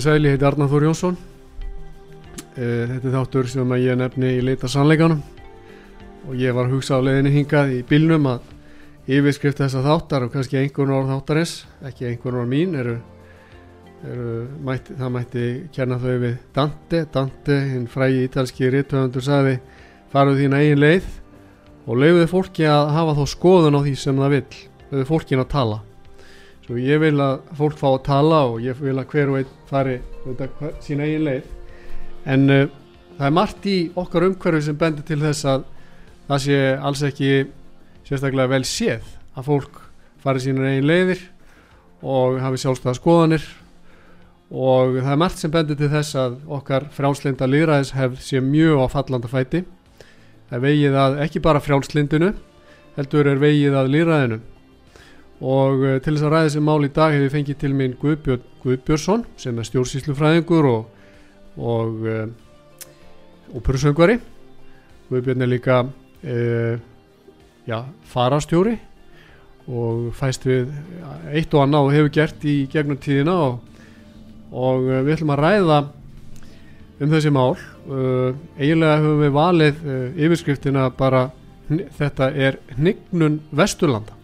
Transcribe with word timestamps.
Komið 0.00 0.14
sæli, 0.14 0.28
ég 0.30 0.32
heiti 0.38 0.46
Arnar 0.48 0.68
Þór 0.70 0.84
Jónsson. 0.86 1.16
Eh, 2.56 2.86
Þetta 2.88 3.08
er 3.08 3.12
þáttur 3.12 3.48
sem 3.52 3.72
ég 3.76 3.96
nefni 4.00 4.28
í 4.38 4.40
leita 4.40 4.68
sannleikanum 4.72 5.18
og 6.24 6.38
ég 6.40 6.54
var 6.56 6.70
að 6.70 6.72
hugsa 6.72 6.96
á 6.96 7.04
leiðinni 7.04 7.32
hingað 7.34 7.74
í 7.74 7.82
bílnum 7.84 8.28
að 8.30 8.46
yfirskrift 9.12 9.60
þessa 9.60 9.82
þáttar 9.84 10.24
og 10.24 10.32
kannski 10.32 10.56
einhvern 10.56 10.94
orð 10.96 11.12
þáttarins 11.12 11.52
ekki 11.84 12.08
einhvern 12.08 12.38
orð 12.40 12.48
mín 12.48 12.78
eru, 12.80 12.94
eru 14.08 14.46
mætti, 14.64 14.96
það 14.96 15.12
mætti 15.18 15.44
kjanna 15.76 16.00
þau 16.00 16.16
við 16.24 16.40
Dante. 16.56 17.04
Dante, 17.12 17.60
hinn 17.74 17.86
frægi 17.92 18.24
ítalski 18.30 18.72
rittöfundur 18.72 19.28
sagði 19.28 19.58
faruð 20.14 20.40
þín 20.40 20.56
eigin 20.62 20.80
leið 20.80 21.12
og 21.84 22.00
leiðuði 22.00 22.32
fólki 22.32 22.64
að 22.72 22.94
hafa 22.96 23.18
þá 23.20 23.24
skoðun 23.36 23.76
á 23.76 23.84
því 23.84 23.96
sem 24.00 24.24
það 24.24 24.36
vill. 24.38 24.60
Leiðuði 24.88 25.10
fólkin 25.12 25.44
að 25.44 25.52
tala 25.58 25.82
svo 26.70 26.78
ég 26.78 27.00
vil 27.02 27.16
að 27.18 27.40
fólk 27.58 27.78
fá 27.80 27.88
að 27.88 28.02
tala 28.06 28.36
og 28.46 28.60
ég 28.62 28.78
vil 28.78 28.94
að 28.94 29.08
hver 29.10 29.30
og 29.32 29.38
einn 29.40 29.54
fari 29.66 29.96
veit, 30.22 30.42
sín 30.84 31.00
eigin 31.02 31.24
leið. 31.26 31.48
En 32.30 32.44
uh, 32.46 32.68
það 33.16 33.24
er 33.26 33.34
margt 33.34 33.66
í 33.66 33.78
okkar 33.98 34.28
umhverfi 34.28 34.68
sem 34.68 34.76
bendir 34.78 35.02
til 35.08 35.18
þess 35.18 35.48
að 35.50 35.64
það 36.28 36.44
sé 36.44 36.58
alls 36.78 37.02
ekki 37.08 37.30
sérstaklega 38.06 38.52
vel 38.52 38.62
séð 38.62 39.08
að 39.34 39.48
fólk 39.48 39.80
fari 40.22 40.44
sínur 40.44 40.68
eigin 40.68 40.86
leiðir 40.86 41.24
og 42.06 42.38
hafi 42.38 42.62
sjálfstæða 42.62 42.94
skoðanir. 43.00 43.48
Og 44.50 45.00
það 45.00 45.10
er 45.16 45.20
margt 45.24 45.42
sem 45.42 45.50
bendir 45.50 45.80
til 45.80 45.90
þess 45.90 46.20
að 46.22 46.38
okkar 46.54 46.86
frjálslinda 46.94 47.50
líðræðishefð 47.50 48.22
sé 48.22 48.44
mjög 48.46 48.86
á 48.86 48.86
fallanda 48.94 49.32
fæti. 49.32 49.64
Það 50.46 50.56
er 50.60 50.64
vegið 50.68 51.02
að 51.02 51.20
ekki 51.26 51.42
bara 51.42 51.66
frjálslindinu 51.66 52.30
heldur 52.94 53.34
er 53.34 53.42
vegið 53.42 53.82
að 53.82 53.94
líðræðinu 53.96 54.42
og 55.40 55.80
uh, 55.80 55.96
til 56.04 56.14
þess 56.14 56.26
að 56.26 56.34
ræða 56.34 56.48
þessi 56.48 56.62
mál 56.64 56.84
í 56.84 56.92
dag 56.92 57.14
hefur 57.16 57.32
fengið 57.32 57.58
til 57.62 57.72
minn 57.76 57.96
Guðbjörn 58.00 58.42
Guðbjörnsson 58.60 59.24
sem 59.40 59.56
er 59.56 59.68
stjórnsýslufræðingur 59.68 60.68
og 60.68 60.82
og 61.60 62.04
uh, 62.04 62.26
óperusöngvari 63.56 64.18
Guðbjörn 65.08 65.46
er 65.46 65.50
líka 65.50 65.80
uh, 65.86 66.76
já, 67.64 67.78
farastjóri 68.12 68.76
og 69.70 70.12
fæst 70.16 70.44
við 70.48 70.70
eitt 71.32 71.52
og 71.54 71.64
annað 71.64 71.88
og 71.88 71.96
hefur 71.96 72.14
gert 72.14 72.44
í 72.44 72.56
gegnum 72.70 73.00
tíðina 73.00 73.36
og, 73.46 73.58
og 74.50 74.86
við 74.88 75.12
ætlum 75.14 75.34
að 75.36 75.42
ræða 75.44 75.80
um 77.00 77.12
þessi 77.12 77.30
mál. 77.30 77.52
Eiginlega 78.58 78.96
höfum 79.04 79.20
við 79.22 79.36
valið 79.36 79.84
yfirskriftina 80.26 80.88
bara 80.96 81.28
þetta 81.68 82.32
er 82.34 82.58
hnignun 82.74 83.38
Vesturlanda 83.54 84.19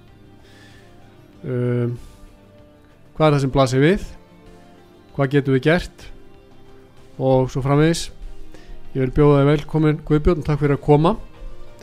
hvað 1.46 3.26
er 3.28 3.34
það 3.36 3.40
sem 3.44 3.52
blasir 3.54 3.82
við? 3.84 4.04
Hvað 5.16 5.30
getum 5.36 5.56
við 5.56 5.64
gert? 5.68 6.06
Og 7.22 7.48
svo 7.52 7.62
framvegis. 7.64 8.08
Ég 8.96 9.04
vil 9.04 9.12
bjóða 9.16 9.42
þig 9.42 9.50
velkomin 9.52 10.00
Guðbjörn, 10.08 10.44
takk 10.44 10.60
fyrir 10.62 10.76
að 10.78 10.84
koma. 10.86 11.14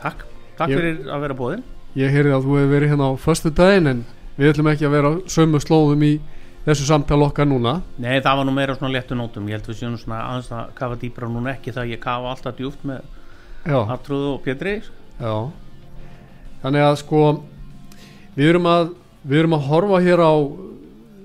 Takk, 0.00 0.24
takk 0.58 0.70
Ég- 0.70 0.78
fyrir 0.78 1.08
að 1.14 1.20
vera 1.24 1.34
bóðin 1.38 1.62
ég 1.94 2.10
heyrði 2.10 2.32
að 2.34 2.42
þú 2.44 2.54
hefur 2.58 2.70
verið 2.74 2.90
hérna 2.90 3.06
á 3.06 3.12
föstu 3.22 3.50
daginn 3.54 3.86
en 3.86 4.04
við 4.36 4.48
ætlum 4.50 4.66
ekki 4.72 4.86
að 4.88 4.90
vera 4.96 5.10
sömu 5.30 5.60
slóðum 5.62 6.02
í 6.02 6.20
þessu 6.66 6.86
samtala 6.88 7.28
okkar 7.30 7.46
núna. 7.46 7.82
Nei, 7.98 8.18
það 8.20 8.36
var 8.36 8.44
nú 8.48 8.52
meira 8.56 8.74
svona 8.74 8.90
léttu 8.96 9.14
nótum. 9.14 9.46
Ég 9.46 9.60
held 9.60 9.66
við 9.70 9.76
séum 9.78 9.94
svona 9.96 10.18
aðeins 10.26 10.50
að 10.50 10.74
kafa 10.74 10.96
dýbra 10.98 11.28
núna 11.30 11.52
ekki 11.54 11.70
það 11.72 11.90
ég 11.92 12.00
kafa 12.02 12.32
alltaf 12.34 12.56
djúpt 12.56 12.82
með 12.84 13.00
já, 13.64 13.78
Artrúðu 13.94 14.34
og 14.34 14.42
Pétri. 14.42 14.82
Já. 15.20 15.50
Þannig 16.64 16.82
að 16.82 16.96
sko 16.98 17.22
við 18.36 18.48
erum 18.50 18.66
að 18.66 18.94
við 19.24 19.40
erum 19.40 19.56
að 19.56 19.66
horfa 19.70 20.00
hér 20.04 20.20
á 20.20 20.34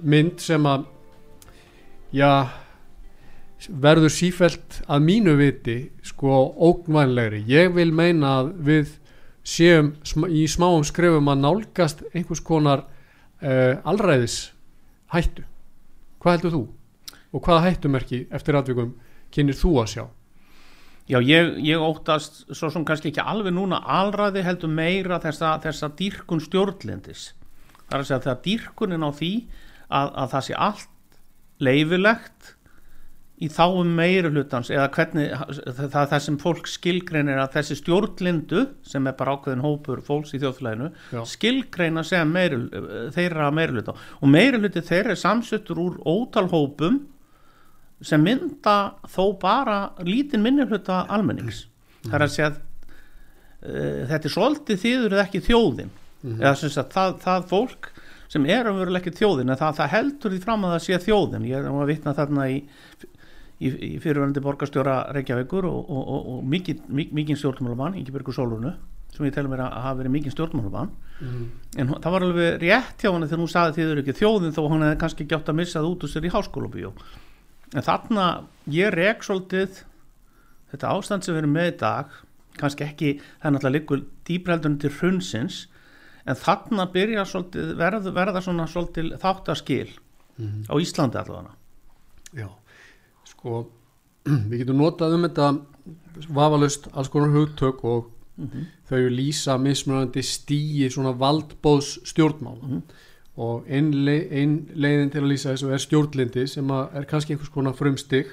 mynd 0.08 0.40
sem 0.40 0.66
að 0.70 0.86
já 2.16 2.32
verður 3.68 4.14
sífelt 4.14 4.80
að 4.88 5.04
mínu 5.04 5.36
viti 5.40 5.78
sko 6.08 6.46
ógnvænlegri 6.70 7.44
ég 7.50 7.74
vil 7.76 7.92
meina 7.92 8.38
að 8.40 8.54
við 8.70 8.94
séum 9.44 9.92
í 10.32 10.46
smáum 10.48 10.86
skrefum 10.88 11.28
að 11.32 11.44
nálgast 11.44 12.04
einhvers 12.14 12.44
konar 12.46 12.86
uh, 13.44 13.76
allræðis 13.84 14.54
hættu 15.12 15.44
hvað 16.20 16.38
heldur 16.38 16.56
þú? 16.56 16.64
og 17.36 17.44
hvaða 17.44 17.66
hættumerki 17.68 18.24
eftir 18.32 18.58
atvikum 18.58 18.96
kynir 19.34 19.58
þú 19.58 19.76
að 19.84 19.92
sjá? 19.94 20.06
Já, 21.10 21.18
ég, 21.26 21.56
ég 21.66 21.82
óttast 21.82 22.44
svo 22.54 22.70
sem 22.70 22.86
kannski 22.86 23.10
ekki 23.10 23.24
alveg 23.26 23.54
núna 23.56 23.82
alræði 23.82 24.44
heldur 24.46 24.72
meira 24.72 25.18
þessa, 25.22 25.58
þessa 25.64 25.90
dýrkun 25.98 26.42
stjórnlendis 26.44 27.32
Það 27.90 27.98
er 27.98 28.04
að 28.04 28.08
segja 28.08 28.24
þegar 28.28 28.40
dýrkunin 28.46 29.06
á 29.06 29.12
því 29.18 29.34
að, 29.90 30.08
að 30.08 30.32
það 30.34 30.48
sé 30.48 30.58
allt 30.70 31.20
leifilegt 31.60 32.56
í 33.40 33.48
þáum 33.52 33.92
meiri 33.96 34.32
hlutans 34.34 34.68
eða 34.72 34.90
hvernig 34.96 35.30
það, 35.32 35.86
það, 35.94 36.08
það 36.12 36.24
sem 36.26 36.38
fólk 36.42 36.68
skilgreinir 36.68 37.40
að 37.40 37.54
þessi 37.54 37.78
stjórnlindu 37.80 38.64
sem 38.84 39.08
er 39.08 39.16
bara 39.20 39.38
ákveðin 39.38 39.64
hópur 39.64 40.02
fólks 40.04 40.34
í 40.36 40.42
þjóðfélaginu 40.42 40.90
Já. 41.16 41.22
skilgreina 41.32 42.04
sem 42.08 42.34
meiri, 42.36 42.60
þeirra 43.16 43.48
meiri 43.56 43.78
hluta 43.78 43.96
og 43.96 44.34
meiri 44.34 44.60
hluti 44.60 44.84
þeirra 44.84 45.16
er 45.16 45.22
samsettur 45.22 45.80
úr 45.80 46.02
ótal 46.04 46.50
hópum 46.52 47.00
sem 48.04 48.24
mynda 48.24 48.76
þó 49.08 49.24
bara 49.40 49.80
lítinn 50.08 50.44
minni 50.44 50.64
hluta 50.68 51.02
almennings. 51.12 51.66
Það 52.06 52.14
er 52.16 52.24
að 52.24 52.36
segja 52.36 52.50
að 52.50 52.60
uh, 52.60 54.04
þetta 54.12 54.20
er 54.20 54.36
svolítið 54.36 54.84
þýður 54.84 55.16
eða 55.16 55.26
ekki 55.26 55.46
þjóðin 55.48 55.96
eða 56.24 56.56
sem 56.60 56.70
sagt 56.74 56.94
það, 56.94 57.18
það 57.24 57.48
fólk 57.50 57.90
sem 58.30 58.46
er 58.46 58.68
umverulega 58.70 59.02
ekki 59.10 59.18
þjóðin 59.18 59.50
en 59.54 59.58
það, 59.58 59.76
það 59.80 59.92
heldur 59.96 60.32
því 60.36 60.40
fram 60.44 60.66
að 60.68 60.74
það 60.76 60.84
sé 60.86 60.98
þjóðin. 61.08 61.46
Ég 61.50 61.58
er 61.58 61.70
nú 61.72 61.80
að 61.82 61.88
vitna 61.94 62.14
þarna 62.18 62.44
í, 62.52 62.58
í, 63.60 63.68
í 63.70 63.92
fyrirverandi 64.04 64.44
borgarstjóra 64.46 64.98
Reykjavíkur 65.16 65.66
og, 65.70 65.80
og, 65.90 66.04
og, 66.14 66.28
og 66.36 66.44
mikið, 66.54 66.84
mikið, 66.94 67.40
stjórnmálamann, 67.42 67.96
Ingebergur 67.98 68.36
Sólunu 68.38 68.76
sem 69.10 69.26
ég 69.26 69.34
telur 69.34 69.50
mér 69.50 69.64
að 69.66 69.74
hafa 69.82 69.98
verið 70.04 70.14
mikið 70.14 70.36
stjórnmálamann. 70.36 70.92
En 71.82 71.90
hún- 71.90 71.98
það 72.04 72.14
var 72.14 72.26
alveg 72.28 72.60
rétt 72.62 73.02
hjá 73.02 73.10
henni 73.12 73.28
þegar 73.28 73.42
hún 73.42 73.50
sagði 73.52 73.76
þið 73.80 73.90
eru 73.96 74.04
ekki 74.04 74.18
þjóðin 74.20 74.54
þó 74.56 74.62
hún 74.70 74.86
hefði 74.86 75.00
kannski 75.02 75.26
gjátt 75.32 75.50
að 75.50 75.58
missa 75.58 75.80
það 75.82 75.90
út 75.90 76.06
úr 76.06 76.12
sér 76.14 76.28
í 76.30 76.32
háskólabíó. 76.36 76.92
En 77.74 77.86
þarna 77.90 78.28
ég 78.70 78.94
rek 78.94 79.26
svolítið 79.26 79.82
þetta 80.72 80.94
ástand 80.94 81.26
sem 81.26 81.34
við 81.36 81.42
erum 81.42 81.58
með 81.58 81.72
í 81.74 81.76
dag 81.82 82.14
kannski 82.62 82.86
ekki, 82.86 83.12
það 83.42 83.50
er 83.50 83.54
náttúrulega 83.58 83.76
liggur 83.80 84.06
dýbreldun 84.30 84.78
til 84.80 84.94
hrunsins 85.00 85.60
en 86.26 86.40
þarna 86.40 86.86
byrja 86.94 87.26
svolítið 87.28 87.74
verða, 87.80 88.14
verða 88.16 88.44
svona 88.44 88.68
svolítið 88.70 89.16
þáttaskil 89.22 89.90
á 90.70 90.74
Íslandi 90.80 91.20
allavega. 91.20 91.56
Já, 92.38 92.50
sko 93.28 93.66
við 94.50 94.64
getum 94.64 94.82
notað 94.84 95.18
um 95.18 95.28
þetta 95.28 95.52
vafalust 96.36 96.90
alls 96.94 97.12
konar 97.12 97.34
hugtök 97.34 97.84
og 97.88 98.10
þau 98.90 99.02
lýsa 99.12 99.58
mismunandi 99.60 100.24
stíi 100.24 100.90
svona 100.92 101.12
valdbóðs 101.20 102.00
stjórnmála. 102.08 102.82
Og 103.40 103.68
ein, 103.72 103.92
leið, 103.94 104.24
ein 104.36 104.54
leiðin 104.76 105.12
til 105.14 105.24
að 105.24 105.32
lýsa 105.32 105.54
þessu 105.54 105.72
er 105.72 105.84
stjórnlindi 105.84 106.46
sem 106.48 106.72
er 106.76 107.08
kannski 107.08 107.36
einhvers 107.36 107.52
konar 107.54 107.76
frumstig 107.76 108.32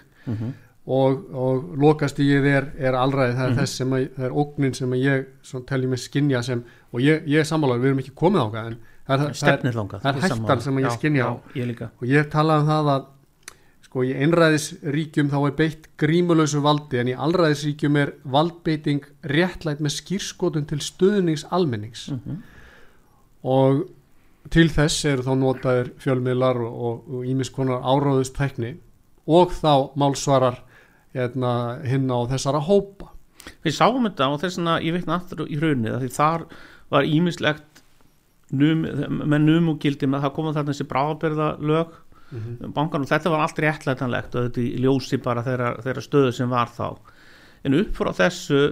og, 0.86 1.22
og 1.34 1.72
lokastígið 1.82 2.44
er, 2.46 2.66
er 2.78 2.94
alræði 2.94 3.34
það 3.34 3.44
er 3.46 3.50
Mhm. 3.50 3.58
þess 3.58 3.76
sem 3.80 3.90
að, 3.96 4.04
það 4.16 4.24
er 4.28 4.36
ógnin 4.42 4.74
sem 4.74 4.90
ég 4.92 5.26
telji 5.66 5.86
mig 5.88 5.98
skinja 5.98 6.42
sem 6.42 6.64
og 6.92 7.00
ég, 7.00 7.26
ég 7.26 7.42
sammálaður, 7.48 7.80
við 7.82 7.86
erum 7.90 7.98
ekki 8.04 8.14
komið 8.14 8.44
ákvað 8.46 8.66
en 8.66 8.76
það 9.06 9.20
er, 9.20 9.34
það 9.34 9.50
er, 9.52 9.72
það 10.00 10.06
er 10.06 10.20
hættan 10.22 10.60
sem 10.62 10.78
ég 10.78 10.86
Já, 10.86 10.90
skynja 10.96 11.26
á. 11.26 11.32
og 12.00 12.06
ég 12.08 12.30
talaði 12.30 12.60
um 12.62 12.68
það 12.70 12.90
að 12.94 13.04
sko 13.86 14.02
í 14.02 14.12
einræðisríkjum 14.14 15.28
þá 15.30 15.36
er 15.46 15.52
beitt 15.58 15.84
grímulösu 15.98 16.60
valdi 16.62 16.98
en 17.00 17.08
í 17.08 17.14
allræðisríkjum 17.16 17.96
er 17.96 18.12
valdbeiting 18.24 19.04
réttlætt 19.24 19.80
með 19.80 19.94
skýrskotun 20.00 20.66
til 20.66 20.78
stuðnings 20.78 21.46
almennings 21.50 22.08
Mhm. 22.12 22.42
og 23.44 23.86
til 24.50 24.68
þess 24.70 25.04
eru 25.10 25.22
þá 25.26 25.32
notaðir 25.38 25.90
fjölmiðlar 26.02 26.60
og 26.66 27.24
ímis 27.26 27.50
konar 27.50 27.82
áráðustækni 27.82 28.76
og 29.26 29.50
þá 29.50 29.90
málsvarar 29.98 30.60
hinn 31.16 32.10
á 32.12 32.18
þessara 32.32 32.62
hópa 32.66 33.12
við 33.64 33.76
sáum 33.76 34.06
þetta 34.06 34.30
og 34.32 34.40
þess 34.42 34.58
vegna 34.58 34.78
ég 34.84 34.96
veitna 34.96 35.18
aftur 35.20 35.46
í 35.46 35.58
hrunið 35.58 36.00
því 36.02 36.10
þar 36.16 36.46
var 36.92 37.06
ímislegt 37.08 37.82
num, 38.54 38.82
með 38.82 39.46
numugildi 39.46 40.08
með 40.10 40.26
það 40.26 40.34
koma 40.38 40.54
þarna 40.56 40.74
þessi 40.74 40.88
bráðabyrða 40.90 41.48
lög 41.60 41.94
mm 42.30 42.40
-hmm. 42.40 42.74
bankan 42.74 43.06
og 43.06 43.10
þetta 43.10 43.32
var 43.32 43.44
allt 43.44 43.62
réttlætanlegt 43.62 44.34
og 44.34 44.48
þetta 44.48 44.60
í 44.62 44.82
ljósi 44.82 45.18
bara 45.22 45.44
þeirra, 45.46 45.76
þeirra 45.82 46.04
stöðu 46.04 46.32
sem 46.32 46.50
var 46.50 46.68
þá 46.68 46.96
en 47.64 47.74
upp 47.74 47.96
frá 47.96 48.12
þessu 48.12 48.62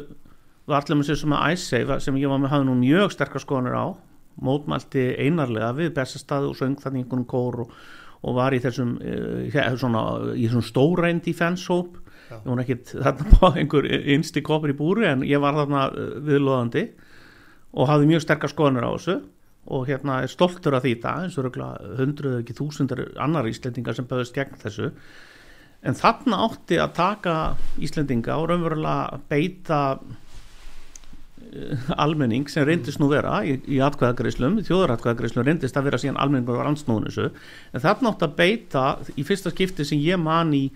var 0.66 0.82
allir 0.82 0.98
með 0.98 1.10
sér 1.10 1.20
sem 1.20 1.32
að 1.32 1.52
æsseif 1.52 2.02
sem 2.02 2.16
ég 2.16 2.28
var 2.28 2.38
með 2.38 2.54
hafði 2.54 2.66
nú 2.68 2.74
mjög 2.80 3.12
sterkar 3.12 3.42
skoðanir 3.42 3.76
á 3.76 3.86
mótmælti 4.42 5.14
einarlega 5.18 5.74
við 5.76 5.92
bestastæði 5.94 6.48
og 6.50 6.56
söng 6.58 6.78
þannig 6.80 7.04
einhvern 7.04 7.26
kór 7.26 7.60
og, 7.64 7.74
og 8.22 8.34
var 8.34 8.54
í 8.54 8.60
þessum 8.62 8.96
uh, 8.98 9.76
svona, 9.78 10.34
í 10.34 10.48
þessum 10.48 11.34
fenshóp 11.34 11.94
Já. 11.94 12.03
Ég 12.40 12.50
var 12.50 12.64
ekkit 12.64 12.94
þarna 12.94 13.38
á 13.44 13.48
einhver 13.54 13.88
innsti 14.16 14.42
kopur 14.44 14.72
í 14.72 14.78
búri 14.78 15.06
en 15.10 15.22
ég 15.28 15.42
var 15.42 15.56
þarna 15.60 15.86
uh, 15.90 16.10
viðlóðandi 16.24 16.88
og 17.74 17.90
hafði 17.90 18.10
mjög 18.10 18.26
sterkar 18.26 18.52
skoðanir 18.52 18.86
á 18.86 18.94
þessu 18.94 19.20
og 19.64 19.86
hérna 19.88 20.22
er 20.22 20.32
stoltur 20.32 20.76
af 20.76 20.84
því 20.84 20.98
dag 21.02 21.22
eins 21.24 21.38
og 21.38 21.46
röglega 21.46 21.94
hundruð 21.98 22.40
ekki 22.42 22.56
þúsundar 22.58 23.06
annar 23.20 23.48
Íslendingar 23.48 23.96
sem 23.96 24.08
böðust 24.08 24.36
gegn 24.36 24.60
þessu. 24.60 24.90
En 25.84 25.96
þarna 25.96 26.42
átti 26.46 26.78
að 26.80 26.92
taka 26.96 27.36
Íslendinga 27.84 28.36
og 28.40 28.50
raunverulega 28.50 29.20
beita 29.28 29.80
eh, 31.48 31.90
almenning 31.96 32.48
sem 32.52 32.66
reyndist 32.68 33.00
nú 33.00 33.08
vera 33.12 33.40
í, 33.44 33.56
í 33.68 33.80
atkvæðagreislum, 33.84 34.60
þjóðaratkvæðagreislum 34.68 35.48
reyndist 35.48 35.80
að 35.80 35.88
vera 35.88 36.00
síðan 36.02 36.20
almenningur 36.20 36.60
var 36.60 36.68
ansnúðun 36.72 37.08
þessu. 37.08 37.30
En 37.72 37.84
þarna 37.84 38.12
átti 38.12 38.28
að 38.28 38.36
beita 38.40 38.86
í 39.16 39.24
fyrsta 39.24 39.52
skipti 39.52 39.88
sem 39.88 40.00
ég 40.04 40.20
man 40.20 40.52
í, 40.56 40.66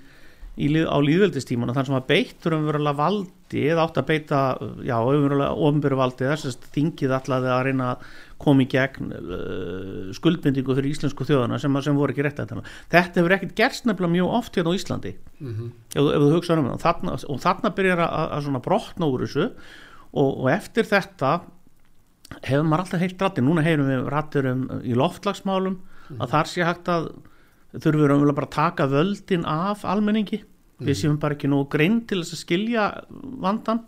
í 0.58 0.68
lið, 0.72 0.86
á 0.90 0.98
líðveldistíman 1.02 1.74
þar 1.76 1.86
sem 1.88 1.96
að 1.98 2.06
beittur 2.08 2.56
umverulega 2.56 2.98
valdi 2.98 3.64
eða 3.70 3.84
átti 3.86 4.00
að 4.02 4.08
beita, 4.08 4.38
já, 4.86 4.96
umverulega 4.98 5.66
ofnbyrju 5.68 5.98
valdi 6.00 6.26
þess 6.26 6.48
að 6.50 6.66
þingið 6.74 7.14
allaði 7.18 7.52
að 7.54 7.62
reyna 7.68 7.90
að 7.92 8.08
koma 8.42 8.64
í 8.64 8.68
gegn 8.70 9.12
uh, 9.14 10.08
skuldbindingu 10.18 10.76
fyrir 10.78 10.90
íslensku 10.92 11.26
þjóðana 11.26 11.58
sem, 11.62 11.78
sem 11.84 11.98
voru 11.98 12.14
ekki 12.14 12.26
rétt 12.26 12.42
að 12.42 12.52
þetta. 12.52 12.74
Þetta 12.94 13.20
hefur 13.20 13.36
ekkert 13.38 13.54
gerst 13.58 13.86
nefnilega 13.88 14.14
mjög 14.14 14.34
oft 14.40 14.58
hérna 14.58 14.74
á 14.74 14.78
Íslandi 14.78 15.14
Mm 15.38 15.54
-hmm. 15.54 15.68
ef, 15.94 16.02
ef 16.02 16.22
þú 16.22 16.32
hugsaður 16.34 16.58
um 16.58 16.66
það 16.66 16.74
og 16.74 16.82
þarna, 16.82 17.12
og 17.28 17.40
þarna 17.40 17.70
byrjar 17.74 18.00
að, 18.02 18.24
að 18.34 18.42
svona 18.42 18.62
brotna 18.64 19.06
úr 19.06 19.20
þessu 19.22 19.44
og, 20.12 20.30
og 20.42 20.50
eftir 20.50 20.84
þetta 20.84 21.30
hefur 22.42 22.66
maður 22.66 22.82
alltaf 22.84 23.00
heilt 23.00 23.22
rættir 23.22 23.44
núna 23.46 23.62
heyrum 23.62 23.86
við 23.86 24.08
rættir 24.10 24.48
um 24.50 24.64
í 24.82 24.96
loftlagsmálum 24.98 25.78
að 26.18 26.32
þar 26.32 26.50
sé 26.50 26.64
hægt 26.66 26.88
að 26.88 27.10
þurfum 27.74 28.02
við 28.02 28.10
raunverulega 28.12 28.38
bara 28.40 28.50
að 28.50 28.56
taka 28.56 28.88
völdin 28.92 29.46
af 29.48 29.84
almenningi. 29.88 30.42
Við 30.78 31.00
séum 31.00 31.18
bara 31.20 31.34
ekki 31.34 31.50
nú 31.50 31.64
grein 31.70 32.02
til 32.06 32.22
þess 32.22 32.36
að 32.36 32.44
skilja 32.44 32.90
vandan 33.42 33.82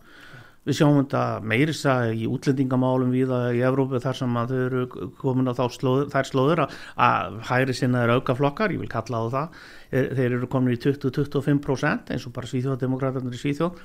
við 0.68 0.76
sjáum 0.76 0.98
þetta 0.98 1.22
meiri 1.48 1.72
þess 1.72 2.18
í 2.20 2.26
útlendingamálum 2.28 3.12
við 3.14 3.32
í 3.56 3.62
Evrópu 3.64 4.00
þar 4.02 4.18
sem 4.18 4.34
að 4.36 4.52
þau 4.52 4.58
eru 4.66 4.82
komin 5.20 5.48
á 5.48 5.54
þá 5.56 5.62
slóður, 5.72 6.10
þær 6.12 6.28
slóður 6.28 6.62
að, 6.66 6.74
að 7.06 7.38
hæri 7.48 7.76
sinna 7.76 8.02
er 8.04 8.12
aukaflokkar, 8.18 8.74
ég 8.74 8.82
vil 8.82 8.90
kalla 8.92 9.24
á 9.24 9.26
það 9.32 9.62
þeir, 9.94 10.10
þeir 10.18 10.36
eru 10.36 10.50
komin 10.52 10.76
í 10.76 10.80
20-25% 10.84 12.12
eins 12.12 12.26
og 12.28 12.36
bara 12.36 12.50
Svíþjóðdemokrátarnir 12.50 13.38
í 13.38 13.40
Svíþjóð. 13.40 13.80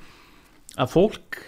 Að 0.76 0.92
fólk 0.92 1.40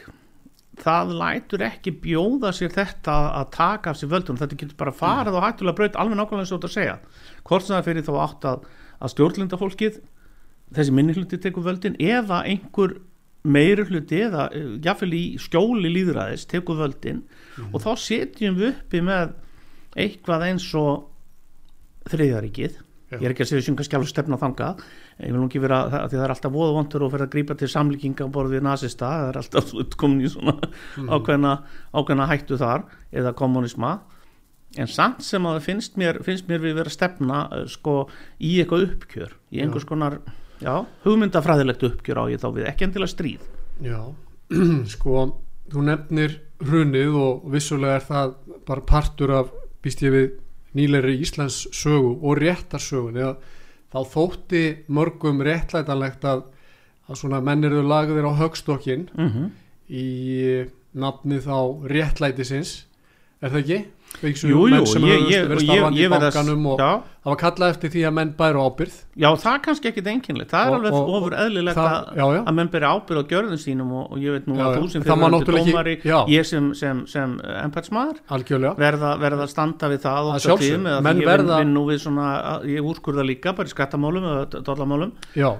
það 0.82 1.12
lætur 1.20 1.64
ekki 1.66 1.92
bjóða 2.04 2.52
sér 2.56 2.72
þetta 2.75 3.16
að 3.40 3.50
taka 3.56 3.92
af 3.92 3.98
sér 3.98 4.12
völdunum 4.12 4.40
þetta 4.40 4.58
getur 4.60 4.78
bara 4.80 4.94
farið 4.94 5.38
og 5.38 5.44
hættulega 5.44 5.78
braut 5.80 5.98
alveg 5.98 6.20
nákvæmlega 6.20 6.44
eins 6.44 6.52
og 6.52 6.60
þetta 6.60 6.70
að 6.70 6.76
segja. 6.76 6.96
Hvort 7.48 7.66
sem 7.66 7.76
það 7.76 7.88
fyrir 7.88 8.06
þá 8.06 8.14
átt 8.25 8.48
að, 8.52 8.64
að 8.98 9.12
stjórnlinda 9.14 9.60
fólkið 9.60 10.00
þessi 10.78 10.94
minni 10.94 11.16
hluti 11.16 11.40
tekur 11.42 11.66
völdin 11.66 11.98
eða 12.02 12.42
einhver 12.48 12.98
meiri 13.48 13.86
hluti 13.88 14.22
eða 14.26 14.48
eh, 14.52 14.75
jafnvel 14.84 15.12
í 15.16 15.22
skjóli 15.40 15.92
líðræðis 15.94 16.48
tekur 16.50 16.80
völdin. 16.82 17.22
Og 17.72 17.80
þá 17.84 17.92
setjum 18.02 18.58
við 18.58 18.75
uppi 18.75 19.02
með 19.04 19.36
eitthvað 19.98 20.48
eins 20.50 20.69
og 20.78 21.08
þriðjaríkið 22.12 22.82
Já. 23.08 23.16
ég 23.16 23.25
er 23.25 23.32
ekki 23.32 23.44
að 23.46 23.50
segja 23.52 23.64
sem 23.64 23.76
kannski 23.78 23.96
alveg 23.96 24.10
stefna 24.12 24.37
þangað. 24.40 24.82
Ég 25.22 25.32
vil 25.32 25.40
nú 25.40 25.46
ekki 25.49 25.62
vera, 25.64 25.78
það, 25.88 26.02
því 26.10 26.19
það 26.19 26.26
er 26.26 26.34
alltaf 26.34 26.55
voða 26.55 26.75
vondur 26.76 27.05
og 27.06 27.14
fyrir 27.14 27.25
að 27.25 27.32
grípa 27.32 27.56
til 27.56 27.70
samlíkinga 27.72 28.28
borð 28.34 28.56
við 28.56 28.66
nasista. 28.66 29.08
Það 29.08 29.31
er 29.31 29.40
alltaf 29.43 29.96
komin 30.00 30.26
í 30.26 30.31
svona 30.32 30.56
ákveðna, 31.16 31.55
ákveðna 31.96 32.28
hættu 32.28 32.60
þar 32.60 32.84
eða 33.16 33.32
kommunisma 33.38 33.96
en 34.76 34.90
samt 34.90 35.25
sem 35.25 35.46
að 35.49 35.58
það 35.58 35.66
finnst 35.69 35.96
mér, 36.00 36.19
finnst 36.26 36.49
mér 36.50 36.60
við 36.60 36.76
vera 36.82 36.93
stefna 36.93 37.44
eh, 37.55 37.64
sko 37.70 38.02
í 38.37 38.58
eitthvað 38.60 38.88
uppkjör 38.88 39.37
í 39.54 39.62
einhvers 39.64 39.87
konar 39.88 40.19
já, 40.61 40.75
hugmyndafræðilegt 41.06 41.87
uppkjör 41.88 42.20
á 42.20 42.25
ég 42.34 42.43
þá 42.43 42.49
við 42.58 42.69
ekki 42.69 42.88
endilega 42.88 43.14
stríð. 43.14 43.46
Já, 43.84 44.00
sko 44.94 45.25
þú 45.72 45.87
nefnir 45.88 46.37
hrunið 46.64 47.16
og 47.22 47.49
vissulega 47.54 48.00
er 48.00 48.06
það 48.08 48.37
bara 48.69 48.87
partur 48.88 49.34
af 49.38 49.54
býst 49.84 50.02
ég 50.04 50.14
við 50.14 50.28
nýleiri 50.76 51.18
Íslands 51.22 51.66
sögu 51.72 52.18
og 52.22 52.38
réttarsögun 52.40 53.16
eða 53.16 53.36
þá 53.92 54.00
þótti 54.12 54.64
mörgum 54.92 55.40
réttlætanlegt 55.44 56.26
að, 56.28 56.42
að 57.08 57.20
svona 57.22 57.40
mennirðu 57.44 57.84
lagðir 57.88 58.28
á 58.28 58.32
högstokkin 58.42 59.08
mm 59.14 59.30
-hmm. 59.32 59.48
í 59.88 60.06
nafni 60.92 61.40
þá 61.40 61.88
réttlætisins 61.88 62.84
er 63.40 63.50
það 63.50 63.60
ekki? 63.62 63.78
Jú, 64.19 64.31
jú, 64.50 64.64
ég, 64.66 64.82
hefur 64.82 65.31
ég, 65.31 65.44
verið 65.46 65.60
ég, 65.60 65.69
starfandi 65.69 65.99
í 65.99 66.02
ég 66.02 66.08
verð 66.10 66.25
að- 66.26 66.32
og 66.66 66.78
það 67.22 67.28
var 67.28 67.37
kallað 67.38 67.70
eftir 67.75 67.90
því 67.93 68.00
að 68.08 68.12
menn 68.16 68.31
bæru 68.38 68.58
ábyrð 68.66 68.94
já, 69.22 69.28
það 69.38 69.52
er 69.55 69.60
kannski 69.66 69.88
ekkit 69.93 70.06
einkynlegt 70.10 70.50
það 70.50 70.64
er 70.64 70.70
Og- 70.72 70.76
alveg 70.78 70.93
og- 70.99 71.10
ofur 71.19 71.32
eðlilegt 71.38 71.76
það- 71.78 71.93
að, 71.93 72.16
menn 72.58 72.70
beri 72.72 72.87
ábyrð 72.88 73.20
á 73.22 73.25
gjörðum 73.31 73.60
sínum 73.62 73.93
og, 73.93 74.12
og 74.12 74.19
ég 74.19 74.31
veit 74.34 74.46
nú 74.49 74.56
Já, 74.58 74.64
að 74.64 74.78
þú 74.78 74.90
sem 74.90 75.02
Það 75.02 75.09
fyrir 75.47 75.59
ekki- 75.61 75.73
dómari 75.73 75.94
já. 76.02 76.18
ég 76.35 76.47
sem, 76.47 76.75
sem, 76.75 77.06
sem 77.06 77.37
embætsmaður 77.62 78.16
algjörlega. 78.30 78.75
verða, 78.78 79.11
að 79.44 79.49
standa 79.54 79.87
við 79.92 80.00
það 80.02 80.18
Að 80.18 80.26
oft 80.32 80.35
á 80.35 80.47
sjálfsögðu. 80.49 80.66
tíðum, 80.66 80.87
eða 80.88 80.99
því 80.99 81.21
ég 81.23 81.26
vinn 81.59 81.75
nú 81.75 81.85
við 81.87 81.99
svona, 82.02 82.26
ég 82.64 82.80
úrskurða 82.90 83.26
líka 83.28 83.52
bara 83.54 83.68
í 83.68 83.75
skattamálum 83.76 84.25
eða 84.32 84.62
dollamálum 84.64 85.12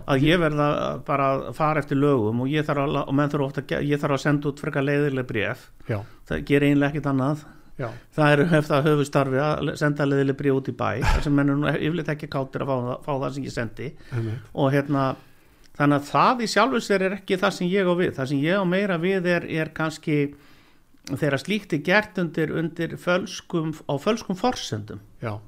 að 0.09 0.19
ég 0.27 0.39
verða 0.41 1.05
bara 1.05 1.25
að 1.39 1.55
fara 1.55 1.79
eftir 1.81 1.97
lögum 1.99 2.41
og 2.41 2.49
ég 2.49 2.65
þarf 2.67 2.83
að, 2.89 3.09
og 3.09 3.15
senda 4.19 4.49
út 4.49 4.59
frekar 4.59 4.83
leiðileg 4.83 5.27
bref 5.27 5.71
það 6.27 6.45
gerir 6.45 6.75
einlega 6.75 6.91
ekkit 6.95 7.07
annað 7.13 7.45
já, 7.79 7.89
það 8.17 8.33
er 8.35 8.43
hef 8.53 8.67
það 8.69 8.89
höfustarfi 8.91 9.41
að 9.45 9.71
senda 9.81 10.07
leiðileg 10.09 10.37
bref 10.41 10.59
út 10.61 10.69
í 10.73 10.77
bæ 10.79 10.91
þar 11.13 11.25
sem 11.29 11.35
menn 11.39 11.53
nú 11.63 11.71
yfirleitt 11.73 12.13
ekki 12.15 12.29
káttir 12.33 12.65
að 12.67 12.73
fá, 12.73 12.77
það- 12.89 13.01
fá 13.07 13.13
það 13.23 13.33
sem 13.39 13.45
ég 13.49 13.55
sendi. 13.55 13.89
Einmitt. 14.13 14.51
og 14.55 14.73
hérna 14.75 15.07
þannig 15.79 16.01
að 16.01 16.09
það 16.11 16.41
í 16.43 16.51
sjálfu 16.55 16.81
sér 16.83 17.07
er 17.07 17.17
ekki 17.21 17.39
það 17.39 17.53
sem 17.59 17.69
ég 17.71 17.87
á 17.87 17.95
við. 17.95 18.13
Það 18.19 18.31
sem 18.33 18.41
ég 18.43 18.59
á 18.59 18.65
meira 18.67 18.97
við 18.99 19.27
er, 19.31 19.47
er 19.63 19.69
kannski 19.77 20.17
þegar 21.09 21.39
slíkt 21.41 21.73
er 21.73 21.85
gert 21.87 22.19
undir, 22.21 22.51
undir 22.53 22.97
fölskum, 23.01 23.71
á 23.89 23.95
fölskum 24.03 24.37
forsendum. 24.37 24.99
Já, 25.23 25.39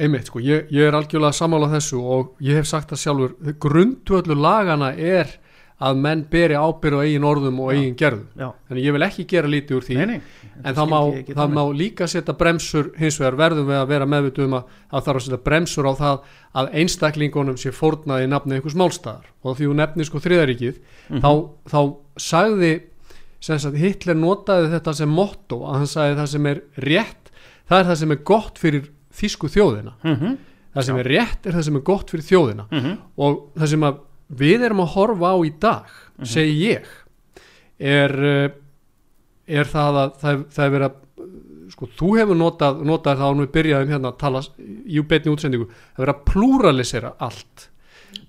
einmitt 0.00 0.26
sko, 0.30 0.40
ég, 0.42 0.70
ég 0.74 0.88
er 0.88 0.96
algjörlega 0.96 1.36
sammála 1.36 1.68
þessu 1.74 2.00
og 2.00 2.30
ég 2.42 2.56
hef 2.58 2.66
sagt 2.70 2.90
það 2.94 3.02
sjálfur, 3.02 3.34
grundvöldu 3.62 4.34
lagana 4.38 4.88
er 4.96 5.34
að 5.80 5.96
menn 5.98 6.22
beri 6.30 6.54
ábyrð 6.54 6.96
á 6.96 7.04
eigin 7.04 7.24
orðum 7.26 7.58
og 7.60 7.72
Já. 7.72 7.76
eigin 7.80 7.96
gerðum. 7.98 8.26
já, 8.38 8.48
Þannig 8.68 8.84
ég 8.84 8.92
vil 8.94 9.02
ekki 9.02 9.24
gera 9.26 9.48
lítið 9.48 9.76
úr 9.76 9.82
því, 9.84 9.94
nei, 9.96 10.06
nei. 10.06 10.20
En 10.64 10.74
það 10.74 10.88
má, 10.88 10.98
það 11.34 11.50
má 11.56 11.62
líka 11.74 12.06
setja 12.08 12.32
bremsur, 12.38 12.92
hins 12.96 13.18
vegar 13.18 13.36
verðum 13.36 13.66
við 13.66 13.78
að 13.82 13.88
vera 13.88 14.06
meðvituð 14.06 14.44
um 14.44 14.54
að 14.54 14.64
það 14.92 15.04
þarf 15.08 15.16
að 15.20 15.24
setja 15.26 15.40
bremsur 15.44 15.88
á 15.90 15.92
það 15.98 16.20
að 16.54 16.70
einstaklingunum 16.80 17.56
sé 17.58 17.72
fórnað 17.74 18.22
í 18.24 18.30
nafni 18.30 18.54
einhvers 18.54 18.76
málstæðar 18.78 19.26
og 19.42 19.56
því 19.58 19.66
þú 19.66 19.74
nefnir 19.82 20.04
sko 20.06 20.18
þriðaríkið, 20.22 20.78
Mhm. 21.10 21.20
þá, 21.20 21.30
þá 21.68 21.80
sagði 22.16 22.72
sagt, 23.40 23.74
Hitler 23.76 24.14
notaði 24.14 24.70
þetta 24.72 24.94
sem 24.94 25.08
motto 25.10 25.58
að 25.66 25.74
hann 25.82 25.86
sagði 25.90 26.16
það 26.22 26.28
sem 26.28 26.46
er 26.46 26.62
rétt 26.78 27.30
það 27.68 27.78
er 27.80 27.84
það 27.90 27.96
sem 27.98 28.10
er 28.12 28.16
gott 28.24 28.58
fyrir 28.58 28.88
þýsku 29.14 29.48
þjóðina. 29.52 29.92
Mhm, 30.04 30.38
það 30.74 30.82
sem 30.84 30.96
Já. 30.96 31.00
er 31.00 31.08
rétt 31.10 31.46
er 31.46 31.52
það 31.52 31.64
sem 31.64 31.76
er 31.76 31.80
gott 31.82 32.10
fyrir 32.10 32.24
þjóðina. 32.30 32.64
Mhm, 32.70 32.98
og 33.18 33.50
það 33.58 33.68
sem 33.68 33.80
að 33.80 33.98
við 34.38 34.64
erum 34.68 34.80
að 34.84 34.92
horfa 34.96 35.32
á 35.34 35.36
í 35.44 35.52
dag 35.60 35.94
segi 36.24 36.54
ég 36.70 36.86
er, 37.78 38.14
uh, 38.14 38.48
er 39.46 39.64
það 39.70 39.98
að 40.02 40.12
það, 40.22 40.44
það 40.54 40.64
er 40.68 40.74
verið 40.76 40.88
að 40.88 41.00
sko, 41.74 41.88
þú 41.98 42.08
hefur 42.20 42.36
notað, 42.38 42.82
notað 42.86 43.22
og 43.26 43.38
við 43.42 43.52
byrjaðum 43.56 43.92
hérna 43.94 44.10
að 44.12 44.18
tala 44.20 44.42
í 44.60 45.00
beinni 45.10 45.32
útsendingu, 45.32 45.66
það 45.66 46.02
er 46.02 46.04
verið 46.04 46.14
að 46.14 46.24
plúralisera 46.30 47.14
allt 47.24 47.68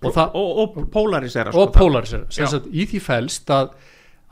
og, 0.02 0.12
það, 0.16 0.38
og, 0.40 0.62
og 0.64 0.88
polarisera 0.94 1.52
og 1.54 1.68
sko, 1.70 1.74
polarisera 1.76 2.26
sem 2.34 2.46
Já. 2.46 2.50
sagt 2.56 2.70
í 2.74 2.86
því 2.90 3.02
felst 3.06 3.52
að, 3.54 3.70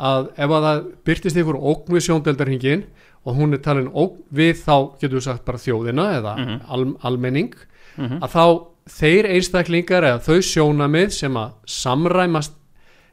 að 0.02 0.30
ef 0.34 0.56
að 0.58 0.66
það 0.68 0.82
byrtist 1.06 1.38
ykkur 1.44 1.60
ógn 1.62 1.94
við 1.98 2.06
sjóndeldarhingin 2.08 2.86
og 3.24 3.38
hún 3.38 3.56
er 3.56 3.62
talin 3.64 3.92
ógn 3.94 4.24
við 4.36 4.58
þá 4.64 4.74
getur 5.00 5.20
við 5.20 5.28
sagt 5.28 5.46
bara 5.48 5.62
þjóðina 5.62 6.08
eða 6.18 6.34
Mhm. 6.40 6.58
al, 6.68 6.88
almenning 7.12 7.54
Mhm. 7.98 8.24
að 8.26 8.30
þá 8.34 8.44
þeir 8.90 9.26
einstaklingar 9.36 10.04
eða 10.04 10.20
þau 10.26 10.40
sjónamið 10.44 11.10
sem 11.16 11.38
að 11.40 11.52
samræmast 11.66 12.54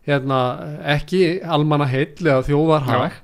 hérna 0.08 0.38
ekki 0.96 1.40
almanna 1.44 1.86
heill 1.86 2.16
eða 2.26 2.42
þjóðarhag 2.48 3.18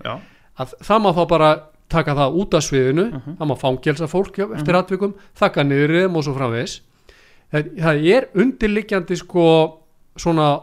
að 0.60 0.74
það 0.86 1.00
má 1.02 1.10
þá 1.16 1.22
bara 1.28 1.50
taka 1.88 2.14
það 2.18 2.36
út 2.42 2.54
af 2.54 2.62
sviðinu 2.66 3.04
Mhm. 3.12 3.36
það 3.38 3.48
má 3.50 3.56
fangelsa 3.58 4.06
fólk 4.10 4.38
eftir 4.38 4.74
atvikum 4.78 5.14
þakka 5.38 5.64
niður 5.64 5.90
í 5.90 6.00
þeim 6.02 6.16
og 6.16 6.24
svo 6.24 6.34
framvegis. 6.34 6.80
Það, 7.52 7.68
það 7.78 8.06
er 8.14 8.26
undirliggjandi 8.34 9.16
sko 9.16 9.44
svona 10.18 10.60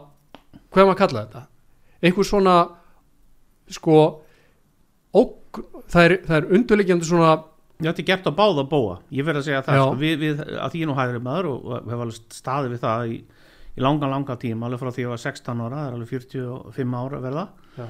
hvað 0.72 0.86
maður 0.86 0.98
kalla 0.98 1.24
þetta? 1.26 1.42
Einhver 2.02 2.24
svona 2.28 2.56
sko 3.70 4.20
óg, 5.14 5.32
það, 5.88 6.04
er, 6.04 6.16
er 6.28 6.48
undirliggjandi 6.52 7.04
svona 7.08 7.42
Þetta 7.82 8.02
er 8.02 8.06
gert 8.06 8.28
á 8.30 8.32
báða 8.34 8.64
bóa, 8.70 8.98
ég 9.10 9.26
verð 9.26 9.40
að 9.40 9.46
segja 9.48 9.64
það 9.66 9.80
sko, 9.80 9.98
við, 9.98 10.14
við, 10.20 10.42
að 10.62 10.76
ég 10.78 10.86
nú 10.88 10.94
hægri 10.94 11.20
maður 11.24 11.48
og, 11.50 11.64
og 11.66 11.88
hef 11.90 12.02
alveg 12.04 12.36
staðið 12.36 12.74
við 12.74 12.82
það 12.84 13.10
í, 13.10 13.16
í 13.74 13.82
langa, 13.82 14.10
langa 14.12 14.36
tíma, 14.44 14.68
alveg 14.68 14.82
frá 14.82 14.90
því 14.94 15.04
ég 15.04 15.10
var 15.10 15.22
16 15.24 15.62
ára, 15.64 15.80
það 15.80 15.88
er 15.88 15.96
alveg 15.96 16.12
45 16.12 16.94
ára 17.00 17.18
að 17.18 17.26
verða. 17.26 17.44
Já. 17.74 17.88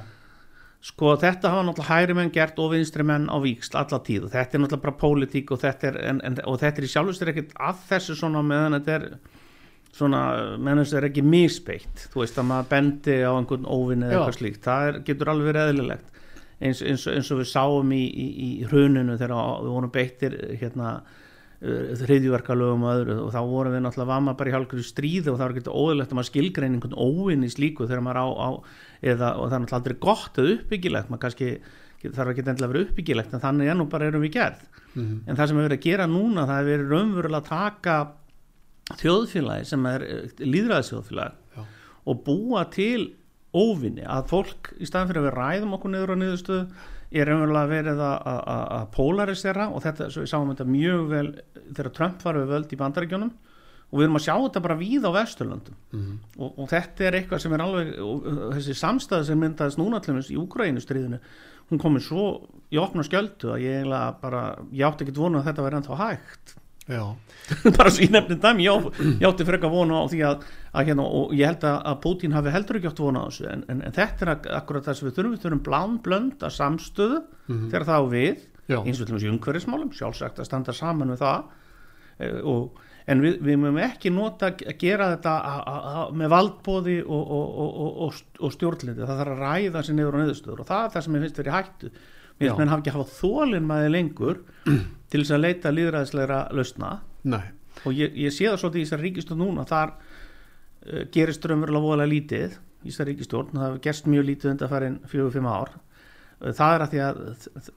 sko 0.85 1.12
þetta 1.21 1.53
hafa 1.53 1.67
náttúrulega 1.69 1.99
hægri 1.99 2.17
menn 2.17 2.33
gert 2.33 2.64
og 2.64 2.73
vinstri 2.73 3.07
menn 3.09 3.29
á 3.29 3.37
víksl 3.45 3.76
alla 3.83 4.00
tíð. 4.09 4.25
Og 4.25 4.33
þetta 4.33 4.57
er 4.57 4.64
náttúrulega 4.64 4.87
bara 4.87 4.99
pólitík 5.05 5.53
og 5.53 5.61
þetta 5.61 5.91
er, 5.91 6.00
en, 6.09 6.25
en, 6.25 6.41
og 6.49 6.59
þetta 6.64 6.81
er 6.81 6.88
í 6.88 6.93
sjálfustur 6.95 7.33
ekkert 7.35 7.55
að 7.69 7.87
þessu 7.93 8.19
svona 8.23 8.45
meðan 8.45 8.79
þetta 8.79 8.97
er 8.97 9.07
svona, 9.95 10.25
meðan 10.57 10.83
þessu 10.83 10.99
er 11.00 11.11
ekki 11.11 11.29
misbeitt, 11.29 12.09
þú 12.12 12.25
veist 12.25 12.41
að 12.41 12.49
maður 12.50 12.73
bendi 12.73 13.21
á 13.21 13.33
einhvern 13.37 13.69
óvinni 13.69 14.09
eða 14.09 14.25
eitthvað 14.25 14.41
slíkt. 14.41 14.64
Það 14.64 14.88
er, 14.88 15.00
getur 15.11 15.33
alveg 15.35 15.53
verið 15.53 15.73
eðlilegt 15.75 16.13
eins, 16.64 16.80
eins, 16.83 17.04
eins 17.12 17.30
og 17.35 17.40
við 17.42 17.50
sáum 17.52 17.92
í, 17.94 18.02
í, 18.09 18.26
í 18.44 18.49
hruninu 18.71 19.18
þegar 19.21 19.35
við 19.64 19.71
vorum 19.76 19.92
beittir 19.94 20.37
hérna 20.61 20.94
þriðjverkalögum 21.64 22.83
og 22.85 22.90
öðru 22.99 23.14
og 23.25 23.30
þá 23.33 23.38
vorum 23.49 23.73
við 23.75 23.83
náttúrulega 23.85 24.11
var 24.11 24.23
maður 24.26 24.38
bara 24.40 24.50
í 24.50 24.54
hálfur 24.54 24.83
stríði 24.85 25.30
og 25.33 25.38
það 25.38 25.44
var 25.47 25.54
ekki 25.54 25.73
óðurlegt 25.73 26.11
að 26.12 26.18
maður 26.18 26.28
skilgrein 26.30 26.75
einhvern 26.76 26.99
óvinn 27.00 27.47
í 27.47 27.50
slíku 27.52 27.87
þegar 27.88 28.02
maður 28.04 28.21
á, 28.21 28.26
á 28.28 28.49
eða, 29.12 29.30
og 29.38 29.47
það 29.49 29.56
er 29.56 29.62
náttúrulega 29.64 29.78
aldrei 29.80 29.97
gott 30.04 30.40
eða 30.42 30.54
uppbyggilegt 30.59 31.12
maður 31.12 31.23
kannski 31.25 31.50
þarf 32.04 32.33
ekki 32.35 32.42
endilega 32.44 32.68
að 32.68 32.75
vera 32.75 32.85
uppbyggilegt 32.88 33.33
en 33.38 33.44
þannig 33.47 33.71
ennú 33.73 33.87
bara 33.94 34.11
erum 34.11 34.25
við 34.26 34.35
gerð 34.40 34.64
Mhm. 34.94 35.14
en 35.26 35.35
það 35.35 35.49
sem 35.50 35.56
við 35.59 35.64
verið 35.66 35.78
að 35.80 35.87
gera 35.88 36.04
núna 36.06 36.42
það 36.47 36.59
er 36.61 36.66
verið 36.68 36.90
raunverulega 36.92 37.40
að 37.40 37.49
taka 37.49 37.94
þjóðfélagi 39.00 39.64
sem 39.66 39.87
er 39.90 40.04
líðræðisþjóðfélagi 40.38 41.33
Já. 41.56 41.64
og 42.12 42.21
búa 42.28 42.61
til 42.71 43.09
óvinni 43.54 44.02
að 44.04 44.26
fólk 44.32 44.73
í 44.80 44.87
staðan 44.88 45.08
fyrir 45.12 45.23
að 45.23 45.28
við 45.30 45.38
ræðum 45.38 45.75
okkur 45.78 45.92
niður 45.94 46.12
á 46.14 46.16
niðurstöðu 46.20 46.66
er 47.14 47.28
raunverulega 47.30 47.70
verið 47.70 48.00
að- 48.02 48.90
polarisera 48.96 49.68
og 49.70 49.82
þetta, 49.84 50.08
svo 50.11 50.25
við 50.25 50.30
sáum 50.32 50.50
þetta 50.50 50.66
mjög 50.66 51.08
vel 51.12 51.28
þegar 51.73 51.92
Trump 51.94 52.23
var 52.26 52.34
við 52.40 52.49
völd 52.54 52.73
í 52.75 52.78
bandaríkjónum 52.80 53.30
og 53.94 53.99
við 54.00 54.04
erum 54.08 54.16
að 54.18 54.25
sjá 54.26 54.34
þetta 54.42 54.62
bara 54.64 54.76
víð 54.80 55.04
á 55.06 55.11
Vesturlöndum 55.14 55.76
Mhm. 55.92 56.18
og, 56.38 56.58
og 56.58 56.68
þetta 56.68 57.04
er 57.06 57.12
eitthvað 57.20 57.40
sem 57.44 57.52
er 57.52 57.62
alveg 57.62 57.94
þessi 58.56 58.75
samstæði 58.75 59.25
sem 59.30 59.38
myndaðist 59.44 59.78
núna 59.78 60.00
til 60.02 60.14
þess 60.18 60.30
í 60.34 60.38
Úgrænu 60.40 60.82
stríðinu 60.82 61.20
hún 61.70 61.78
komið 61.80 62.02
svo 62.08 62.25
í 62.73 62.76
opna 62.82 63.02
skjöldu 63.06 63.54
að 63.54 63.62
ég 63.62 63.78
eiginlega 63.84 64.20
bara, 64.20 64.42
ég 64.73 64.84
átti 64.88 65.04
ekki 65.06 65.14
vonu 65.16 65.38
að 65.38 65.46
þetta 65.49 65.62
væri 65.64 65.78
ennþá 65.78 65.96
hægt. 66.02 66.56
bara 67.79 67.91
svo 67.93 68.05
ég 68.05 68.12
nefnir 68.12 68.38
dæmi, 68.43 68.67
ég, 68.67 68.88
ég 69.21 69.26
átti 69.29 69.47
frekar 69.49 69.73
vonu 69.73 69.97
á 69.97 70.05
því 70.11 70.21
að, 70.29 70.45
að 70.76 70.91
hérna, 70.91 71.07
og 71.21 71.33
ég 71.37 71.49
held 71.49 71.64
að, 71.64 71.79
að 71.93 71.99
Putin 72.05 72.35
hafi 72.37 72.53
heldur 72.53 72.79
ekki 72.81 72.91
átt 72.93 73.00
vonu 73.05 73.23
á 73.23 73.26
þessu 73.31 73.47
en, 73.53 73.64
en, 73.73 73.83
en 73.88 73.95
þetta 73.97 74.26
er 74.26 74.33
ak 74.35 74.49
akkurat 74.61 74.85
það 74.88 74.99
sem 75.00 75.09
við 75.09 75.17
þurfum 75.19 75.35
við 75.37 75.43
þurfum 75.47 75.62
blán 75.71 75.99
blönd 76.05 76.45
að 76.45 76.55
samstöðu 76.61 77.23
Mhm. 77.45 77.67
þegar 77.69 77.85
það 77.88 78.00
á 78.00 78.05
við, 78.09 78.45
Já. 78.73 78.79
eins 78.81 79.00
og 79.00 79.07
til 79.09 79.14
þess 79.19 79.25
í 79.26 79.31
umhverfismálum 79.35 79.91
sjálfsagt 79.93 80.38
að 80.41 80.47
standa 80.49 80.73
saman 80.73 81.11
við 81.12 81.19
það 81.21 81.43
eh, 82.25 82.38
og, 82.41 82.79
en 83.07 83.21
við, 83.21 83.35
við 83.45 83.59
mögum 83.61 83.81
ekki 83.85 84.12
nota 84.14 84.49
að 84.55 84.79
gera 84.81 85.11
þetta 85.12 85.35
a, 85.45 85.55
a, 85.61 85.75
a, 85.91 86.05
með 86.17 86.31
valdbóði 86.33 86.95
og, 87.05 87.21
og, 87.37 87.45
og, 87.61 87.75
og, 87.85 87.99
og, 88.07 88.23
og 88.49 88.55
stjórnlindi, 88.57 89.05
það 89.05 89.21
þarf 89.21 89.35
að 89.35 89.43
ræða 89.45 89.83
sér 89.85 89.99
niður 89.99 90.17
og 90.17 90.23
niðurstöður 90.25 90.62
og 90.64 90.71
það 90.71 90.87
er 90.87 90.95
það 90.95 91.05
sem 91.05 91.19
ég 91.19 91.25
finnst 91.26 91.41
verið 91.43 91.57
hættu 91.59 91.91
Já. 91.93 92.38
finnst 92.41 92.59
menn 92.62 92.73
hafa 92.73 92.81
ekki 92.87 92.95
hafa 92.97 93.19
þólinn 93.21 93.69
maður 93.69 93.93
lengur 93.99 94.41
til 95.14 95.23
þess 95.23 95.37
að 95.37 95.44
leita 95.44 95.71
líðræðislegra 95.71 96.40
lausna. 96.59 96.90
Nei. 97.25 97.44
og 97.87 97.97
ég, 97.97 98.12
ég 98.18 98.35
sé 98.35 98.49
það 98.49 98.61
svolítið 98.61 98.80
í 98.80 98.85
þessar 98.85 99.02
ríkistjórn 99.04 99.40
núna 99.40 99.64
þar 99.68 99.94
uh, 99.94 101.02
gerist 101.14 101.47
raunverulega 101.49 101.87
voðalega 101.87 102.12
lítið 102.12 102.56
í 102.85 102.90
þessar 102.90 103.11
ríkistjórn, 103.11 103.61
það 103.61 103.76
gerst 103.87 104.09
mjög 104.11 104.26
lítið 104.28 104.50
undan 104.52 104.73
farin 104.73 104.97
fjögur, 105.09 105.35
fimm 105.35 105.49
ár. 105.49 105.75
Uh, 106.42 106.50
það 106.50 106.75
er 106.75 106.85
að 106.85 106.94
því 106.94 107.02
að 107.06 107.21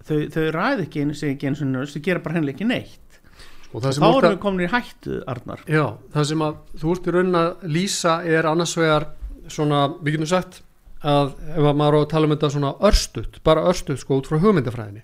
þau, 0.09 0.17
þau 0.35 0.47
ræð 0.57 0.83
ekki 0.87 1.03
einu 1.03 1.17
sig 1.17 1.35
ekki 1.35 1.51
eins 1.51 1.63
og 1.63 1.71
nörst, 1.71 1.97
þau 1.97 2.07
gera 2.09 2.23
bara 2.25 2.39
hennilega 2.39 2.57
ekki 2.57 2.69
neitt. 2.71 3.19
Og 3.67 3.83
og 3.83 3.87
þá 3.91 4.07
erum 4.07 4.31
við 4.31 4.41
komin 4.43 4.65
í 4.65 4.71
hættu 4.71 5.21
Arnar. 5.27 5.63
Já, 5.67 5.85
það 6.13 6.27
sem 6.29 6.43
að 6.45 6.59
þú 6.81 6.93
ert 6.95 7.07
í 7.07 7.13
raunin 7.15 7.39
að 7.41 7.65
lýsa 7.77 8.13
er 8.25 8.47
annars 8.47 8.75
vegar 8.79 9.09
svona, 9.51 9.81
við 10.01 10.17
getum 10.17 10.31
sagt 10.31 10.61
að 11.05 11.33
ef 11.53 11.61
að 11.61 11.77
maður 11.77 11.99
á 11.99 11.99
að 11.99 12.11
tala 12.13 12.27
um 12.27 12.33
þetta 12.33 12.51
svona 12.55 12.73
örstutt, 12.89 13.39
bara 13.45 13.65
örstutt 13.69 14.01
sko 14.01 14.17
út 14.21 14.29
frá 14.29 14.39
hugmyndafræðinni 14.41 15.03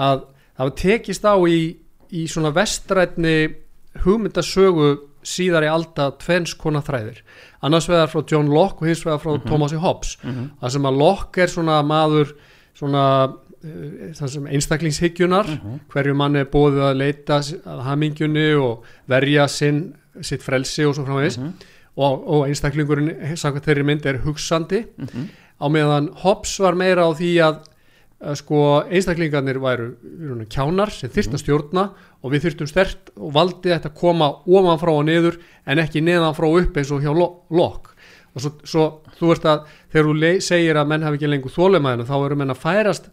að 0.00 0.24
það 0.60 0.68
var 0.68 0.76
tekist 0.76 1.24
á 1.24 1.34
í, 1.48 1.60
í 2.12 2.26
svona 2.28 2.50
vestrætni 2.52 3.36
hugmyndasögu 4.04 4.90
síðar 5.26 5.66
í 5.66 5.68
alda 5.70 6.10
tvenns 6.20 6.54
konar 6.56 6.84
þræðir. 6.86 7.18
Annars 7.66 7.88
vegar 7.90 8.08
frá 8.08 8.22
John 8.30 8.48
Locke 8.52 8.80
og 8.84 8.88
hins 8.88 9.02
vegar 9.04 9.20
frá 9.20 9.34
Thomas 9.44 9.72
Hobbes 9.76 10.16
Mhm. 10.22 10.50
það 10.62 10.70
sem 10.76 10.82
að 10.88 10.96
Locke 11.00 11.42
er 11.42 11.46
svona 11.52 11.82
maður 11.84 12.32
svona 12.74 13.04
uh, 13.32 14.12
það 14.16 14.28
sem 14.32 14.46
einstaklingshygjunar 14.46 15.50
hverju 15.92 16.14
mann 16.16 16.36
er 16.36 16.44
bóðið 16.48 16.84
að 16.86 16.96
leita 16.96 17.40
að 17.40 17.82
hamingjunni 17.84 18.46
og 18.56 18.84
verja 19.08 19.48
sinn, 19.48 19.94
sitt 20.22 20.42
frelsi 20.42 20.84
og 20.86 20.94
svo 20.96 21.04
framvegis. 21.04 21.36
Og, 22.00 22.22
og 22.28 22.46
einstaklingurinn 22.48 23.36
þeirri 23.36 23.84
mynd 23.84 24.06
er 24.06 24.18
hugsandi. 24.24 24.86
Á 25.60 25.66
meðan 25.68 26.08
Hobbes 26.22 26.54
var 26.60 26.72
meira 26.74 27.04
á 27.04 27.12
því 27.12 27.34
að 27.44 27.58
sko 28.36 28.62
einstaklingarnir 28.92 29.56
væru 29.62 29.86
kjánar 30.52 30.90
sem 30.92 31.08
þyrst 31.12 31.36
að 31.36 31.40
stjórna 31.44 31.84
og 32.20 32.34
við 32.34 32.42
þyrftum 32.46 32.68
stert 32.68 33.12
og 33.16 33.32
valdið 33.32 33.72
þetta 33.78 33.88
að 33.92 34.00
koma 34.02 34.28
ofan 34.44 34.80
frá 34.82 34.90
og 34.92 35.04
niður 35.08 35.38
en 35.64 35.80
ekki 35.80 36.02
neðan 36.04 36.36
frá 36.36 36.48
upp 36.50 36.76
eins 36.76 36.90
og 36.92 37.00
hjá 37.04 37.14
Lo- 37.16 37.46
Locke. 37.50 37.94
Og 38.36 38.44
svo, 38.44 38.50
svo 38.62 38.84
þú 39.18 39.30
veist 39.32 39.46
að 39.48 39.64
þegar 39.90 40.10
þú 40.10 40.32
segir 40.44 40.76
að 40.78 40.90
menn 40.92 41.02
hafi 41.06 41.18
ekki 41.18 41.30
lengur 41.32 41.54
þólemaðinu 41.54 42.04
þá 42.06 42.16
eru 42.26 42.36
menn 42.42 42.52
að 42.54 42.60
færast 42.62 43.08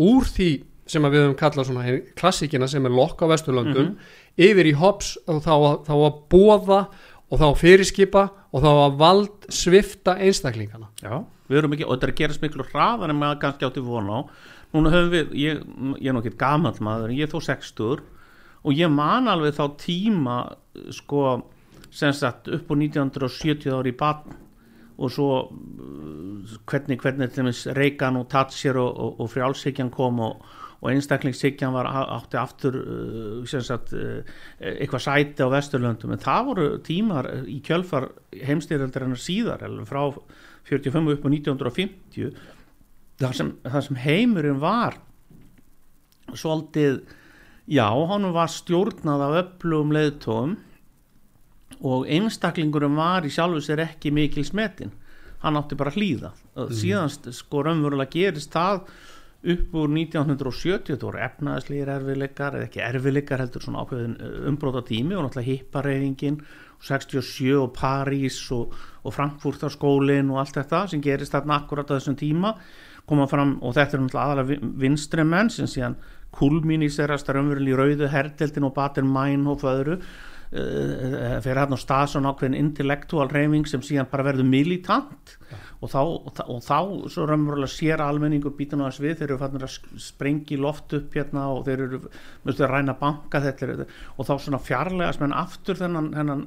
úr 0.00 0.24
því 0.30 0.50
sem 0.92 1.04
við 1.10 1.20
höfum 1.26 1.36
kallað 1.38 1.68
svona 1.68 1.98
klassíkina 2.18 2.68
sem 2.70 2.86
er 2.86 2.94
Locke 2.94 3.26
á 3.26 3.30
Vesturlöndum 3.34 3.92
yfir 4.38 4.66
í 4.70 4.72
Hobbes 4.78 5.16
og 5.26 5.42
þá, 5.44 5.54
þá 5.86 5.92
að 5.98 6.16
bóða 6.32 6.80
og 7.32 7.38
þá 7.40 7.44
að 7.50 7.60
fyrirskipa 7.60 8.24
og 8.52 8.62
þá 8.64 8.70
að 8.72 8.96
vald 9.00 9.46
svifta 9.52 10.16
einstaklingana. 10.20 10.88
Já, 11.02 11.22
við 11.48 11.60
erum 11.60 11.76
ekki, 11.76 11.86
og 11.86 11.96
þetta 11.96 12.08
er 12.08 12.14
að 12.14 12.20
gerast 12.20 12.44
miklu 12.44 12.66
hraðar 12.70 13.12
en 13.12 13.20
maður 13.20 13.40
kannski 13.42 13.68
átti 13.68 13.84
vona 13.84 14.18
á. 14.18 14.20
Núna 14.72 14.92
höfum 14.94 15.12
við, 15.12 15.32
ég, 15.36 15.64
ég 16.00 16.08
er 16.08 16.16
nú 16.16 16.22
ekki 16.22 16.38
gamall 16.40 16.78
maður 16.80 17.12
ég 17.16 17.26
er 17.26 17.32
þó 17.32 17.42
60 17.50 18.04
og 18.62 18.78
ég 18.78 18.92
man 18.92 19.28
alveg 19.30 19.56
þá 19.58 19.64
tíma 19.80 20.36
sko, 20.94 21.42
sem 21.90 22.14
sagt 22.16 22.48
upp 22.52 22.70
á 22.70 22.74
1970 22.78 23.74
ári 23.74 23.92
í 23.92 23.98
batn 23.98 24.38
og 25.02 25.10
svo 25.10 25.28
uh, 25.42 26.56
hvernig, 26.68 27.00
hvernig 27.00 27.30
til 27.32 27.42
dæmis 27.42 27.64
Reagan 27.76 28.20
og 28.20 28.28
Thatcher 28.30 28.78
og, 28.78 28.90
og, 28.92 29.22
og 29.24 29.30
frjálshyggjan 29.32 29.90
kom 29.92 30.20
og, 30.22 30.44
og 30.82 30.90
einstaklingshyggjan 30.92 31.74
var 31.74 31.88
átti 31.90 32.38
aftur 32.38 32.78
uh, 32.82 33.56
sagt 33.66 33.94
uh, 33.96 34.22
eitthvað 34.60 35.04
sæti 35.06 35.46
á 35.46 35.48
Vesturlöndum. 35.52 36.14
En 36.14 36.22
það 36.22 36.48
voru 36.50 36.68
tímar 36.86 37.30
í 37.50 37.58
kjölfar 37.66 38.10
heimstyrjaldarinnar 38.36 39.20
síðar 39.20 39.66
frá 39.88 40.04
45 40.68 41.14
upp 41.16 41.26
á 41.26 41.28
1950 41.28 42.32
það 43.22 43.36
sem, 43.38 43.52
það 43.66 43.86
sem 43.88 44.00
heimurinn 44.02 44.62
var 44.62 44.98
svolítið 46.32 47.02
já, 47.66 47.86
hann 47.86 48.28
var 48.34 48.50
stjórnað 48.50 49.24
af 49.26 49.38
öflugum 49.42 49.94
leiðtóum 49.94 50.56
og 51.82 52.10
einstaklingurum 52.10 52.98
var 52.98 53.26
í 53.26 53.32
sjálfu 53.32 53.62
sér 53.64 53.84
ekki 53.86 54.12
mikil 54.14 54.44
smetin 54.46 54.92
hann 55.42 55.58
átti 55.58 55.78
bara 55.78 55.94
hlýða 55.94 56.32
mm. 56.54 56.74
síðan 56.78 57.10
sko 57.34 57.64
raunverulega 57.66 58.12
gerist 58.12 58.54
það 58.54 58.84
upp 59.42 59.72
úr 59.74 59.90
1970 59.90 60.92
þetta 60.92 61.06
voru 61.08 61.22
efnaðislegir 61.24 61.90
erfiðleikar 61.96 62.56
eða 62.58 62.68
ekki 62.68 62.82
erfiðleikar 62.86 63.42
heldur 63.42 63.64
svona 63.64 63.82
ákveðin 63.82 64.14
umbróta 64.52 64.84
tími 64.86 65.16
og 65.18 65.26
náttúrulega 65.26 65.56
hippareyfingin 65.56 66.38
67 66.82 67.56
og 67.58 67.72
París 67.74 68.38
og, 68.54 68.76
og 69.02 69.14
Frankfurtarskólin 69.16 70.30
og 70.32 70.42
allt 70.42 70.58
þetta 70.60 70.86
sem 70.90 71.02
gerist 71.04 71.34
þarna 71.34 71.62
akkurat 71.62 71.90
á 71.90 71.96
þessum 71.98 72.18
tíma 72.18 72.56
koma 73.08 73.26
fram 73.30 73.56
og 73.62 73.74
þetta 73.76 73.96
er 73.96 74.02
náttúrulega 74.04 74.26
aðalega 74.26 74.74
vinstri 74.82 75.24
menn 75.26 75.50
sem 75.50 75.70
síðan 75.70 75.96
kulminiserast 76.32 77.28
raunverulega 77.28 77.74
í 77.74 77.80
rauðu 77.80 78.12
herdeldin 78.12 78.68
og 78.68 78.76
Baden 78.76 79.10
Meinhof 79.12 79.66
og 79.66 79.74
öðru. 79.74 79.98
Uh, 80.52 81.38
fyrir 81.40 81.62
hérna 81.62 81.78
á 81.80 81.80
stað 81.80 82.10
svona 82.12 82.34
ákveðin 82.34 82.58
intellektual 82.58 83.30
reyfing 83.32 83.64
sem 83.68 83.80
síðan 83.84 84.10
bara 84.10 84.26
verður 84.26 84.50
militant. 84.52 85.36
Og 85.80 85.88
þá, 85.88 86.00
og, 86.04 86.26
þá- 86.36 86.50
og 86.52 86.58
þá 86.60 86.76
svo 87.14 87.24
raunverulega 87.28 87.72
sér 87.72 88.02
almenningur 88.04 88.52
býtan 88.58 88.84
á 88.84 88.88
þess 88.90 89.00
við 89.00 89.14
þeir 89.20 89.30
eru 89.30 89.38
fannir 89.40 89.64
að 89.64 90.52
í 90.52 90.58
loft 90.60 90.92
upp 90.98 91.16
hérna 91.16 91.46
og 91.54 91.64
þeir 91.66 91.86
eru 91.86 92.02
mjög 92.44 92.60
að 92.60 92.74
ræna 92.74 92.96
banka 93.00 93.40
þetta. 93.48 93.88
Og 94.18 94.28
þá 94.28 94.34
svona 94.36 94.60
fjarlægast 94.60 95.24
menn 95.24 95.36
aftur 95.40 95.80
þennan, 95.80 96.12
þennan 96.12 96.44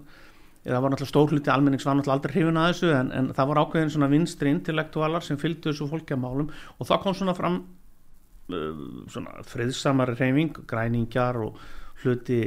það 0.66 0.82
var 0.82 0.94
náttúrulega 0.94 1.12
stór 1.12 1.34
hluti 1.34 1.52
almennings 1.54 1.86
var 1.86 1.98
náttúrulega 2.00 2.18
aldrei 2.18 2.36
hrifin 2.36 2.60
að 2.60 2.70
þessu 2.72 2.92
en, 2.98 3.10
en 3.14 3.32
það 3.38 3.50
var 3.52 3.62
ákveðin 3.62 3.92
svona 3.94 4.12
vinstri 4.12 4.54
intellektualar 4.54 5.26
sem 5.26 5.40
fylgdu 5.42 5.72
þessu 5.72 5.90
fólki 5.92 6.16
að 6.16 6.24
málum 6.24 6.52
og 6.52 6.90
þá 6.90 6.96
kom 7.04 7.18
svona 7.18 7.36
fram 7.38 7.60
uh, 8.50 8.86
svona 9.14 9.46
friðsamari 9.46 10.18
reyfing 10.18 10.62
græningjar 10.70 11.42
og 11.46 11.60
hluti 12.04 12.40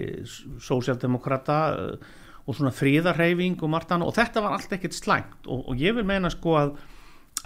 sósjaldemokrata 0.62 1.58
uh, 1.78 2.14
og 2.48 2.56
svona 2.56 2.72
fríðarreyfing 2.72 3.60
og 3.60 3.68
margt 3.68 3.90
annað. 3.92 4.08
Og 4.08 4.16
þetta 4.16 4.40
var 4.40 4.54
allt 4.56 4.70
ekkert 4.72 4.96
slæmt 4.96 5.48
og, 5.52 5.66
og 5.68 5.82
ég 5.82 5.92
vil 5.98 6.06
meina 6.08 6.30
sko 6.32 6.54
að 6.56 6.78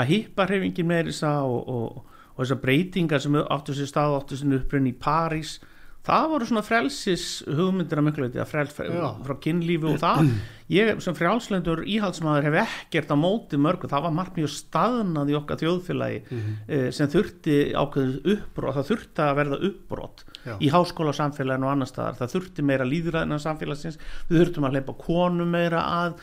að 0.01 0.09
hýpa 0.09 0.47
hreyfingin 0.49 0.89
með 0.89 1.11
þessa 1.11 1.33
og, 1.45 1.69
og, 1.69 2.23
og 2.33 2.41
þessar 2.41 2.61
breytingar 2.63 3.23
sem 3.23 3.37
áttu 3.43 3.77
sér 3.77 3.91
stað 3.91 4.17
áttu 4.21 4.39
sér 4.39 4.57
upprinn 4.61 4.89
í 4.89 4.95
París 4.97 5.59
það 6.07 6.25
voru 6.33 6.49
svona 6.49 6.65
frelsis 6.67 7.27
hugmyndir 7.47 8.01
að 8.01 8.07
miklu 8.09 8.27
að 8.33 8.51
frels 8.51 8.75
frá 8.75 9.35
kynlífi 9.45 9.89
og 9.93 10.01
það. 10.03 10.33
Ég 10.73 11.03
sem 11.05 11.17
frjálslendur 11.17 11.83
íhaldsmaður 11.85 12.47
hef 12.49 12.59
ekkert 12.63 13.13
á 13.13 13.17
móti 13.19 13.59
mörgu, 13.61 13.91
það 13.91 14.07
var 14.07 14.15
margt 14.17 14.39
mjög 14.39 14.53
staðnað 14.55 15.33
í 15.33 15.37
okkar 15.37 15.61
þjóðfélagi 15.61 16.21
eh, 16.33 16.87
sem 16.97 17.11
þurfti 17.13 17.57
ákveðið 17.77 18.31
uppbrot 18.35 18.79
það 18.79 18.89
þurfti 18.93 19.25
að 19.27 19.35
verða 19.43 19.59
uppbrot 19.69 20.25
Já. 20.47 20.55
í 20.57 20.71
háskóla 20.73 21.17
samfélaginu 21.19 21.69
og 21.69 21.75
annar 21.75 21.91
staðar. 21.91 22.21
Það 22.23 22.37
þurfti 22.37 22.67
meira 22.71 22.89
líðræðina 22.89 23.41
samfélagsins. 23.43 24.01
Við 24.31 24.41
þurftum 24.43 24.69
að 24.69 24.79
hleypa 24.79 24.97
konum 25.03 25.53
meira 25.53 25.85
að 26.03 26.23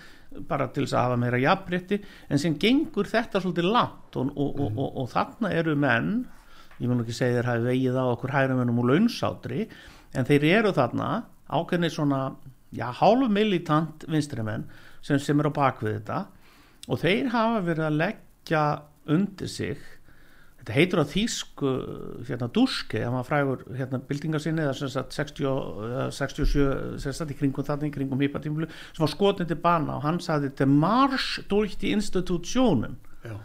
bara 0.50 0.68
til 0.74 0.86
þess 0.86 0.98
að 0.98 1.08
hafa 1.08 1.22
meira 1.22 1.40
jafnrétti. 1.42 2.02
En 2.30 2.42
sem 2.42 2.58
gengur 2.62 3.10
þetta 3.10 3.42
svolítið 3.42 3.70
langt 3.70 4.18
og, 4.20 4.34
og, 4.36 4.60
og, 4.60 4.76
og, 4.76 5.00
og 5.04 5.10
þarna 5.14 5.54
eru 5.62 5.78
menn 5.80 6.12
ég 6.80 6.88
mun 6.88 7.04
ekki 7.04 7.16
segja 7.16 7.40
þér 7.42 7.50
hafi 7.52 7.66
vegið 7.68 8.00
á 8.00 8.06
okkur 8.14 8.34
hærumennum 8.36 8.80
úr 8.84 8.90
launsátri 8.94 9.68
en 10.16 10.26
þeir 10.30 10.46
eru 10.60 10.72
þarna 10.76 11.10
ákveðni 11.50 11.90
svona 11.94 12.22
já, 12.72 12.88
hálfu 12.94 13.30
militant 13.34 14.06
vinstrimenn 14.10 14.68
sem, 15.02 15.20
sem 15.20 15.40
eru 15.40 15.52
á 15.52 15.60
bakvið 15.60 15.96
þetta. 16.00 16.20
Og 16.90 17.00
þeir 17.02 17.30
hafa 17.34 17.62
verið 17.66 17.88
að 17.90 17.98
leggja 18.04 18.64
undir 19.10 19.50
sig 19.50 19.78
þetta 20.60 20.76
heitur 20.76 21.02
á 21.02 21.06
þýsku 21.08 21.70
hérna 22.28 22.50
Duske, 22.54 23.00
það 23.00 23.14
var 23.16 23.28
frægur 23.28 23.62
hérna 23.78 24.00
byltingarsinni 24.10 24.62
eða 24.66 24.74
sem 24.76 24.90
sagt 24.92 25.14
60, 25.16 25.46
og- 25.48 25.78
eða 25.88 26.08
67 26.12 27.00
sem 27.00 27.14
sagt 27.16 27.32
í 27.32 27.38
kringum 27.40 27.64
þarna 27.66 27.88
í 27.88 27.94
kringum 27.96 28.20
hýpatímlu 28.20 28.68
sem 28.70 29.00
var 29.06 29.14
skotin 29.14 29.48
til 29.48 29.56
bana 29.64 29.96
og 29.98 30.04
hann 30.04 30.20
sagði 30.20 30.52
þetta 30.52 30.68
marsch 30.68 31.40
durch 31.50 31.78
die 31.80 31.94
institutionen. 31.96 32.98
Já, 33.24 33.38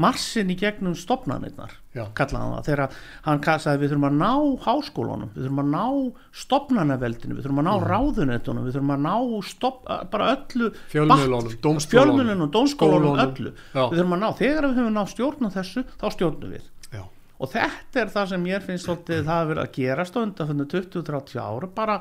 marssin 0.00 0.50
í 0.52 0.56
gegnum 0.56 0.94
stopnarnirnar 0.96 1.74
kallaði 1.92 2.38
hann 2.40 2.54
það, 2.54 2.64
þegar 2.68 2.94
hann 3.26 3.40
kallaði 3.44 3.80
við 3.82 3.90
þurfum 3.92 4.06
að 4.08 4.14
ná 4.22 4.30
háskólunum, 4.64 5.32
við 5.34 5.44
þurfum 5.44 5.60
að 5.62 5.68
ná 5.74 5.84
stopnarnaveldinu, 6.42 7.36
við 7.36 7.46
þurfum 7.46 7.60
að 7.60 7.66
ná 7.66 7.72
mm. 7.72 7.86
ráðunetunum, 7.92 8.64
við 8.66 8.76
þurfum 8.78 8.94
að 8.94 9.02
ná 9.04 9.44
stopp, 9.50 9.82
bara 10.14 10.30
öllu 10.32 10.70
fjölmiðlunum, 10.94 11.58
dómskólunum, 11.66 12.72
skólunum. 12.72 13.20
öllu 13.26 13.52
Já. 13.52 13.84
við 13.92 14.00
þurfum 14.00 14.16
að 14.16 14.22
ná, 14.24 14.28
þegar 14.40 14.68
við 14.68 14.80
höfum 14.80 14.96
ná 14.96 15.04
stjórn 15.12 15.50
á 15.52 15.56
þessu, 15.58 15.84
þá 16.00 16.06
stjórnum 16.16 16.56
við 16.56 16.66
já, 16.88 17.04
og 17.36 17.52
þetta 17.52 18.04
er 18.04 18.12
það 18.16 18.32
sem 18.32 18.46
mér 18.48 18.68
finnst 18.68 18.88
svolítið 18.88 19.24
það 19.28 19.38
að 19.38 19.52
vera 19.52 19.66
að 19.66 19.74
gerast 19.76 20.16
á 20.16 20.24
undanföndu 20.24 20.68
20-30 20.72 21.42
ára 21.44 21.72
bara, 21.76 22.00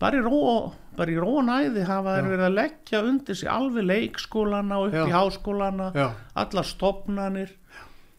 bara 0.00 0.20
í 0.20 0.24
ró 0.24 0.40
bara 0.98 1.12
í 1.14 1.16
ró 1.20 1.30
og 1.38 1.46
næði 1.48 1.86
hafa 1.88 2.16
þeir 2.16 2.28
verið 2.32 2.46
að 2.48 2.58
leggja 2.58 3.02
undir 3.06 3.38
sig 3.38 3.50
alveg 3.52 3.88
leikskólana 3.88 4.80
og 4.80 4.90
upp 4.90 4.98
Já. 4.98 5.04
í 5.06 5.14
háskólana 5.14 5.88
já. 5.94 6.06
allar 6.44 6.68
stopnanir 6.68 7.56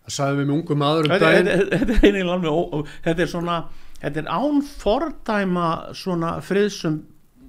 það 0.06 0.18
sagði 0.18 0.42
við 0.42 0.50
með 0.50 0.58
ungum 0.58 0.82
maður 0.82 1.08
um 1.08 1.16
þetta, 1.16 1.32
daginn. 1.32 1.52
þetta, 1.52 1.80
þetta 1.80 3.14
er 3.14 3.26
er 3.26 3.32
svona 3.36 3.58
þetta 4.02 4.24
er 4.24 4.30
án 4.34 4.62
fordæma 4.66 5.68
svona 5.98 6.36
friðsum 6.46 7.02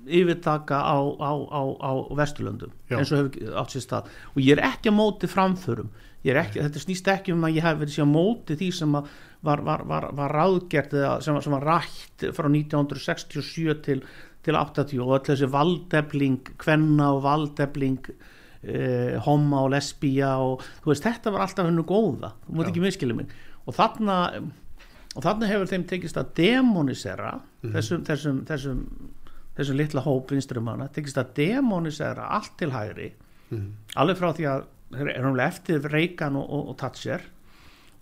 yfirtaka 0.07 0.79
á, 0.83 0.99
á, 0.99 1.33
á, 1.47 1.63
á 1.79 1.93
Vesturlöndum 2.19 2.73
eins 2.91 3.13
og 3.13 3.21
hefur 3.23 3.59
átt 3.61 3.75
sér 3.75 3.85
stað. 3.85 4.09
Og 4.35 4.41
ég 4.43 4.57
er 4.57 4.65
ekki 4.67 4.91
á 4.91 4.95
móti 4.95 5.31
framförum. 5.31 5.93
Ekki, 6.23 6.63
þetta 6.63 6.83
snýst 6.83 7.09
ekki 7.11 7.35
um 7.35 7.47
að 7.47 7.59
ég 7.59 7.67
hef 7.67 7.79
verið 7.81 7.97
sér 7.97 8.07
á 8.07 8.15
móti 8.15 8.57
því 8.59 8.71
sem 8.79 8.99
að 8.99 9.13
var, 9.43 9.63
var, 9.67 9.83
var, 9.91 10.07
var 10.15 10.33
ráðgert 10.37 10.93
sem, 11.23 11.35
var- 11.35 11.43
sem 11.43 11.53
var 11.57 11.65
rætt 11.67 12.27
frá 12.37 12.47
1967 12.51 13.81
til, 13.87 14.03
til 14.47 14.55
80 14.59 15.01
og 15.03 15.25
þessi 15.27 15.49
valdefling 15.51 16.41
kvenna 16.63 17.13
og 17.17 17.23
valdefling 17.25 17.99
eh, 18.63 19.17
homma 19.27 19.65
og 19.67 19.73
lesbía 19.75 20.35
og 20.43 20.63
þú 20.85 20.93
veist 20.93 21.07
þetta 21.09 21.33
var 21.35 21.47
alltaf 21.47 21.67
hennu 21.71 21.85
góða 21.89 22.33
þú 22.47 22.59
mútt 22.59 22.69
Já. 22.69 22.73
ekki 22.75 22.85
miskilja 22.87 23.17
mig 23.19 23.33
og 23.67 23.75
þarna 23.79 24.19
og 25.13 25.23
þarna 25.27 25.49
hefur 25.51 25.69
þeim 25.71 25.83
tekist 25.91 26.17
að 26.17 26.31
demonisera 26.39 27.35
þessum, 27.63 28.05
þessum, 28.09 28.39
þessum 28.49 28.79
þessum 29.59 29.77
litla 29.77 30.01
hóp 30.07 30.31
vinstrumanna 30.33 30.87
tekist 30.95 31.19
að 31.21 31.35
demonisera 31.43 32.31
allt 32.39 32.55
til 32.63 32.71
hægri 32.75 33.11
Mhm. 33.53 33.67
alveg 34.01 34.17
frá 34.17 34.31
því 34.33 34.45
að 34.49 34.63
þeir 34.97 35.09
erum 35.13 35.41
eftir 35.45 35.83
Reagan 35.93 36.37
og, 36.41 36.47
og, 36.49 36.69
og 36.71 36.77
Thatcher 36.81 37.21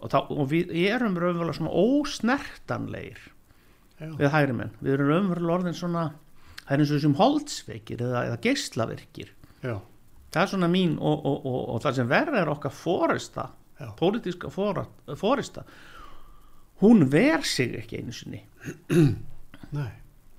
og, 0.00 0.08
þá, 0.12 0.18
og 0.32 0.48
við 0.50 0.72
erum 0.86 1.18
raunverulega 1.20 1.58
svona 1.58 1.74
ósnertanleir 1.76 3.20
Já. 4.00 4.10
við 4.16 4.32
hægri 4.32 4.56
menn, 4.56 4.74
við 4.80 4.96
erum 4.96 5.12
raunverulega 5.12 5.58
orðin 5.58 5.78
svona 5.78 6.08
það 6.64 6.74
er 6.74 6.82
eins 6.82 6.90
og 6.90 6.98
þessum 6.98 7.16
holdsveikir 7.20 8.04
eða, 8.06 8.26
eða 8.30 8.42
geislaverkir 8.46 9.32
já, 9.60 9.76
það 10.32 10.42
er 10.42 10.52
svona 10.54 10.72
mín 10.72 10.98
og, 10.98 11.24
og, 11.24 11.40
og, 11.44 11.62
og 11.74 11.82
það 11.84 12.00
sem 12.00 12.12
verður 12.12 12.42
er 12.42 12.52
okkar 12.56 12.74
fórista 12.74 13.50
pólitíska 14.00 14.50
fórista 14.52 15.64
hún 16.80 17.10
ver 17.10 17.44
sig 17.44 17.74
ekki 17.76 18.00
einu 18.00 18.12
sinni. 18.12 18.44
Nei. 19.70 19.90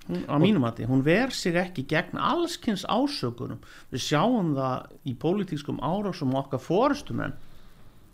Hún, 0.07 0.23
á 0.25 0.35
mínum 0.41 0.65
að 0.65 0.83
hún 0.89 1.03
ver 1.05 1.31
sig 1.31 1.55
ekki 1.55 1.85
gegn 1.87 2.17
allskins 2.17 2.83
ásökunum. 2.89 3.61
Við 3.93 4.05
sjáum 4.09 4.55
það 4.57 4.95
í 5.05 5.13
pólitískum 5.21 5.79
árásum 5.79 6.33
okkar 6.35 6.59
fórustumenn 6.59 7.37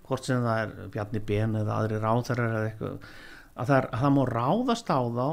hvort 0.07 0.27
sem 0.27 0.43
það 0.43 0.61
er 0.63 0.91
Bjarni 0.93 1.23
Ben 1.27 1.57
eða 1.59 1.79
aðri 1.81 1.99
ráðherrar 2.03 2.55
eða 2.59 2.69
eitthvað 2.71 3.09
að 3.57 3.71
það, 3.71 3.77
er, 3.77 3.89
að 3.91 4.03
það 4.03 4.15
má 4.15 4.23
ráðast 4.31 4.91
á 4.93 4.99
þá 5.01 5.27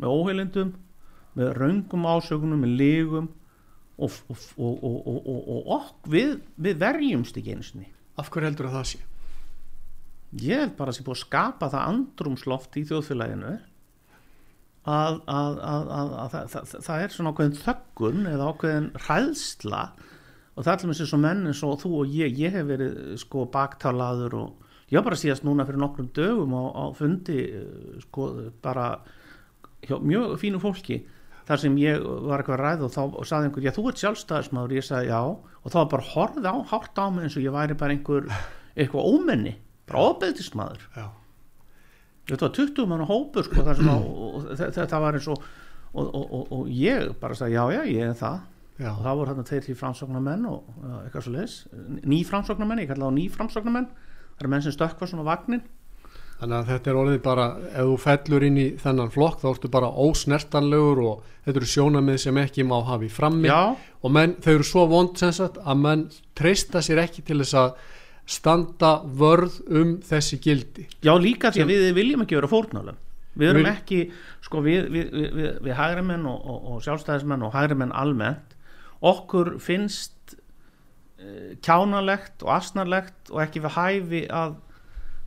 með 0.00 0.14
óheilindum 0.14 0.72
með 1.38 1.52
raungum 1.58 2.08
ásökunum, 2.10 2.64
með 2.64 2.74
lígum 2.80 3.30
og, 4.00 4.16
og, 4.32 4.44
og, 4.56 4.84
og, 4.84 4.98
og, 5.06 5.18
og, 5.20 5.40
og 5.54 5.72
okk, 5.76 6.10
við, 6.10 6.36
við 6.56 6.80
verjumst 6.80 7.38
ekki 7.38 7.54
einu 7.54 7.66
sinni 7.66 7.90
af 8.20 8.30
hverju 8.32 8.50
heldur 8.50 8.70
að 8.70 8.78
það 8.78 8.86
sé 8.92 9.02
ég 10.40 10.64
hef 10.64 10.76
bara 10.78 10.94
sér 10.94 11.06
búið 11.06 11.18
að 11.18 11.24
skapa 11.24 11.70
það 11.72 11.90
andrumsloft 11.94 12.78
í 12.78 12.84
þjóðfélaginu 12.88 13.56
að, 14.90 15.18
að, 15.28 15.58
að, 15.58 15.58
að, 15.66 16.12
að 16.22 16.30
það, 16.34 16.52
það, 16.52 16.74
það 16.86 17.04
er 17.04 17.14
svona 17.14 17.32
ákveðin 17.34 17.58
þöggun 17.60 18.30
eða 18.30 18.50
ákveðin 18.50 18.90
hræðsla 19.06 19.82
og 20.56 20.64
það 20.66 20.72
allir 20.74 20.90
með 20.90 20.98
sér 21.00 21.10
svo 21.12 21.20
menn 21.22 21.46
eins 21.50 21.62
og 21.66 21.78
þú 21.82 21.92
og 22.02 22.10
ég 22.18 22.40
ég 22.40 22.52
hef 22.58 22.66
verið 22.68 22.98
sko 23.22 23.44
baktalaður 23.54 24.34
og 24.40 24.66
ég 24.90 24.98
var 24.98 25.06
bara 25.10 25.20
síðast 25.20 25.44
núna 25.46 25.66
fyrir 25.68 25.80
nokkrum 25.84 26.08
dögum 26.16 26.56
á, 26.58 26.62
á 26.74 26.84
fundi 26.98 27.38
eh, 27.46 28.00
sko 28.02 28.26
bara 28.64 28.88
hjá 29.86 29.96
mjög 30.02 30.34
fínu 30.42 30.60
fólki 30.60 31.00
þar 31.48 31.62
sem 31.62 31.76
ég 31.80 32.02
var 32.02 32.42
eitthvað 32.42 32.58
að 32.58 32.64
ræða 32.64 32.84
og 32.88 32.92
þá 32.94 33.00
og 33.06 33.26
saði 33.26 33.48
einhver, 33.48 33.64
já 33.64 33.72
þú 33.74 33.86
ert 33.90 34.02
sjálfstæðismadur 34.02 34.76
ég 34.76 34.84
sagði 34.86 35.08
já. 35.10 35.20
Og 35.60 35.72
þá 35.72 35.76
var 35.80 35.88
bara 35.94 36.08
horfið 36.12 36.46
á, 36.46 36.54
hárt 36.70 37.00
á 37.00 37.04
mig 37.10 37.24
eins 37.26 37.34
og 37.40 37.42
ég 37.46 37.54
væri 37.56 37.74
bara 37.80 37.94
einhver 37.96 38.28
eitthvað 38.76 39.08
ómenni, 39.14 39.54
bara 39.90 40.04
ofbeldismadur 40.12 40.84
já, 40.94 41.06
þetta 42.30 42.46
var 42.46 42.54
20 42.60 42.86
mann 42.92 43.02
hópur 43.08 43.48
sko, 43.48 43.64
þar 43.66 43.80
sem 43.80 43.90
að, 43.90 44.04
og, 44.06 44.20
og, 44.36 44.46
þe- 44.60 44.70
þetta 44.78 45.00
var 45.02 45.18
eins 45.18 45.26
og 45.32 45.42
og, 45.90 46.06
og, 46.06 46.24
og, 46.38 46.52
og 46.54 46.68
ég 46.70 47.08
bara 47.18 47.34
sagði 47.34 47.56
já 47.56 47.64
já 47.74 47.80
ég 47.90 48.04
er 48.12 48.18
það 48.20 48.36
já, 48.80 48.90
og 48.92 49.02
það 49.04 49.18
voru 49.18 49.32
þarna 49.32 49.48
tveir 49.50 49.66
því 49.66 49.74
framsóknarmenn 49.80 50.46
og 50.50 50.70
uh, 50.80 50.94
eitthvað 51.04 51.26
svo 51.26 51.34
leis, 51.34 51.58
ný 52.00 52.22
framsóknarmenn 52.28 52.84
ég 52.84 52.90
kalla 52.90 53.10
það 53.10 53.18
ný 53.18 53.26
framsóknarmenn. 53.34 53.92
Það 54.30 54.46
eru 54.46 54.52
menn 54.54 54.64
sem 54.64 54.74
stökkva 54.74 55.10
svona 55.10 55.26
vagnin 55.26 55.62
þannig 56.40 56.56
að 56.56 56.68
þetta 56.70 56.90
er 56.90 56.98
orðið 57.00 57.18
bara 57.24 57.46
ef 57.68 57.88
þú 57.90 57.96
fellur 58.00 58.44
inn 58.46 58.58
í 58.60 58.66
þennan 58.80 59.12
flokk 59.12 59.42
þá 59.42 59.48
ertu 59.50 59.70
bara 59.72 59.90
ósnertanlegur 60.06 61.02
og 61.04 61.26
þetta 61.44 61.60
eru 61.60 61.68
sjónamið 61.74 62.20
sem 62.22 62.40
ekki 62.40 62.64
má 62.64 62.78
hafa 62.86 63.04
í 63.04 63.10
frammi. 63.12 63.50
Já, 63.50 63.76
og 63.76 64.14
menn, 64.16 64.36
þau 64.40 64.52
eru 64.54 64.68
svo 64.70 64.86
vond 64.88 65.20
sem 65.20 65.34
sagt 65.36 65.60
að 65.60 65.82
menn 65.84 66.06
treysta 66.38 66.80
sér 66.84 67.02
ekki 67.04 67.26
til 67.28 67.42
þess 67.42 67.58
að 67.60 67.74
standa 68.30 68.94
vörð 69.20 69.60
um 69.68 69.94
þessi 70.06 70.40
gildi. 70.40 70.86
Já 71.04 71.12
líka 71.20 71.52
því 71.52 71.66
að 71.66 71.72
við 71.74 71.94
viljum 71.98 72.24
ekki 72.24 72.38
vera 72.38 72.50
fórnálum 72.50 72.98
við 73.40 73.52
erum 73.52 73.68
ekki 73.70 74.00
sko 74.42 74.62
við, 74.64 74.88
við, 74.90 75.10
við, 75.14 75.28
við, 75.36 75.50
við 75.66 75.76
hægri 75.78 76.06
menn 76.06 76.24
og, 76.28 76.40
og, 76.40 76.64
og 76.72 76.80
sjálfstæðismenn 76.86 77.44
og 77.46 77.54
hægri 77.54 77.76
menn 77.78 77.94
almennt 77.96 78.56
okkur 79.00 79.54
finnst 79.62 80.34
uh, 80.36 81.54
kjánalegt 81.64 82.44
og 82.44 82.52
asnarlegt 82.56 83.32
og 83.32 83.42
ekki 83.44 83.62
við 83.64 83.76
hæfi 83.78 84.24
að 84.28 84.58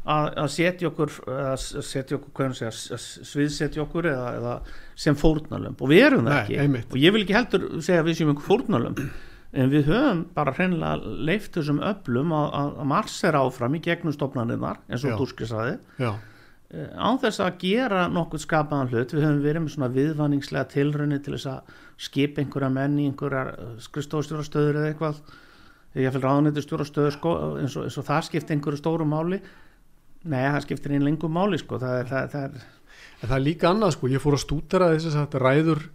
að, 0.04 0.26
að 0.44 0.50
setja 0.52 0.90
okkur 0.90 1.14
að 1.32 1.54
setja 1.64 2.18
okkur, 2.18 2.56
segja 2.58 2.98
sviðsetja 3.24 3.84
okkur 3.86 4.10
eða, 4.12 4.32
eða 4.40 4.56
sem 5.00 5.16
fórnalömb 5.16 5.80
og 5.80 5.94
við 5.94 6.04
erum 6.10 6.26
það 6.28 6.34
Nei, 6.34 6.42
ekki. 6.42 6.58
einmitt. 6.66 6.90
og 6.92 7.00
ég 7.00 7.16
vil 7.16 7.24
ekki 7.24 7.38
heldur 7.38 7.70
segja 7.80 8.04
við 8.04 8.20
séum 8.20 8.34
einhver 8.34 8.50
fórnalömb 8.50 9.00
en 9.54 9.72
við 9.72 9.88
höfum 9.88 10.26
bara 10.36 10.56
hreinlega 10.58 11.16
leift 11.30 11.56
þessum 11.56 11.80
öflum 11.86 12.36
að, 12.36 12.84
marsera 12.90 13.46
áfram 13.48 13.80
í 13.80 13.84
gegnum 13.86 14.16
stofnaninnar 14.16 14.82
eins 14.90 15.06
og 15.06 15.14
Já. 15.14 15.18
Dúski 15.22 15.48
saði 15.48 15.78
já, 16.02 16.12
Eh, 16.74 16.90
án 16.98 17.20
þess 17.22 17.38
að 17.44 17.58
gera 17.62 18.08
nokkuð 18.10 18.42
skapaðan 18.48 18.90
hlut. 18.90 19.12
Við 19.14 19.22
höfum 19.28 19.42
verið 19.44 19.62
með 19.62 19.74
svona 19.76 19.90
viðvanningslega 19.94 20.70
tilraunir 20.72 21.20
til 21.22 21.36
þess 21.36 21.50
að 21.52 21.76
skipa 21.98 22.42
einhverja 22.42 22.70
menn 22.74 23.00
í 23.00 23.08
einhverjar 23.10 23.54
skrifstofstjórastöður 23.86 24.80
eða 24.82 24.92
eitthvað. 24.92 25.20
Ég 25.94 26.14
fyrir 26.14 26.26
ráðnættu 26.26 26.64
stjórastöður 26.66 27.14
sko, 27.18 27.34
eins, 27.62 27.76
og, 27.78 27.86
eins 27.86 27.98
og 28.02 28.08
það 28.08 28.24
skipti 28.30 28.56
einhverju 28.56 28.82
stóru 28.82 29.06
máli. 29.06 29.42
Nei, 30.24 30.48
það 30.48 30.64
skiptir 30.66 30.96
einn 30.96 31.06
lengur 31.06 31.30
máli 31.30 31.60
sko. 31.62 31.78
það 31.78 32.00
er, 32.00 32.10
það, 32.10 32.32
það 32.34 32.48
er 32.48 32.64
en 33.24 33.30
það 33.30 33.38
er 33.38 33.46
líka 33.46 33.70
annað 33.72 33.96
sko, 33.98 34.10
ég 34.12 34.24
fór 34.24 34.38
að 34.38 34.44
stútera 34.44 34.90
þess 34.94 35.20
að 35.20 35.38
ræður 35.44 35.86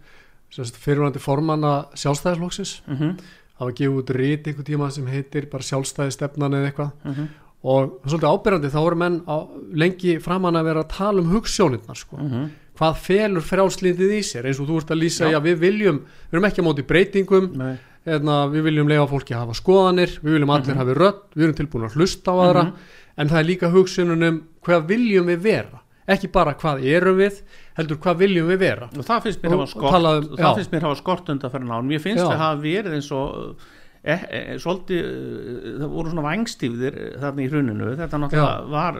fyrirvændi 0.81 1.21
formanna 1.21 1.73
sjálfstæðisflokksins. 1.99 2.79
Uh 2.87 3.13
það 3.59 3.67
var 3.67 3.75
gefið 3.75 3.97
út 3.99 4.11
rít 4.15 4.45
einhver 4.47 4.63
tíma 4.63 4.87
sem 4.95 5.07
heitir 5.11 5.45
bara 5.51 5.65
sjálfstæði 5.67 6.13
stefnan 6.15 6.53
eða 6.55 6.67
eitthvað. 6.69 6.91
-huh, 7.03 7.25
og 7.63 7.89
það 7.89 8.05
er 8.05 8.11
svolítið 8.13 8.29
ábyrjandi 8.29 8.69
þá 8.71 8.79
voru 8.79 8.95
menn 8.95 9.17
á, 9.27 9.37
lengi 9.73 10.13
framan 10.23 10.55
að 10.55 10.63
vera 10.69 10.83
að 10.85 10.93
tala 10.93 11.19
um 11.19 11.31
hugssjónirnar 11.33 11.97
sko. 11.97 12.15
uh 12.15 12.47
hvað 12.79 12.95
felur 13.03 13.43
frjálslindið 13.43 14.13
í 14.15 14.21
sér? 14.23 14.47
Eins 14.49 14.59
og 14.63 14.69
þú 14.69 14.77
ert 14.79 14.93
að 14.95 15.01
lýsa, 15.03 15.27
Já. 15.27 15.35
já. 15.35 15.39
við 15.43 15.59
viljum 15.65 15.99
við 16.05 16.37
erum 16.37 16.47
ekki 16.49 16.63
á 16.63 16.67
móti 16.69 16.85
breytingum. 16.87 17.49
Nei, 17.59 17.73
hérna, 18.07 18.37
við 18.53 18.63
viljum 18.69 18.87
leifa 18.89 19.09
fólki 19.11 19.35
að 19.35 19.43
hafa 19.43 19.57
skoðanir 19.59 20.15
við 20.23 20.31
viljum 20.37 20.53
allir 20.55 20.79
hafi 20.79 20.95
rödd, 20.97 21.21
við 21.35 21.43
erum 21.49 21.57
tilbúin 21.59 21.85
að 21.89 21.97
hlusta 21.99 22.31
á 22.31 22.35
aðra. 22.47 22.63
Mhm. 22.69 22.95
en 23.19 23.27
það 23.27 23.39
er 23.39 23.47
líka 23.49 23.69
hugsununum 23.73 24.35
hvað 24.63 24.85
viljum 24.87 25.25
við 25.27 25.39
vera? 25.43 25.81
Ekki 26.09 26.29
bara 26.31 26.53
hvað 26.55 26.85
erum 26.87 27.17
við 27.19 27.41
heldur 27.77 27.97
hvað 27.99 28.15
viljum 28.23 28.47
við 28.47 28.57
vera. 28.63 28.87
Og 28.97 29.03
það 29.05 29.23
finnst 29.25 29.41
mér 29.43 29.51
Og- 29.51 29.59
hafa 29.59 29.67
skort 29.73 29.91
talað 29.93 30.17
um- 30.29 30.37
það 30.39 30.55
finnst 30.55 30.71
mér 30.71 30.81
hafa 30.87 30.95
skort 31.01 31.29
undan 31.29 31.51
fyrir 31.51 31.67
nán 31.67 31.85
mér 31.85 31.99
finnst 32.01 32.23
Já. 32.23 32.29
það 32.31 32.37
hafa 32.37 32.61
verið 32.63 32.93
eins 32.95 33.11
og 33.11 33.55
e, 34.01 34.13
e, 34.13 34.55
svolítið, 34.57 35.03
eh, 35.03 35.75
það 35.83 35.89
voru 35.91 36.09
svona 36.09 36.23
vangstífðir 36.23 37.19
þarna 37.19 37.43
í 37.43 37.49
hruninu. 37.51 37.89
Þetta 37.99 38.19
náttúrulega 38.23 38.69
var 38.71 38.93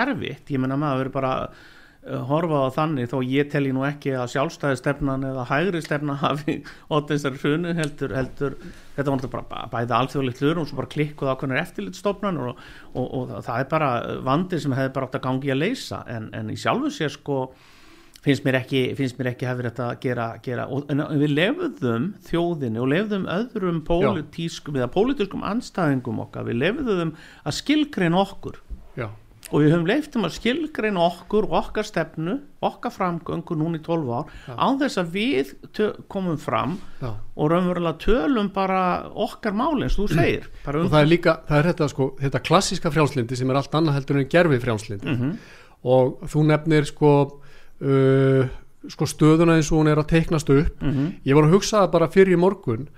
erfitt. 0.00 0.46
Ég 0.48 0.58
menna 0.58 0.76
maður 0.80 1.12
bara 1.12 1.34
horfa 2.00 2.62
á 2.64 2.68
þannig 2.72 3.10
þó 3.10 3.18
ég 3.28 3.48
telji 3.52 3.74
nú 3.76 3.82
ekki 3.84 4.14
að 4.16 4.30
sjálfstæðistefnan 4.32 5.26
eða 5.30 5.42
hægri 5.50 5.82
stefna 5.84 6.14
hafi 6.22 6.60
ótt 6.88 7.10
þessari 7.12 7.40
hrunu 7.42 7.74
heldur, 7.76 8.14
heldur 8.16 8.56
þetta 8.96 9.10
var 9.12 9.26
bara 9.34 9.66
bæði 9.74 9.96
alþjóðlegt 9.98 10.40
hlutur 10.40 10.62
og 10.62 10.70
svo 10.70 10.78
bara 10.80 10.92
klikkuð 10.94 11.32
ákveðnar 11.34 11.60
eftirlitstofnan 11.64 12.40
og, 12.40 12.62
og, 12.94 13.10
og 13.18 13.34
það 13.44 13.58
er 13.58 13.68
bara 13.74 13.90
vandi 14.24 14.62
sem 14.62 14.76
hefði 14.78 14.94
bara 14.96 15.10
átt 15.10 15.20
að 15.20 15.26
gangi 15.28 15.52
að 15.52 15.60
leysa. 15.60 16.00
En, 16.08 16.30
en 16.36 16.48
í 16.52 16.56
sjálfu 16.60 16.92
sér 16.94 17.12
sko 17.12 17.42
finnst 18.24 18.44
mér 18.44 18.60
ekki, 18.60 18.82
finnst 18.96 19.20
mér 19.20 19.32
ekki 19.34 19.48
hafi 19.48 19.64
þetta 19.68 19.90
að 19.90 20.00
gera, 20.04 20.26
gera 20.44 20.66
og, 20.72 20.88
en 20.92 21.04
við 21.20 21.36
lefðum 21.36 22.10
þjóðinni 22.28 22.80
og 22.80 22.90
lefðum 22.92 23.28
öðrum 23.32 23.84
pólitískum 23.88 24.80
eða 24.80 24.90
pólitískum 24.96 25.44
anstæðingum 25.52 26.20
okkar 26.26 26.48
við 26.48 26.60
lefðum 26.64 27.14
að 27.44 27.56
skilgreina 27.60 28.20
okkur. 28.24 28.60
já, 28.60 28.69
og 29.50 29.60
við 29.64 29.72
höfum 29.72 29.86
leiftum 29.88 30.24
að 30.28 30.34
skilgreina 30.36 31.00
okkur 31.02 31.48
og 31.48 31.54
okkar 31.58 31.86
stefnu, 31.88 32.36
okkar 32.62 32.92
framgöngu 32.94 33.56
núna 33.58 33.80
í 33.80 33.82
12 33.82 34.12
ár, 34.14 34.24
Já. 34.46 34.54
án 34.56 34.78
þess 34.78 35.00
að 35.02 35.10
við 35.16 35.50
komum 36.08 36.38
fram 36.38 36.76
já. 37.02 37.10
og 37.36 37.50
raunverulega 37.50 37.98
tölum 37.98 38.52
bara 38.54 39.10
okkar 39.10 39.52
máli 39.52 39.88
eins 39.88 39.98
og 39.98 40.06
þú 40.06 40.14
segir 40.20 40.46
um 40.70 40.84
og 40.86 40.90
það 40.94 41.00
er 41.02 41.10
líka, 41.10 41.36
það 41.48 41.58
er 41.58 41.68
þetta 41.72 41.88
sko 41.94 42.08
þetta 42.20 42.42
klassíska 42.46 42.90
frjálslindi 42.94 43.36
sem 43.36 43.50
er 43.50 43.56
allt 43.60 43.74
annað 43.74 43.98
heldur 43.98 44.20
en 44.22 44.28
gerfi 44.36 44.60
frjálslindi 44.62 45.06
Mhm. 45.16 45.36
og 45.84 46.18
þú 46.28 46.46
nefnir 46.46 46.84
sko 46.86 47.12
uh, 47.80 48.44
sko 48.88 49.04
stöðuna 49.08 49.56
eins 49.58 49.68
og 49.72 49.80
hún 49.82 49.88
er 49.92 49.98
að 50.00 50.08
teiknast 50.14 50.50
upp 50.50 50.82
Mhm. 50.82 51.14
ég 51.26 51.34
var 51.34 51.44
að 51.44 51.54
hugsa 51.56 51.82
það 51.84 51.90
bara 51.92 52.08
fyrir 52.08 52.32
í 52.36 52.40
morgun 52.40 52.88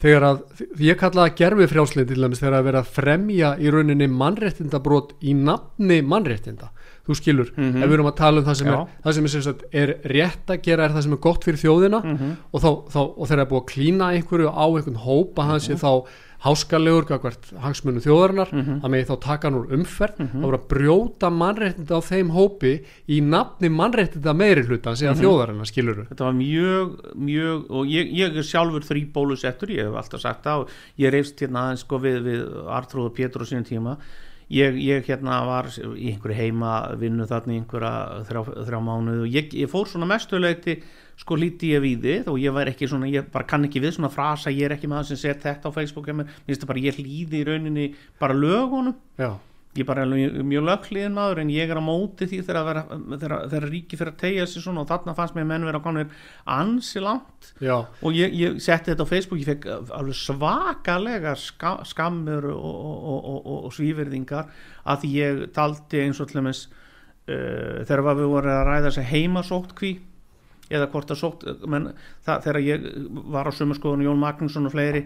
þegar 0.00 0.22
að, 0.30 0.38
því 0.78 0.86
ég 0.90 0.96
kallaði 1.00 1.34
gerfi 1.36 1.66
frjálslindi 1.74 2.14
til 2.14 2.22
dæmis 2.24 2.40
þegar 2.40 2.58
að 2.60 2.64
vera 2.70 2.80
að 2.84 2.92
fremja 2.96 3.50
í 3.60 3.70
rauninni 3.74 4.06
mannréttindabrót 4.08 5.12
í 5.22 5.34
nafni 5.36 6.00
mannréttinda 6.02 6.70
þú 7.10 7.16
skilur, 7.16 7.48
Mhm. 7.56 7.82
ef 7.82 7.88
við 7.88 7.94
erum 7.96 8.06
að 8.10 8.16
tala 8.16 8.38
um 8.40 8.44
það 8.46 8.56
sem 8.56 8.68
er 8.68 8.86
það 9.02 9.14
sem 9.14 9.26
er, 9.26 9.56
er 9.72 9.94
rétt 10.04 10.46
að 10.52 10.62
gera 10.62 10.84
er 10.84 10.90
það 10.94 11.02
sem 11.02 11.12
er 11.12 11.16
gott 11.24 11.44
fyrir 11.44 11.60
þjóðina 11.62 12.00
Mhm. 12.04 12.36
og, 12.52 12.60
þá, 12.60 12.70
þá, 12.92 13.00
og 13.18 13.28
þegar 13.28 13.40
er 13.40 13.46
búið 13.50 13.62
að 13.62 13.70
klína 13.72 14.10
einhverju 14.14 14.48
á 14.52 14.64
einhvern 14.68 15.00
hóp 15.04 15.34
að 15.40 15.46
hann 15.50 15.60
sé 15.60 15.74
þá 15.74 16.04
háskalegur 16.40 17.04
gagvart 17.08 17.50
hagsmunum 17.60 18.00
þjóðarinnar 18.00 18.48
Mhm. 18.52 18.78
að 18.80 18.90
megi 18.94 19.06
þá 19.10 19.16
taka 19.20 19.48
hann 19.50 19.58
úr 19.60 19.72
umferð 19.76 20.16
þá 20.32 20.40
voru 20.40 20.56
að 20.58 20.68
brjóta 20.72 21.28
mannréttinda 21.30 21.98
á 21.98 22.00
þeim 22.00 22.30
hópi 22.32 22.72
í 23.08 23.20
nafni 23.20 23.68
mannréttinda 23.68 24.32
meiri 24.34 24.62
hluta 24.64 24.94
segja 24.96 25.12
Mhm. 25.12 25.20
þjóðarinnar 25.20 25.68
skiluru 25.68 26.06
þetta 26.08 26.24
var 26.24 26.32
mjög, 26.32 27.14
mjög 27.16 27.70
og 27.70 27.86
ég, 27.86 28.12
ég 28.14 28.36
er 28.36 28.42
sjálfur 28.42 28.80
þrý 28.88 29.12
bólusettur 29.12 29.68
ég 29.68 29.84
hef 29.84 29.94
alltaf 29.94 30.20
sagt 30.20 30.44
það 30.44 30.60
og 30.64 30.68
ég 30.98 31.12
reyfst 31.12 31.36
hérna 31.40 31.60
aðeins 31.68 31.80
sko 31.84 31.98
við, 31.98 32.22
við 32.24 32.66
Artrúð 32.68 33.04
og 33.10 33.14
Pétur 33.14 33.42
á 33.42 33.46
sínum 33.46 33.66
tíma 33.68 33.96
ég, 34.50 34.74
ég 34.82 35.04
hérna 35.06 35.44
var 35.46 35.64
í 35.94 36.10
einhverju 36.16 36.34
heima 36.34 36.96
vinnu 36.98 37.26
þarna 37.28 37.52
í 37.54 37.60
einhverja 37.60 38.24
þrjá, 38.26 38.42
þrjá 38.66 38.80
mánuð 38.82 39.22
og 39.22 39.28
ég, 39.30 39.52
ég 39.52 39.68
fór 39.70 39.86
svona 39.86 40.06
mestuleiti 40.08 40.80
sko 41.20 41.36
líti 41.36 41.74
ég 41.74 41.84
við 41.84 42.06
þið 42.06 42.32
og 42.32 42.40
ég 42.40 42.56
var 42.56 42.70
ekki 42.70 42.88
svona, 42.88 43.10
ég 43.10 43.28
bara 43.32 43.48
kann 43.48 43.66
ekki 43.68 43.82
við 43.82 43.98
svona 43.98 44.12
frasa, 44.12 44.52
ég 44.54 44.70
er 44.70 44.76
ekki 44.78 44.88
maður 44.90 45.12
sem 45.12 45.20
set 45.20 45.44
þetta 45.44 45.68
á 45.68 45.76
Facebook 45.76 46.08
mér, 46.16 46.32
finnst 46.46 46.64
það 46.64 46.72
bara, 46.72 46.84
ég 46.86 46.98
hlýði 47.00 47.42
í 47.42 47.46
rauninni 47.48 47.86
bara 48.20 48.36
lögunum. 48.36 48.96
Já, 49.20 49.34
ég 49.76 49.84
er 49.84 49.86
bara 49.86 50.06
mjög, 50.08 50.38
mjög 50.50 50.64
lögklíðin 50.66 51.14
maður 51.14 51.42
en 51.44 51.52
ég 51.54 51.70
er 51.70 51.78
á 51.78 51.84
móti 51.84 52.26
því 52.26 52.40
þegar, 52.42 52.58
að 52.58 52.70
vera, 52.70 52.82
þegar, 53.20 53.36
þegar 53.52 53.68
ríki 53.70 54.00
fyrir 54.00 54.14
að 54.14 54.18
tegja 54.24 54.48
sig 54.50 54.64
svona 54.64 54.82
og 54.82 54.90
þarna 54.90 55.14
fannst 55.20 55.36
mér 55.36 55.48
menn 55.52 55.68
vera 55.68 55.82
komnir 55.84 56.26
ansi 56.56 57.04
langt. 57.04 57.52
Já, 57.62 57.76
og 57.84 58.16
ég, 58.16 58.34
ég 58.40 58.58
setti 58.64 58.90
þetta 58.90 59.06
á 59.06 59.12
Facebook 59.12 59.44
ég 59.44 59.52
fekk 59.52 59.70
alveg 60.00 60.18
svakalega 60.24 61.36
ska, 61.38 61.76
skammur 61.86 62.50
og, 62.50 62.66
og, 62.66 63.16
og, 63.20 63.48
og, 63.60 63.72
svíverðingar 63.76 64.50
að 64.90 65.10
ég 65.12 65.48
taldi 65.54 66.02
eins 66.02 66.24
og 66.24 66.32
dæmis 66.32 66.66
uh, 67.28 67.84
þegar 67.84 68.08
við 68.08 68.30
vorum 68.32 68.56
að 68.56 68.64
ræða 68.72 68.86
þessi 68.88 69.10
heimasóttkví 69.12 69.98
eða 70.70 70.88
hvort 70.92 71.12
að 71.12 71.20
sótt 71.20 71.44
menn, 71.66 71.90
það, 72.26 72.46
þegar 72.46 72.62
ég 72.66 72.88
var 73.34 73.50
á 73.50 73.52
sumarskoðun 73.58 74.06
Jón 74.06 74.22
Magnússon 74.22 74.70
og 74.70 74.74
fleiri 74.76 75.04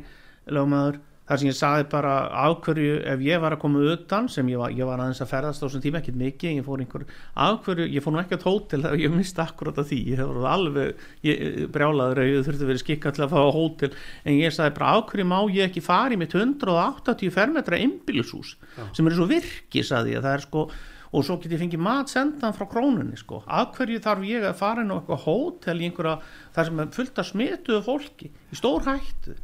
lögmaður 0.53 1.01
þar 1.25 1.41
sem 1.41 1.49
ég 1.49 1.57
sagði 1.57 1.85
bara 1.95 2.13
af 2.37 2.59
hverju 2.67 2.97
ef 3.09 3.23
ég 3.25 3.41
var 3.41 3.55
að 3.57 3.63
koma 3.63 3.81
utan 3.95 4.27
sem 4.29 4.49
ég 4.53 4.61
var, 4.61 4.73
ég 4.77 4.85
var 4.85 5.01
aðeins 5.01 5.23
að 5.25 5.31
ferðast 5.31 5.63
á 5.63 5.65
þessum 5.65 5.85
tíma 5.87 6.01
ekkert 6.03 6.19
mikið 6.21 6.59
ég 6.59 6.67
fór 6.67 6.83
einhver, 6.85 7.07
af 7.47 7.63
hverju, 7.65 7.87
ég 7.95 8.05
fór 8.05 8.13
nú 8.13 8.21
ekki 8.21 8.37
á 8.37 8.45
hótel 8.45 8.85
þegar 8.85 9.01
ég 9.01 9.15
misti 9.15 9.45
akkurat 9.45 9.81
af 9.81 9.89
því 9.89 10.01
ég 10.11 10.21
hefur 10.21 10.49
alveg, 10.53 11.05
ég 11.25 11.63
brjálaður 11.73 12.21
að 12.21 12.29
ég 12.29 12.45
þurfti 12.49 12.67
að 12.67 12.73
vera 12.75 12.83
skikka 12.85 13.15
til 13.17 13.25
að 13.25 13.33
fá 13.33 13.41
á 13.41 13.57
hótel 13.57 13.93
en 13.95 14.37
ég 14.37 14.57
sagði 14.57 14.77
bara 14.77 14.91
af 14.99 15.07
hverju 15.09 15.29
má 15.33 15.39
ég 15.49 15.71
ekki 15.71 15.85
fara 15.85 16.13
í 16.13 16.21
mitt 16.21 16.37
180 16.37 17.33
fermetra 17.33 17.81
einbýlishús 17.81 18.59
sem 18.93 19.09
er 19.09 19.17
svo 19.17 19.31
virki 19.31 19.81
sagði 19.87 20.19
ég, 20.19 20.27
það 20.27 20.37
er 20.37 20.45
sko 20.45 20.67
og 21.15 21.25
svo 21.27 21.39
get 21.39 21.55
ég 21.55 21.63
fengið 21.63 21.83
mat 21.87 22.11
sendan 22.11 22.55
frá 22.57 22.67
krónunni 22.71 23.17
sko. 23.21 23.43
af 23.47 23.75
hverju 23.77 24.03
þarf 24.03 24.25
ég 24.27 24.47
að 24.49 24.57
fara 24.59 24.83
inn 24.83 24.91
á 24.91 24.99
eitthvað 24.99 25.27
hótel 25.29 25.81
í 25.81 25.89
einhverja, 25.89 26.15
það 26.57 26.71
sem 26.71 26.81
er 26.83 26.95
fullt 26.99 27.21
af 27.23 27.29
smituðu 27.31 27.83
fólki, 27.87 28.31
í 28.51 28.59
stór 28.59 28.89
hættu? 28.89 29.37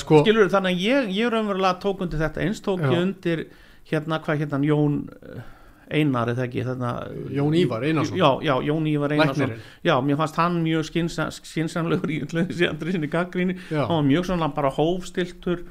Sko 0.00 0.22
skilur 0.24 0.48
þannig 0.48 0.74
að 0.74 0.82
ég, 0.86 1.12
ég 1.12 1.30
raunverulega 1.32 1.76
tók 1.82 2.00
undir 2.00 2.20
þetta. 2.22 2.40
Eins 2.40 2.62
tók 2.64 2.80
Já. 2.80 2.88
ég 2.88 3.02
undir 3.04 3.44
hérna 3.90 4.18
hvað 4.24 4.42
hérna 4.42 4.60
Jón 4.64 5.02
eh, 5.12 5.42
Einar 5.98 6.28
eða 6.32 6.46
ekki 6.46 6.64
þarna, 6.64 6.92
Jón 7.32 7.56
Ívar 7.56 7.84
Einarsson. 7.84 8.16
Já, 8.16 8.30
já, 8.44 8.54
Jón 8.64 8.88
Ívar 8.88 9.12
Einarsson. 9.12 9.52
Já, 9.84 9.94
mér 10.04 10.18
fannst 10.20 10.40
hann 10.40 10.58
mjög 10.64 10.88
skynsa, 10.88 11.28
skynsamlegur 11.36 12.12
í 12.12 12.22
andri 12.24 12.96
sinni 12.96 13.12
gaggríni 13.12 13.58
hann 13.70 13.92
var 13.92 14.08
mjög 14.08 14.28
svona 14.28 14.50
bara 14.56 14.72
hófstiltur 14.72 15.64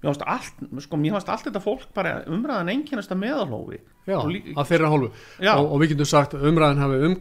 mér 0.00 0.08
fannst 0.14 0.22
allt, 0.24 0.60
sko, 0.80 0.96
allt 0.96 1.44
þetta 1.48 1.60
fólk 1.60 1.82
bara 1.94 2.22
umræðan 2.26 2.70
einkennast 2.72 3.10
að 3.12 3.18
meðalhófi. 3.20 3.80
Já, 4.08 4.16
Og 4.16 4.32
að 4.56 4.68
þeirra 4.70 4.88
hálfu. 4.90 5.08
Já. 5.44 5.50
og, 5.60 5.66
og 5.74 5.80
við 5.82 5.90
getum 5.92 6.08
sagt 6.08 6.32
að 6.34 6.46
umræðan 6.48 6.78
hafi, 6.80 6.96
um, 7.06 7.16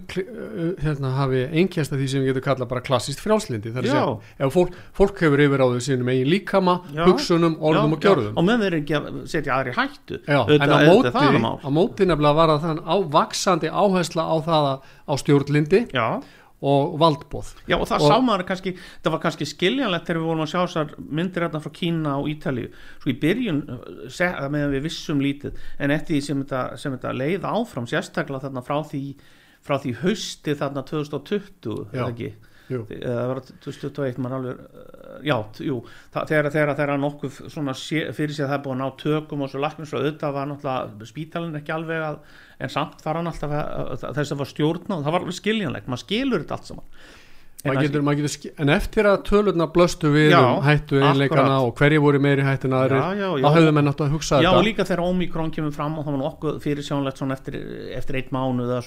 hérna, 0.79 1.09
hafi 1.17 1.41
einkjast 1.59 1.91
að 1.93 1.99
því 1.99 2.07
sem 2.13 2.23
við 2.23 2.29
getum 2.31 2.45
kallað 2.47 2.69
bara 2.71 2.81
klassist 2.87 3.19
frjálslindi 3.21 3.73
það 3.75 3.81
er 3.81 3.89
að 3.89 3.91
segja, 3.91 4.15
ef 4.47 4.55
fólk, 4.55 4.77
fólk 4.95 5.19
hefur 5.25 5.43
yfir 5.43 5.59
á 5.61 5.67
þau 5.69 5.83
sínum 5.89 6.09
eigin 6.13 6.31
líkama, 6.31 6.77
Já. 6.95 7.03
hugsunum, 7.09 7.57
orðum 7.59 7.91
Já, 7.93 7.97
og 7.99 8.07
gjörðum. 8.07 8.33
Og 8.39 8.47
með 8.47 8.63
þeir 8.63 8.77
ekki 8.79 8.97
að 8.97 9.19
setja 9.35 9.57
aðri 9.59 9.75
hættu. 9.75 10.21
En 10.23 10.39
auðvitað 10.39 10.87
móti, 10.87 11.61
á 11.67 11.69
móti 11.69 12.07
nefnilega 12.09 12.39
var 12.39 12.53
það 12.55 12.65
þann 12.69 12.81
á 12.87 12.95
vaksandi 13.19 13.69
áhersla 13.83 14.23
á 14.23 14.35
það 14.47 14.69
að- 14.71 14.97
á 15.09 15.13
stjórnlindi 15.19 15.79
já, 15.91 16.07
og 16.61 16.97
valdbóð 16.99 17.53
já, 17.71 17.77
og 17.79 17.87
það 17.87 18.01
Og- 18.03 18.11
sá 18.11 18.15
maður 18.19 18.43
kannski 18.49 18.73
það 19.03 19.11
var 19.13 19.19
kannski 19.23 19.45
skiljanlegt 19.47 20.05
þegar 20.09 20.19
við 20.19 20.27
vorum 20.27 20.43
að 20.43 20.51
sjá 20.51 20.59
þessar 20.65 20.89
myndir 20.99 21.45
hérna 21.45 21.61
frá 21.63 21.71
Kína 21.71 22.17
og 22.19 22.27
Ítalíu. 22.27 22.69
Svo 22.99 23.11
í 23.13 23.19
byrjun, 23.21 23.61
se- 24.11 24.33
meðan 24.51 24.73
við 24.75 24.83
vissum 24.83 25.19
lítið 25.23 25.53
en 25.79 25.91
eftir 25.91 26.21
sem 26.21 26.43
þetta, 26.43 26.77
sem 26.77 26.97
þetta 26.97 27.13
leið 27.15 27.41
áfram 27.47 27.87
sérstaklega 27.87 28.41
þarna 28.49 28.63
frá 28.65 28.83
því 28.83 29.15
frá 29.63 29.75
því 29.79 29.93
hausti 30.03 30.53
þarna 30.55 30.83
2020 30.87 31.87
Já. 31.93 31.99
eða 31.99 32.11
ekki 32.13 32.33
það 32.69 33.31
var 33.31 33.41
2021 33.65 34.19
maður 34.23 34.37
alveg, 34.37 34.59
uh, 34.59 35.15
já, 35.25 35.35
jú. 35.65 35.79
Þegar, 36.13 36.51
þegar, 36.53 36.75
þegar 36.77 37.01
nokkuð 37.03 37.39
svona 37.47 37.75
fyrir 37.75 38.35
sig 38.35 38.45
að 38.45 38.51
það 38.51 38.57
er 38.59 38.65
búið 38.67 38.75
að 38.75 38.83
ná 38.83 38.99
tökum 39.03 39.45
og 39.45 39.51
svo 39.51 39.63
laknins 39.63 39.95
og 39.95 40.03
auðvitað 40.03 40.35
var 40.37 40.51
náttúrulega 40.51 41.09
spítalinn 41.09 41.61
ekki 41.61 41.75
alveg 41.75 42.05
að 42.11 42.19
en 42.59 42.73
samt 42.73 43.01
var 43.05 43.19
hann 43.19 43.31
alltaf 43.31 43.55
að, 43.55 44.05
þess 44.17 44.35
að 44.35 44.43
var 44.43 44.51
stjórna 44.51 44.99
og 44.99 45.07
það 45.07 45.15
var 45.15 45.25
alveg 45.25 45.39
skiljanlegt, 45.39 45.89
maður 45.89 46.05
skilur 46.05 46.43
þetta 46.43 46.57
allt 46.59 46.71
saman. 46.73 46.87
En 47.67 47.75
getur, 47.75 48.03
getur, 48.15 48.51
en 48.63 48.69
eftir 48.71 49.07
að 49.09 49.17
tölurna 49.27 49.65
blöstu 49.67 50.07
við 50.13 50.29
Já, 50.31 50.39
um 50.47 50.61
hættu 50.63 51.01
einleikana 51.01 51.57
akkurat. 51.57 51.65
og 51.67 51.81
hverju 51.81 52.03
voru 52.05 52.21
meiri 52.23 52.45
Já, 52.95 53.09
já, 53.19 53.27
já. 53.35 53.43
þá 53.43 53.57
hefðu 53.57 53.73
menn 53.75 53.91
átt 53.91 54.03
að 54.05 54.13
hugsa 54.15 54.39
Já, 54.39 54.51
og 54.53 54.63
þetta 54.63 54.63
líka 54.63 54.85
þegar 54.87 55.01
Omikron 55.03 55.51
kemur 55.51 55.73
fram 55.75 55.97
og 55.99 56.07
það 56.07 56.15
var 56.15 56.21
nokkuð 56.23 56.61
fyrir 56.63 56.87
sjónlegt 56.87 57.19
eftir, 57.35 57.57
eftir 57.97 58.19
eitt 58.21 58.31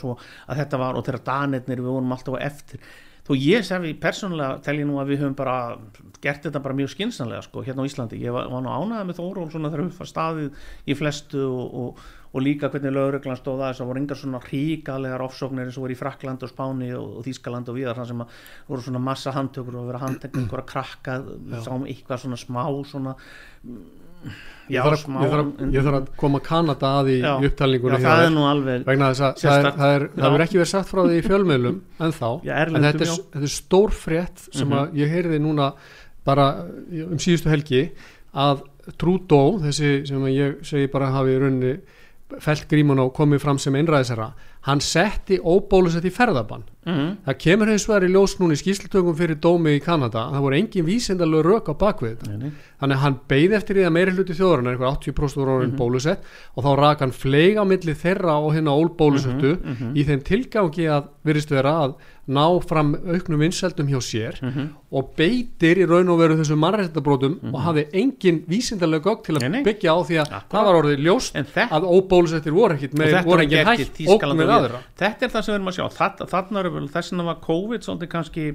svo 0.01 0.17
að 0.49 0.63
þetta 0.63 0.81
var 0.81 0.97
og 0.97 1.05
þegar 1.05 1.25
danirnir 1.27 1.85
við 1.85 1.91
vorum 1.93 2.17
alltaf 2.17 2.39
á 2.41 2.45
eftir 2.49 2.81
þó 3.27 3.35
ég 3.39 3.67
sem 3.67 3.85
við 3.85 4.01
persónulega 4.03 4.63
tel 4.67 4.79
ég 4.81 4.89
nú 4.89 4.97
að 4.99 5.13
við 5.13 5.23
höfum 5.23 5.37
bara 5.39 5.59
gert 6.23 6.43
þetta 6.47 6.63
bara 6.63 6.79
mjög 6.79 6.91
skinsanlega 6.95 7.45
sko 7.47 7.63
hérna 7.67 7.85
á 7.85 7.89
Íslandi, 7.89 8.19
ég 8.23 8.35
var, 8.35 8.49
var 8.51 8.65
nú 8.65 8.73
ánægða 8.73 9.07
með 9.09 9.21
Þóról 9.21 9.47
svona 9.53 9.71
þegar 9.71 9.87
huffa 9.87 10.09
staðið 10.11 10.67
í 10.91 10.97
flestu 10.99 11.45
og, 11.47 11.79
og, 11.83 12.03
og 12.33 12.45
líka 12.45 12.71
hvernig 12.73 12.95
lögreglan 12.97 13.39
stóð 13.39 13.63
að 13.63 13.73
þess 13.73 13.85
að 13.85 13.91
voru 13.93 14.03
engar 14.03 14.21
svona 14.21 14.43
hríkalegar 14.47 15.27
ofsóknir 15.27 15.71
eins 15.71 15.79
og 15.79 15.87
voru 15.87 15.97
í 15.97 16.01
Frakland 16.03 16.43
og 16.43 16.53
Spáni 16.53 16.93
og, 16.99 17.19
og 17.21 17.27
Þískaland 17.29 17.71
og 17.71 17.79
viðar 17.79 18.01
þar 18.01 18.11
sem 18.11 18.25
að 18.27 18.39
voru 18.71 18.87
svona 18.89 19.05
massa 19.11 19.35
handtökur 19.39 19.79
og 19.79 19.91
vera 19.93 20.03
handtökur 20.03 20.43
einhverja 20.43 20.71
krakka, 20.75 21.19
sáum 21.67 21.87
eitthvað 21.87 22.25
svona 22.25 22.41
smá 22.43 22.65
svona 22.91 23.19
ég 24.73 24.87
þarf, 24.87 25.05
að, 25.09 25.25
ég, 25.25 25.33
þarf 25.33 25.75
ég 25.75 25.87
þarf 25.87 25.99
að 25.99 26.11
koma 26.23 26.41
Kanada 26.45 26.91
að 27.01 27.11
í, 27.13 27.17
upptalningunni 27.49 28.01
það 28.03 28.25
er 28.27 28.35
nú 28.35 28.45
alveg 28.49 28.87
það 28.87 29.95
er, 29.97 30.07
ekki 30.47 30.61
verið 30.61 30.71
sagt 30.71 30.91
frá 30.93 31.03
því 31.03 31.19
í 31.19 31.25
fjölmiðlum 31.27 31.81
en 32.07 32.15
þá, 32.17 32.29
Já, 32.47 32.55
en 32.63 32.89
þetta 32.89 33.07
er, 33.07 33.15
þetta 33.35 33.49
er 33.49 33.55
stór 33.57 33.97
frétt 33.97 34.45
sem 34.49 34.77
að 34.79 34.99
ég 35.03 35.17
heyrði 35.17 35.41
núna 35.43 35.73
bara 36.27 36.49
um 37.09 37.19
síðustu 37.23 37.51
helgi 37.53 37.87
að 38.33 38.63
Trudeau, 38.99 39.61
þessi 39.63 39.91
sem 40.09 40.23
ég 40.33 40.63
segi 40.67 40.89
bara 40.91 41.13
hafi 41.15 41.37
í 41.37 41.39
rauninni 41.39 41.75
felt 42.43 42.65
grímun 42.71 43.03
og 43.03 43.13
komið 43.15 43.43
fram 43.45 43.59
sem 43.63 43.77
einræðisera 43.77 44.33
hann 44.67 44.81
setti 44.83 45.39
óbólusett 45.39 46.07
í 46.09 46.15
ferðabann 46.15 46.65
Mhm. 46.85 47.19
það 47.27 47.37
kemur 47.39 47.69
hins 47.71 47.87
vegar 47.87 48.03
í 48.09 48.11
ljós 48.11 48.33
núna 48.41 48.57
í 48.57 48.61
skýrslutökum 48.63 49.15
fyrir 49.17 49.37
dómi 49.39 49.77
í 49.79 49.83
Kanada 49.85 50.25
það 50.33 50.41
voru 50.43 50.57
engin 50.59 50.85
vísindalög 50.87 51.45
rök 51.47 51.69
á 51.71 51.75
bakvið 51.79 52.17
þetta 52.17 52.29
Nei, 52.29 52.37
nei. 52.37 52.51
þannig 52.81 52.97
að 52.97 53.03
hann 53.05 53.19
beigði 53.29 53.55
eftir 53.55 53.77
því 53.77 53.85
að 53.87 53.93
meiri 53.93 54.11
hluti 54.17 54.35
þjóðurinn 54.35 54.71
eitthvað 54.73 54.97
80% 54.99 55.37
voru 55.39 55.51
Mhm. 55.51 55.59
orðin 55.63 55.77
bólusett 55.79 56.19
og 56.57 56.65
þá 56.65 56.77
rak 56.83 56.99
hann 57.01 57.13
fleig 57.13 57.55
á 57.55 57.65
milli 57.65 57.95
þeirra 57.95 58.35
og 58.43 58.53
hérna 58.55 58.75
ólbólusettu 58.75 59.59
Mhm, 59.63 59.95
í 59.97 60.05
þeim 60.05 60.23
tilgangi 60.25 60.89
að 60.91 61.05
virðist 61.25 61.51
vera 61.51 61.71
að 61.87 61.95
ná 62.29 62.63
fram 62.63 62.95
auknum 62.95 63.39
vinseldum 63.43 63.89
hjá 63.89 63.99
sér 63.99 64.43
Mhm. 64.43 64.69
og 64.93 65.17
beitir 65.17 65.77
í 65.79 65.87
raun 65.89 66.09
og 66.09 66.19
veru 66.19 66.37
þessum 66.39 66.59
mannrættabrótum 66.59 67.53
og 67.53 67.61
hafði 67.63 67.87
engin 67.93 68.45
vísindalega 68.47 69.03
gögn 69.03 69.23
til 69.25 69.35
að 69.37 69.65
byggja 69.65 69.91
á 69.91 69.99
því 70.07 70.17
að 70.23 70.31
Akkúrat. 70.31 70.51
það 70.51 70.65
var 70.65 70.75
orðið 70.83 71.03
ljóst 71.03 71.35
að 71.35 71.83
óbólusettir 71.83 72.53
voru 72.53 72.75
ekkit 72.75 72.95
með, 72.95 73.07
þetta 73.13 73.25
voru 73.25 73.43
það 76.73 76.79
við 76.79 76.83
erum 76.83 76.89
að 76.89 76.93
sjá 76.93 76.93
Þa- 76.93 76.93
þarna 76.93 76.93
vel, 76.93 76.93
þess 76.93 77.13
vegna 77.13 77.25
var 77.29 77.41
COVID 77.47 77.87
svolítið 77.87 78.09
kannski 78.13 78.47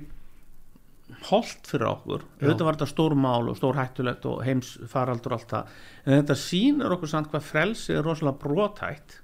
holt 1.29 1.67
fyrir 1.69 1.87
okkur. 1.87 2.23
Auðvitað 2.41 2.65
var 2.67 2.75
þetta 2.77 2.87
stór 2.91 3.13
mál 3.15 3.47
og 3.49 3.55
stór 3.57 3.77
hættulegt 3.79 4.25
og 4.27 4.41
heims 4.43 4.73
faraldur 4.91 5.33
og 5.33 5.39
allt 5.39 5.53
það. 5.53 5.69
En 6.05 6.17
þetta 6.21 6.35
sýnir 6.41 6.91
okkur 6.97 7.07
samt 7.13 7.29
hvað 7.31 7.45
frelsi 7.47 7.93
er 7.95 8.03
rosalega 8.03 8.37
brotætt 8.41 9.15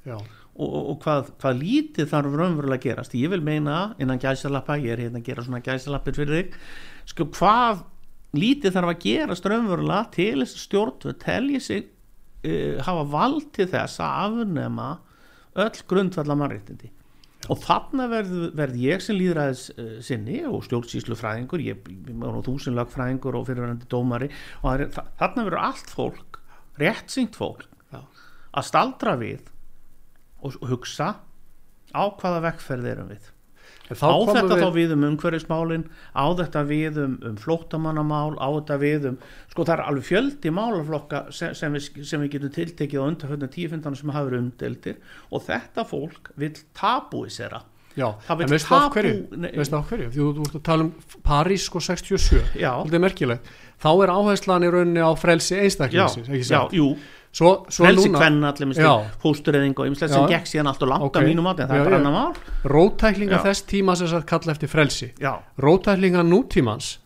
og, 0.55 0.69
og, 0.69 0.89
og 0.93 0.99
hvað, 1.03 1.31
hvað 1.41 1.59
lítið 1.59 2.07
þarf 2.13 2.37
raunverulega 2.39 2.81
gerast. 2.87 3.13
Ég 3.19 3.29
vil 3.29 3.41
meina 3.43 3.95
innan 3.99 4.19
gæsalappa 4.23 4.77
ég 4.79 4.93
er 4.95 5.03
hérna 5.07 5.19
að 5.19 5.27
gera 5.27 5.43
svona 5.43 5.61
gæsalappir 5.65 6.15
fyrir 6.15 6.39
þig 6.39 6.55
sko 7.11 7.25
hvað 7.35 7.83
lítið 8.33 8.73
þarf 8.77 8.93
að 8.95 9.03
gerast 9.03 9.45
raunverulega 9.51 10.11
til 10.15 10.39
þess 10.39 10.55
að 10.55 10.63
stjórnvöld 10.63 11.19
telji 11.21 11.59
sig 11.61 11.83
uh, 12.47 12.79
hafa 12.87 13.03
vald 13.11 13.51
til 13.53 13.67
þess 13.67 13.99
að 13.99 14.39
afnema 14.39 14.99
öll 15.53 15.83
grundvallar 15.91 16.39
mannréttindi 16.39 16.89
og 17.51 17.59
þarna 17.59 18.05
verð, 18.11 18.35
verð 18.55 18.77
ég 18.79 19.01
sem 19.03 19.17
líðræðis 19.19 19.63
uh, 19.75 19.89
sinni 20.05 20.37
og 20.47 20.61
stjórnsýslu 20.67 21.17
fræðingur 21.19 21.63
ég, 21.65 21.81
ég 21.91 22.15
var 22.21 22.31
nú 22.37 22.43
þúsinn 22.45 22.77
lagfræðingur 22.77 23.35
og 23.39 23.47
fyrirverandi 23.49 23.89
dómari 23.91 24.29
og 24.61 24.69
það 24.69 24.75
er, 24.85 24.93
þa- 24.95 25.07
þarna 25.19 25.45
verður 25.49 25.63
allt 25.67 25.91
fólk 25.97 26.39
réttsyngt 26.79 27.35
fólk 27.35 27.65
Já. 27.91 27.99
að 28.53 28.69
staldra 28.69 29.17
við 29.19 29.49
og 30.43 30.55
og 30.61 30.69
hugsa 30.71 31.09
á 31.95 32.03
hvaða 32.19 32.41
vekkferð 32.47 32.87
erum 32.93 33.11
við 33.13 33.32
En 34.01 34.09
á 34.09 34.17
þetta 34.33 34.55
við- 34.57 34.63
þá 34.63 34.69
við 34.77 34.93
um 34.95 35.03
umhverfismálin 35.09 35.83
á 36.17 36.25
þetta 36.39 36.63
við 36.69 36.97
um, 37.03 37.17
um 37.29 37.35
flóttamannamál 37.37 38.33
á 38.41 38.47
þetta 38.57 38.77
við 38.81 39.05
um, 39.11 39.17
sko 39.53 39.65
það 39.67 39.73
er 39.77 39.83
alveg 39.87 40.07
fjöldi 40.09 40.53
málaflokka 40.57 41.21
sem, 41.31 41.53
sem, 41.53 41.73
við, 41.77 42.01
sem 42.09 42.21
við 42.25 42.31
getum 42.37 42.53
tiltekið 42.57 43.03
á 43.03 43.07
undarföldum 43.11 43.53
tíufindanum 43.53 43.99
sem 43.99 44.09
hafa 44.15 44.29
verið 44.31 44.43
umdeldir 44.47 44.97
og 45.31 45.45
þetta 45.45 45.85
fólk 45.89 46.31
vil 46.41 46.53
tabúisera. 46.73 47.61
Já, 47.93 48.07
Það 48.25 48.39
hverju? 49.89 50.05
Því 50.09 50.17
þú, 50.23 50.45
ert 50.47 50.55
að 50.57 50.63
tala 50.65 50.85
um 50.87 50.93
París 51.27 51.65
sko 51.67 51.81
67 51.85 52.39
Já. 52.57 52.71
Þetta 52.81 52.97
er 52.97 53.03
merkilegt. 53.03 53.51
Þá 53.83 53.89
er 54.01 54.13
áherslan 54.15 54.65
í 54.65 54.71
rauninni 54.73 55.03
á 55.05 55.11
frelsi 55.13 55.53
já, 55.59 55.61
einstaklingsins 55.67 56.31
ekki 56.31 56.41
já, 56.41 56.49
sant? 56.55 56.73
jú, 56.73 56.87
Svo, 57.33 57.65
svo 57.65 57.87
frelsi 57.87 58.09
núna 58.11 58.19
kvenna 58.21 58.49
allir 58.53 58.67
minnst 58.69 58.81
Já. 58.83 58.91
fóstureyðing 59.23 59.73
og 59.81 59.87
ymslegt 59.89 60.11
Já. 60.13 60.17
sem 60.19 60.27
gekk 60.29 60.49
síðan 60.51 60.67
allt 60.69 60.83
og 60.85 60.89
langt 60.91 61.05
Ok. 61.07 61.15
að 61.17 61.29
mínum 61.31 61.47
átti 61.49 61.65
það 61.65 61.73
Já, 61.73 61.81
er 61.81 61.87
bara 61.89 61.97
annar 61.97 62.13
mál 62.13 62.33
Rótæklinga 62.75 63.39
þess 63.41 63.65
tíma 63.65 63.95
sem 63.97 64.07
sagt 64.11 64.27
kalla 64.29 64.53
eftir 64.53 64.69
frelsi 64.69 65.09
Rótæklinga 65.57 66.21
nútímans 66.29 66.97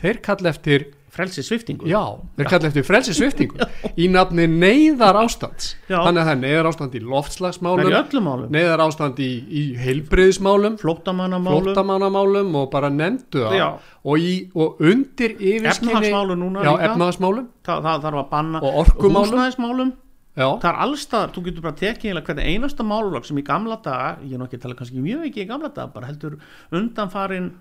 Þeir 0.00 0.18
kalla 0.24 0.48
eftir 0.50 0.88
frelsi 1.16 1.44
sviftingu 1.46 1.88
Já, 1.90 2.02
þeir 2.38 2.50
kalla 2.52 2.70
eftir 2.70 2.86
frelsisviftingu 2.86 3.68
í 4.02 4.08
nafni 4.12 4.46
neyðar 4.52 5.18
ástands 5.24 5.72
Já. 5.88 5.98
Þannig 5.98 6.22
að 6.22 6.28
það 6.28 6.32
er 6.34 6.40
neyðar 6.44 6.70
ástand 6.70 6.96
í 6.96 7.02
loftslagsmálum 7.02 8.48
neyðar 8.54 8.84
ástand 8.86 9.20
í, 9.24 9.30
í 9.48 9.64
heilbriðismálum 9.80 10.78
flóttamannamálum. 10.80 11.68
Flóttamannamálum 11.68 12.56
og 12.60 12.70
bara 12.72 12.90
nefndu 12.92 13.44
það. 13.46 13.84
Og, 14.06 14.22
í, 14.22 14.34
og 14.54 14.80
undir 14.84 15.36
yfirskinni 15.36 15.94
Efnahagsmálum 15.96 16.42
núna 16.42 16.64
Já, 16.64 16.72
líka. 16.72 16.90
efnahagsmálum. 16.90 17.46
Það, 17.66 17.86
þarf 18.06 18.20
að 18.22 18.28
banna 18.32 18.62
Og 18.62 18.82
orkumálum. 18.84 19.94
Já, 20.36 20.50
það 20.60 20.66
er 20.68 20.78
allstaðar, 20.84 21.30
þú 21.32 21.42
getur 21.46 21.64
bara 21.64 21.78
tekið 21.80 22.18
hvernig 22.26 22.48
einasta 22.52 22.84
málulog 22.84 23.24
sem 23.24 23.38
í 23.40 23.44
gamla 23.46 23.78
daga 23.80 24.10
ég 24.20 24.34
er 24.36 24.40
nú 24.42 24.44
ekki 24.44 24.58
að 24.58 24.66
tala 24.66 24.76
kannski 24.76 25.00
mjög 25.00 25.22
ekki 25.30 25.46
í 25.46 25.48
gamla 25.48 25.70
daga 25.72 25.88
bara 25.94 26.10
heldur 26.10 26.36
undanfarin 26.76 27.54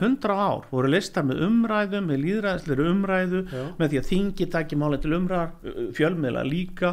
hundra 0.00 0.34
ár 0.36 0.66
voru 0.70 0.90
listar 0.92 1.24
með 1.26 1.42
umræðu 1.46 2.00
með 2.04 2.22
líðræðisleiri 2.24 2.86
umræðu 2.90 3.42
Já. 3.48 3.62
með 3.78 3.92
því 3.92 4.00
að 4.00 4.08
þingi 4.10 4.48
taki 4.52 4.78
máli 4.80 4.98
til 5.02 5.14
umræðar 5.16 5.54
fjölmiðla 5.96 6.42
líka 6.46 6.92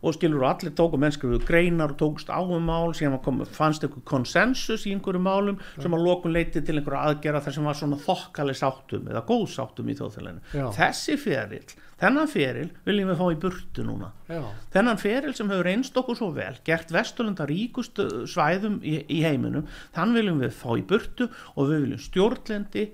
og 0.00 0.16
skilur 0.16 0.44
og 0.44 0.48
allir 0.50 0.74
tóku 0.78 1.00
mennskriðu 1.00 1.40
greinar 1.46 1.94
og 1.94 2.00
tókust 2.00 2.32
á 2.32 2.40
um 2.40 2.66
mál 2.66 2.90
síðan 2.96 3.20
kom, 3.24 3.42
fannst 3.46 3.86
einhver 3.86 4.02
konsensus 4.08 4.86
í 4.88 4.94
einhverju 4.96 5.22
málum 5.22 5.60
sem 5.78 5.94
að 5.94 6.06
lokun 6.08 6.34
leiti 6.34 6.64
til 6.64 6.78
einhverju 6.80 7.00
aðgera 7.00 7.42
þar 7.44 7.56
sem 7.56 7.70
var 7.70 7.78
svona 7.78 8.00
þokkali 8.02 8.56
sáttum 8.58 9.06
eða 9.10 9.24
góð 9.28 9.46
sáttum 9.54 9.90
í 9.90 9.96
þjóðfélaginu 10.00 10.58
Já. 10.58 10.66
þessi 10.80 11.18
feril, 11.20 11.64
þennan 12.00 12.30
feril 12.32 12.70
viljum 12.86 13.12
við 13.12 13.20
fá 13.20 13.26
í 13.28 13.38
burtu 13.44 13.84
núna. 13.86 14.10
Já, 14.30 14.40
þennan 14.74 15.00
feril 15.00 15.34
sem 15.36 15.52
hefur 15.52 15.68
reynst 15.68 16.00
okkur 16.00 16.18
svo 16.18 16.30
vel 16.36 16.56
gert 16.66 16.92
Vesturlanda 16.94 17.46
ríkust 17.48 18.00
svæðum 18.30 18.80
í, 18.80 18.98
í 19.06 19.22
heiminum, 19.26 19.68
þann 19.96 20.16
viljum 20.16 20.42
við 20.42 20.56
fá 20.56 20.70
í 20.74 20.84
burtu 20.88 21.28
og 21.54 21.70
við 21.70 21.86
viljum 21.86 22.04
stjórnlendi 22.08 22.90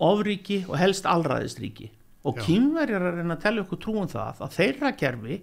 ofríki 0.00 0.62
og 0.68 0.78
helst 0.80 1.08
allræðisríki 1.08 1.90
og 2.28 2.36
kýmverjar 2.40 3.00
er 3.00 3.08
að 3.10 3.18
reyna 3.20 3.36
að 3.36 3.44
tellja 3.44 3.64
okkur 3.64 3.80
trúum 3.80 4.08
það 4.10 4.42
að 4.44 4.56
þeirra 4.56 4.92
gerfi 5.00 5.36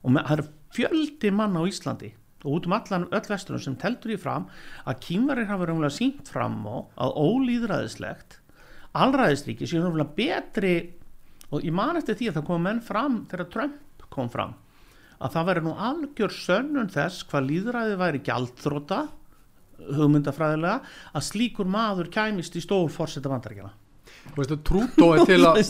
og 0.00 0.16
það 0.16 0.32
eru 0.36 0.46
fjöldi 0.76 1.32
manna 1.34 1.62
á 1.62 1.70
Íslandi 1.70 2.12
og 2.40 2.52
út 2.56 2.68
um 2.68 2.76
allan 2.76 3.08
öll 3.10 3.26
vesturinn 3.28 3.64
sem 3.64 3.78
teldur 3.80 4.14
í 4.14 4.20
fram 4.20 4.46
að 4.88 5.00
kýmverjar 5.06 5.50
hafa 5.50 5.68
raunverulega 5.68 5.96
sínt 5.96 6.30
fram 6.30 6.60
á 6.64 6.76
að 7.06 7.16
ólýðræðislegt 7.24 8.38
allræðisríki 9.00 9.68
séu 9.68 9.82
raunverulega 9.82 10.16
betri 10.18 10.74
og 11.50 11.64
ég 11.66 11.74
man 11.74 11.98
eftir 11.98 12.18
því 12.18 12.30
að 12.30 12.40
það 12.40 12.48
kom 12.50 12.66
menn 12.66 12.82
fram 12.84 13.22
þegar 13.30 13.50
Trump 13.54 14.06
kom 14.10 14.30
fram 14.32 14.54
að 15.20 15.34
það 15.34 15.48
væri 15.50 15.64
nú 15.64 15.72
algjör 15.88 16.34
sönnun 16.34 16.92
þess 16.92 17.26
hvað 17.30 17.48
líðræði 17.50 17.98
væri 18.00 18.22
gjaldþróta 18.28 19.00
hugmyndafræðilega 19.98 20.80
að 21.16 21.26
slíkur 21.26 21.68
maður 21.70 22.10
kæmist 22.12 22.56
í 22.56 22.64
stól 22.64 22.88
fórseta 22.92 23.32
vandaríkjana 23.32 23.76
Trudeau 24.66 25.12
er 25.16 25.26
til 25.28 25.40
að 25.48 25.60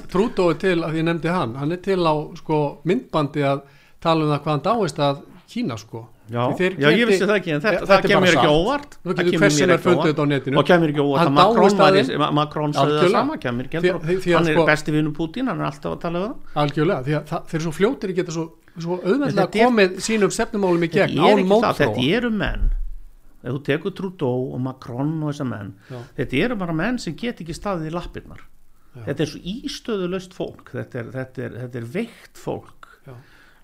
til 0.65 0.77
að 0.85 0.97
ég 0.99 1.07
nefndi 1.07 1.33
hann 1.33 1.57
hann 1.59 1.75
er 1.75 1.83
til 1.85 2.01
á 2.03 2.15
sko 2.39 2.61
myndbandi 2.89 3.45
að 3.47 3.67
tala 4.03 4.25
um 4.25 4.33
það 4.33 4.43
hvað 4.45 4.55
hann 4.57 4.67
dáist 4.67 5.03
að 5.03 5.23
Kína 5.51 5.77
sko 5.81 6.05
Já, 6.31 6.43
já 6.79 6.89
ég 6.95 7.09
vissi 7.11 7.27
það 7.27 7.37
ekki 7.41 7.53
en 7.57 7.61
þetta, 7.65 7.73
Ja, 7.81 7.87
það 7.91 8.05
kemur 8.07 8.29
ekki 8.31 8.51
óvart. 8.55 8.93
Það 9.03 9.21
kemur 9.31 9.51
mér 9.51 9.73
ekki 9.75 9.91
óvart. 9.91 10.11
þetta 10.11 10.59
og 10.61 10.67
kemur 10.69 10.93
ekki 10.93 11.03
óvart 11.03 11.27
að 11.27 11.33
Macron, 11.35 11.65
dáist 11.65 11.81
að 11.81 11.89
væri, 11.91 12.03
þeim. 12.07 12.19
Ma- 12.23 12.31
Macron 12.39 12.73
sagði 12.77 12.99
það 13.01 13.11
sama 13.17 13.37
kemur 13.43 13.65
ekki 13.67 13.81
að 13.81 13.89
hann 14.37 14.47
er 14.47 14.55
sko- 14.55 14.67
besti 14.71 14.95
vinnu 14.95 15.13
Putin, 15.17 15.47
hann 15.51 15.61
er 15.61 15.67
alltaf 15.71 15.97
að 15.97 16.01
tala 16.05 16.21
um 16.21 16.35
það 16.55 16.61
algjörlega, 16.63 17.03
því 17.09 17.17
að 17.19 17.25
það, 17.33 17.43
þeir 17.51 17.59
eru 17.61 17.65
svo 17.67 17.75
fljótir 17.81 18.15
geta 18.21 18.33
svo, 18.37 18.45
svo 18.79 18.99
Þetta 19.01 19.43
er- 19.43 19.67
komið 19.67 19.99
sínum 20.07 20.31
stefnumálum 20.31 20.87
í 20.87 20.91
gegn 20.95 21.17
þetta 21.19 21.35
án 21.35 21.47
mótfróa 21.51 21.75
þetta 21.81 22.07
eru 22.17 22.31
menn. 22.31 22.71
Ef 23.43 23.51
þú 23.57 23.61
tekur 23.65 23.95
Trudeau 23.97 24.53
og 24.55 24.61
Macron 24.61 25.23
og 25.25 25.33
þessa 25.35 25.49
menn 25.49 25.75
þetta 26.17 26.45
eru 26.45 26.57
bara 26.57 26.73
menn 26.73 26.99
sem 26.99 27.15
get 27.17 27.41
ekki 27.41 27.55
staðið 27.57 27.91
í 27.91 27.95
lappirnar. 27.99 28.41
Þetta 29.07 29.21
er 29.21 29.27
svo 29.27 29.41
ístöðulöst 29.41 30.33
fólk. 30.35 30.71
Þetta 30.75 30.95
er, 30.99 31.11
þetta 31.15 31.51
þetta 31.59 31.83
veikt 31.93 32.35
fólk. 32.39 32.87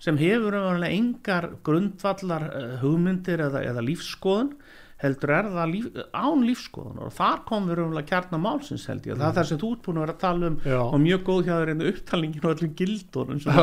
Sem 0.03 0.17
hefur 0.19 0.55
engar 0.93 1.49
grundvallar 1.65 2.47
uh, 2.49 2.73
hugmyndir 2.81 3.41
eða, 3.47 3.63
eða 3.71 3.85
lífskoðun 3.85 4.53
heldur 5.01 5.31
er 5.35 5.47
það 5.53 5.71
líf, 5.73 5.87
án 6.17 6.43
lífskoðun 6.45 7.01
og 7.05 7.11
þar 7.13 7.41
komum 7.45 7.69
við 7.69 7.81
umhverflega 7.83 8.09
kjarna 8.09 8.39
málsins 8.41 8.85
held 8.89 9.05
ég. 9.05 9.17
Það 9.19 9.27
er 9.27 9.35
það 9.35 9.47
sem 9.51 9.59
þú 9.61 9.69
ert 9.75 9.83
búin 9.85 9.99
að 9.99 10.03
vera 10.03 10.15
að 10.15 10.23
tala 10.23 10.49
um 10.49 10.55
Já. 10.65 10.79
og 10.81 10.97
mjög 11.03 11.23
góð 11.27 11.41
hjá 11.45 11.53
þér 11.53 11.71
einu 11.73 11.89
upptalningin 11.91 12.43
og 12.47 12.53
öllum 12.55 12.73
gildunum 12.79 13.41
sem 13.43 13.59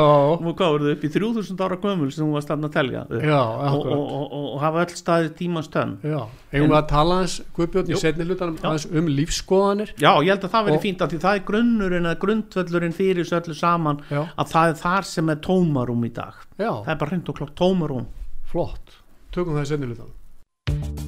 hvað 0.55 0.75
voruð 0.77 0.93
upp 0.93 1.05
í 1.05 1.11
3000 1.17 1.65
ára 1.67 1.79
gömul 1.83 2.11
sem 2.15 2.25
hún 2.25 2.37
var 2.39 2.47
stann 2.47 2.69
að 2.69 2.75
telja. 2.77 3.05
Já, 3.19 3.43
og, 3.43 3.83
og, 3.83 4.05
og, 4.05 4.37
og, 4.39 4.57
hafa 4.63 4.85
öll 4.85 4.97
staðið 5.03 5.31
tímans 5.41 5.71
tönn. 5.75 5.97
Já, 6.07 6.21
eigum 6.55 6.71
við 6.71 6.79
að 6.79 6.89
tala 6.95 7.19
aðeins 7.19 7.37
Guðbjörn 7.59 7.91
í 7.91 8.01
setni 8.05 8.29
hlutanum 8.29 8.99
um 9.03 9.13
lífskoðanir 9.19 9.95
Já, 9.99 10.11
ég 10.23 10.31
held 10.37 10.47
að 10.47 10.55
það 10.55 10.69
veri 10.71 10.83
fínt 10.87 11.03
að 11.03 11.15
því 11.15 11.23
það 11.25 11.39
er 11.41 11.47
grunnurinn 11.51 12.11
eða 12.11 12.21
grundvöllurinn 12.23 12.95
fyrir 12.95 13.23
þessu 13.25 13.41
öllu 13.41 13.59
saman 13.59 14.03
Já. 14.07 14.21
að 14.23 14.53
það 14.55 14.75
er 14.75 14.83
þar 14.85 15.09
sem 15.11 15.33
er 15.35 15.41
tómarum 15.43 16.07
í 16.07 16.13
dag. 16.15 16.43
Það 16.61 16.93
er 16.95 17.01
bara 17.01 17.15
hreint 17.15 17.33
og 17.33 17.41
klokk 17.41 17.57
tómarum 17.59 18.07
flott. 18.51 19.01
Tökum 19.35 19.59
það 19.59 19.67
í 19.67 19.73
setni 19.73 19.91
hlutanum 19.91 21.04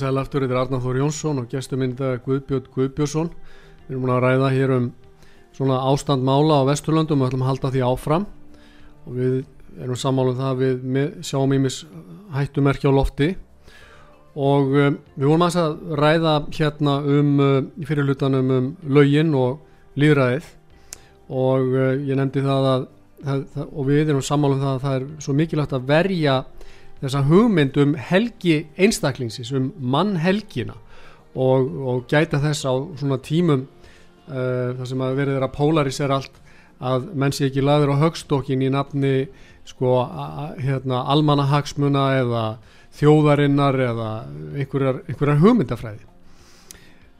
sæl 0.00 0.18
aftur, 0.20 0.44
þetta 0.44 0.56
er 0.56 0.60
Arnar 0.64 0.82
Þór 0.84 0.98
Jónsson 1.02 1.40
og 1.42 1.48
gestur 1.52 1.80
minn 1.80 1.94
þetta 1.94 2.16
er 2.16 2.22
Guðbjörn 2.24 2.68
Guðbjörnsson. 2.74 3.30
Við 3.86 3.96
erum 3.96 4.12
að 4.14 4.22
ræða 4.24 4.50
hér 4.54 4.74
um 4.76 4.90
svona 5.56 5.80
ástand 5.90 6.24
mála 6.26 6.60
á 6.62 6.68
Vesturlöndum 6.70 7.22
og 7.22 7.30
ætlum 7.30 7.44
að 7.44 7.50
halda 7.50 7.72
því 7.74 7.82
áfram. 7.86 8.26
Og 9.06 9.16
við 9.18 9.36
erum 9.80 9.98
sammálum 9.98 10.38
það 10.38 10.50
að 10.50 10.62
við 10.64 11.08
sjáum 11.26 11.54
ímis 11.56 11.82
hættumerki 12.34 12.88
á 12.88 12.92
lofti. 12.94 13.32
Og 14.38 14.70
um, 14.78 14.96
við 15.16 15.26
vorum 15.26 15.46
að 15.48 15.82
ræða 15.98 16.34
hérna 16.54 16.96
um 17.02 17.34
uh, 17.42 17.58
í 17.76 17.88
fyrirlutanum 17.88 18.54
um 18.56 18.70
lögin 18.86 19.34
og 19.34 19.58
líðræðið 19.98 20.46
og 21.30 21.74
uh, 21.74 21.94
ég 22.06 22.18
nefndi 22.18 22.44
það 22.44 22.68
að 22.70 22.88
það, 23.24 23.42
það, 23.54 23.66
og 23.66 23.88
við 23.88 24.12
erum 24.12 24.24
sammálum 24.24 24.62
það 24.62 24.72
að 24.76 24.84
það 24.84 24.96
er 24.96 25.06
svo 25.26 25.34
mikilvægt 25.36 25.74
að 25.76 25.88
verja 25.90 26.36
þessa 27.00 27.24
hugmynd 27.28 27.76
um 27.80 27.94
helgi 27.96 28.66
einstaklingsins, 28.78 29.52
um 29.56 29.70
mannhelgina 29.80 30.76
og, 31.34 31.70
og 31.80 32.04
gæta 32.10 32.40
þess 32.42 32.66
á 32.66 32.72
svona 33.00 33.20
tímum 33.24 33.66
uh, 34.28 34.76
þar 34.78 34.90
sem 34.90 35.04
að 35.04 35.20
verið 35.22 35.38
er 35.38 35.46
að 35.46 35.56
polarisera 35.56 36.20
allt 36.20 36.40
að 36.80 37.10
menn 37.20 37.34
sé 37.36 37.48
ekki 37.50 37.64
laður 37.64 37.94
á 37.96 38.02
högstokkin 38.06 38.64
í 38.64 38.70
nafni 38.72 39.14
sko 39.68 40.00
hérna, 40.58 41.04
almanahagsmuna 41.12 42.04
eða 42.22 42.44
þjóðarinnar 42.96 43.76
eða 43.84 44.10
einhverjar, 44.56 45.02
einhverjar 45.06 45.42
hugmyndafræði 45.44 46.06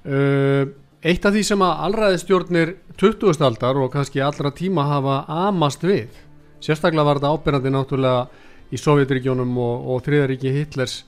uh, 0.09 0.65
eitt 1.01 1.25
af 1.25 1.33
því 1.37 1.45
sem 1.47 1.63
að 1.65 1.85
allræðistjórnir 1.87 2.75
20. 3.01 3.45
aldar 3.47 3.79
og 3.81 3.93
kannski 3.95 4.21
allra 4.25 4.53
tíma 4.53 4.89
hafa 4.89 5.23
amast 5.47 5.85
við 5.87 6.19
sérstaklega 6.61 7.07
var 7.07 7.21
þetta 7.21 7.35
ábyrjandi 7.37 7.73
náttúrulega 7.73 8.50
í 8.71 8.79
Sovjetregjónum 8.79 9.57
og, 9.59 9.89
og 9.91 10.05
þriðaríki 10.07 10.53
Hitlers 10.55 11.01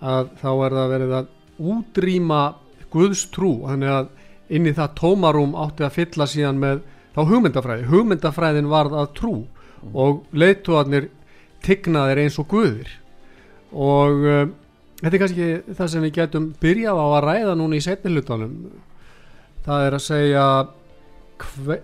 að 0.00 0.32
þá 0.40 0.50
er 0.52 0.76
það 0.78 0.92
verið 0.94 1.14
að 1.18 1.30
útrýma 1.74 2.42
Guðs 2.90 3.26
trú. 3.30 3.52
Þannig 3.68 3.92
að 3.94 4.08
inn 4.50 4.66
í 4.66 4.74
það 4.74 4.94
tómarum 4.98 5.52
átti 5.62 5.86
að 5.86 5.96
fylla 5.98 6.26
síðan 6.30 6.60
með 6.62 6.82
þá 7.14 7.20
hugmyndafræði. 7.28 7.86
Hugmyndafræðin 7.90 8.70
varð 8.70 8.96
að 8.98 9.12
trú 9.20 9.34
og 9.96 10.24
leiðtóðarnir 10.36 11.08
tignaðir 11.64 12.24
eins 12.24 12.38
og 12.40 12.48
Guðir. 12.50 12.90
Og 13.70 14.26
uh, 14.26 14.44
þetta 15.02 15.14
er 15.14 15.22
kannski 15.22 15.48
það 15.78 15.92
sem 15.92 16.06
við 16.06 16.14
getum 16.18 16.50
byrjað 16.62 17.00
á 17.00 17.06
að 17.06 17.24
ræða 17.28 17.56
núna 17.60 17.78
í 17.78 17.84
setni 17.84 18.14
hlutanum. 18.14 18.56
Það 19.66 19.86
er 19.86 19.96
að 19.96 20.06
segja 20.06 20.44
hve, 21.40 21.78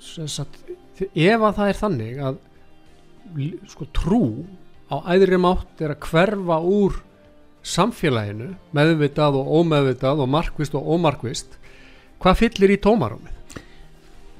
sagt, 0.00 0.60
ef 1.12 1.42
að 1.42 1.58
það 1.58 1.72
er 1.72 1.80
þannig 1.82 2.22
að 2.28 2.40
sko 3.68 3.88
trú 3.92 4.22
á 4.88 4.96
æðri 5.14 5.38
mátt 5.40 5.82
er 5.84 5.94
að 5.94 6.06
hverfa 6.08 6.58
úr 6.64 7.00
samfélaginu 7.68 8.52
meðvitað 8.76 9.40
og 9.40 9.50
ómeðvitað 9.60 10.22
og 10.24 10.30
markvist 10.32 10.76
og 10.78 10.86
ómarkvist 10.94 11.58
hvað 12.22 12.40
fyllir 12.42 12.74
í 12.74 12.80
tómarúmið 12.82 13.34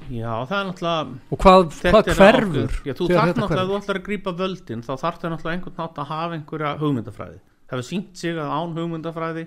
Já, 0.09 0.31
það 0.49 0.55
er 0.57 0.67
náttúrulega 0.71 1.01
og 1.29 1.37
hvað, 1.43 1.63
hvað 1.83 2.07
er 2.09 2.15
hverfur. 2.17 2.77
Já, 2.81 2.93
þú 2.97 3.07
þarf 3.11 3.27
náttúrulega, 3.29 3.49
hverfur? 3.51 3.67
þú 3.69 3.75
ætlar 3.77 3.99
að 3.99 4.05
grípa 4.07 4.31
völdin 4.39 4.81
þá 4.81 4.93
þarf 4.97 5.19
það 5.21 5.33
náttúrulega 5.35 5.57
einhvern 5.59 5.75
nátt 5.77 5.99
að 6.01 6.09
hafa 6.09 6.37
einhverja 6.37 6.71
hugmyndafræði 6.79 7.37
það 7.69 7.75
hefur 7.75 7.87
sínt 7.91 8.23
sig 8.23 8.39
að 8.39 8.55
án 8.55 8.73
hugmyndafræði 8.79 9.43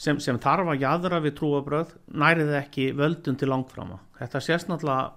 sem, 0.00 0.20
sem 0.20 0.40
þarf 0.42 0.74
að 0.74 0.84
jæðra 0.84 1.22
við 1.24 1.34
trúabröð 1.40 1.94
nærið 2.12 2.52
ekki 2.60 2.90
völdun 2.98 3.40
til 3.40 3.48
langframa 3.48 4.02
þetta 4.20 4.44
sést 4.44 4.68
náttúrulega 4.68 5.08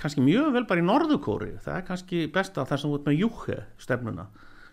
kannski 0.00 0.24
mjög 0.24 0.52
vel 0.56 0.64
bara 0.68 0.82
í 0.82 0.86
Norðukóri 0.86 1.54
það 1.64 1.76
er 1.76 1.86
kannski 1.86 2.24
besta 2.32 2.66
þar 2.68 2.82
sem 2.82 2.90
þú 2.90 2.98
ert 2.98 3.10
með 3.10 3.20
júhe 3.22 3.58
stefnuna 3.82 4.26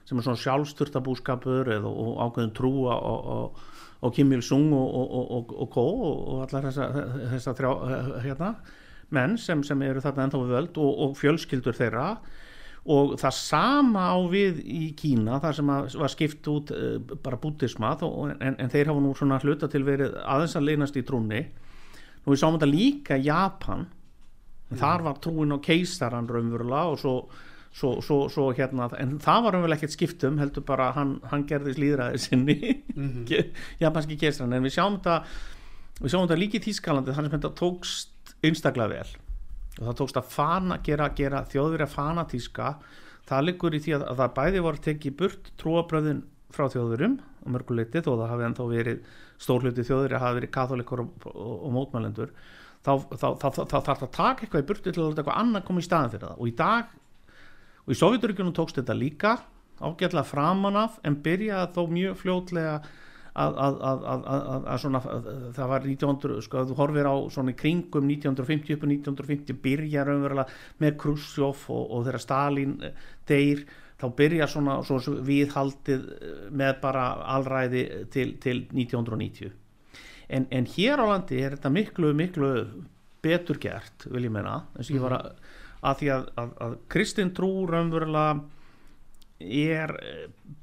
sem 0.09 0.17
er 0.17 0.25
svona 0.25 0.41
sjálfsturtabúskapur 0.41 1.69
eða 1.75 1.89
og 1.89 2.17
ákveðin 2.25 2.53
trúa 2.57 2.97
og, 2.97 3.29
og, 3.35 3.63
og 4.01 4.13
Kim 4.15 4.33
Il-sung 4.33 4.71
og, 4.73 4.93
og, 5.01 5.31
og, 5.37 5.55
og 5.65 5.71
Ko 5.73 5.85
og 6.09 6.43
allar 6.47 6.69
þessa, 6.69 6.87
þessa 7.35 7.55
þrjá, 7.57 7.71
hérna, 8.25 8.53
menn 9.13 9.37
sem, 9.41 9.61
sem 9.65 9.81
eru 9.85 10.01
þarna 10.01 10.25
ennþá 10.25 10.41
við 10.43 10.55
völd 10.55 10.79
og, 10.81 10.91
og 11.05 11.17
fjölskyldur 11.19 11.77
þeirra. 11.77 12.07
Og 12.89 13.13
það 13.21 13.35
sama 13.35 14.07
á 14.15 14.17
við 14.31 14.63
í 14.63 14.83
Kína 14.97 15.37
þar 15.43 15.57
sem 15.59 15.71
að 15.75 15.95
var 15.99 16.13
skipt 16.13 16.47
út 16.49 16.71
uh, 16.73 16.95
bara 17.21 17.37
bútisma 17.41 17.91
en, 17.99 18.55
en 18.55 18.71
þeir 18.71 18.89
hafa 18.89 19.03
nú 19.03 19.11
svona 19.17 19.37
hluta 19.43 19.69
til 19.69 19.83
verið 19.85 20.15
aðeins 20.23 20.55
að 20.57 20.69
leynast 20.71 20.97
í 20.97 21.03
trúnni. 21.05 21.43
Nú 22.23 22.33
við 22.33 22.41
sáum 22.41 22.55
þetta 22.55 22.71
líka 22.71 23.19
Japan 23.19 23.85
en 24.69 24.77
þar 24.81 25.03
var 25.07 25.19
trúin 25.23 25.53
á 25.55 25.57
keisaran 25.65 26.27
raunverulega 26.29 26.91
og 26.93 26.99
svo, 27.01 27.13
svo, 27.73 27.95
svo, 28.05 28.17
svo 28.29 28.49
hérna, 28.57 28.89
en 29.01 29.15
það 29.23 29.43
var 29.45 29.55
raunverulega 29.55 29.79
ekkert 29.81 29.95
skiptum 29.95 30.37
heldur 30.41 30.65
bara 30.67 30.91
hann, 30.97 31.15
hann 31.31 31.45
gerði 31.49 31.73
slíðræði 31.77 32.21
sinni. 32.25 32.57
Mhm. 32.95 33.23
Ke- 33.29 33.47
japanski 33.81 34.17
keisaran 34.21 34.53
en 34.57 34.67
við 34.67 34.75
sjáum 34.77 34.99
þetta 34.99 35.23
við 35.99 36.13
sjáum 36.13 36.27
þetta 36.27 36.39
líka 36.39 36.59
í 36.59 36.63
Þýskalandi 36.67 37.15
þannig 37.17 37.33
sem 37.33 37.41
þetta 37.41 37.55
tókst 37.59 38.35
einstaklega 38.45 38.93
vel. 38.93 39.15
Og 39.79 39.85
það 39.87 39.97
tókst 40.01 40.17
að 40.19 40.29
fana, 40.33 40.77
gera, 40.83 41.09
gera 41.15 41.41
þjóðverja 41.51 41.87
fanatíska. 41.91 42.73
Það 43.29 43.43
liggur 43.45 43.75
í 43.77 43.81
því 43.83 43.93
að, 43.97 44.05
að 44.11 44.21
það 44.21 44.31
bæði 44.39 44.61
voru 44.65 44.81
tekið 44.85 45.17
burt 45.19 45.49
trúabröðin 45.61 46.21
frá 46.55 46.65
þjóðverjum 46.73 47.17
á 47.19 47.47
mörguleiti 47.53 48.01
þó 48.01 48.09
það 48.15 48.31
hafi 48.31 48.45
ennþá 48.47 48.65
verið 48.71 49.03
stórluti 49.39 49.83
þjóðverja 49.87 50.21
hafi 50.23 50.39
verið 50.39 50.51
katholikur 50.55 51.03
og, 51.03 51.11
og, 51.29 51.51
og 51.67 51.75
mótmælendur 51.75 52.31
þá, 52.85 52.91
þarf 53.19 53.59
það 53.69 53.89
að 53.93 54.09
taka 54.15 54.45
eitthvað 54.45 54.63
í 54.63 54.67
burtu 54.69 54.91
til 54.91 55.01
að 55.01 55.09
láta 55.09 55.23
eitthvað 55.23 55.41
annað 55.43 55.67
koma 55.67 55.83
í 55.83 55.87
staðin 55.87 56.13
fyrir 56.13 56.27
það. 56.27 56.39
Og 56.39 56.49
í 56.51 56.55
dag 56.59 56.95
og 57.85 57.93
í 57.93 57.99
Sovjeturíkjunum 57.99 58.55
tókst 58.55 58.79
þetta 58.79 58.97
líka 58.97 59.35
ágætlega 59.79 60.27
framan 60.27 60.79
af 60.79 60.97
en 61.07 61.19
byrjaði 61.23 61.75
þó 61.75 61.83
mjög 61.93 62.17
fljótlega 62.19 62.79
að, 63.39 64.79
svona 64.81 65.01
það 65.55 65.69
var 65.71 65.85
1900, 65.85 66.41
sko, 66.43 66.63
þú 66.69 66.77
horfir 66.79 67.07
á 67.07 67.15
svona 67.31 67.53
kringum 67.57 68.09
1950 68.09 68.75
upp 68.75 68.83
á 68.83 68.87
1950 68.89 69.61
byrja 69.63 70.05
raunverulega 70.07 70.81
með 70.83 70.97
Khrushchev 70.99 71.63
og, 71.71 71.85
og 71.85 72.03
þegar 72.07 72.25
Stalin 72.25 72.75
eh, 72.83 73.07
deyr 73.29 73.63
þá 73.99 74.05
byrja 74.17 74.49
svona, 74.49 74.79
svona 74.87 75.23
viðhaldið 75.29 76.05
eh, 76.17 76.43
með 76.51 76.75
bara 76.83 77.07
alræði 77.37 77.85
til, 78.11 78.33
til 78.43 78.65
1990 78.73 79.55
en, 80.29 80.47
en 80.53 80.69
hér 80.75 81.01
á 81.01 81.05
landi 81.09 81.41
er 81.41 81.57
þetta 81.57 81.73
miklu 81.73 82.13
miklu 82.17 82.53
betur 83.23 83.59
gert 83.59 84.07
vil 84.07 84.27
ég 84.27 84.33
meina. 84.33 84.61
Eins 84.77 84.89
og 84.89 84.95
ég 84.95 85.03
var 85.03 85.17
að, 85.17 85.29
að 85.81 86.01
því 86.01 86.09
að, 86.15 86.25
að, 86.41 86.55
að 86.65 86.79
kristin 86.93 87.33
trú 87.35 87.51
raunverulega 87.67 88.39
er 89.39 89.95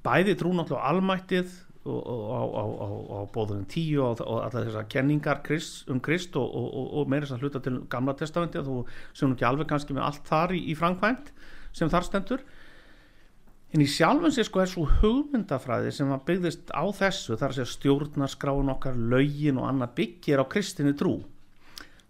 bæði 0.05 0.37
trú 0.41 0.53
náttúrulega 0.57 0.93
almættið 0.93 1.55
og, 1.87 2.01
og, 2.07 2.57
á, 2.57 3.21
bóðum 3.33 3.65
tíu 3.71 4.03
og, 4.05 4.21
og 4.25 4.41
allar 4.43 4.67
þessar 4.67 4.89
kenningar 4.91 5.43
Krist, 5.47 5.85
um 5.93 6.01
Krist 6.03 6.37
og, 6.39 6.51
og 6.51 7.11
meira 7.11 7.27
þess 7.27 7.37
að 7.37 7.45
hluta 7.45 7.63
til 7.63 7.77
gamla 7.93 8.17
testamenti 8.19 8.61
og 8.63 8.91
sem 9.17 9.33
ekki 9.33 9.47
alveg 9.47 9.71
kannski 9.71 9.97
með 9.97 10.09
allt 10.09 10.27
þar 10.29 10.57
í, 10.57 10.65
í 10.73 10.77
framkvæmt 10.79 11.31
sem 11.77 11.93
þar 11.93 12.09
stendur 12.09 12.45
en 13.77 13.85
í 13.85 13.89
sjálfum 13.93 14.33
sér 14.33 14.47
sko 14.49 14.63
er 14.63 14.71
svo 14.73 14.87
hugmyndafræði 15.03 15.91
sem 15.93 16.13
að 16.15 16.23
byggðist 16.31 16.71
á 16.73 16.85
þessu 16.97 17.37
þar 17.37 17.53
að 17.53 17.73
stjórnarskráin 17.75 18.73
okkar 18.73 18.97
lögin 18.97 19.61
og 19.61 19.69
annað 19.69 19.97
byggir 19.99 20.41
á 20.41 20.45
kristinni 20.49 20.95
trú 20.97 21.19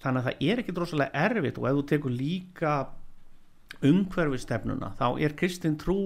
þannig 0.03 0.21
að 0.21 0.29
það 0.29 0.45
er 0.47 0.63
ekki 0.63 0.77
drosalega 0.77 1.25
erfitt 1.27 1.59
og 1.59 1.67
ef 1.67 1.79
þú 1.79 1.85
tekur 1.91 2.15
líka 2.15 2.77
umhverfistefnuna 3.87 4.93
þá 5.01 5.09
er 5.27 5.35
kristin 5.39 5.79
trú 5.81 5.99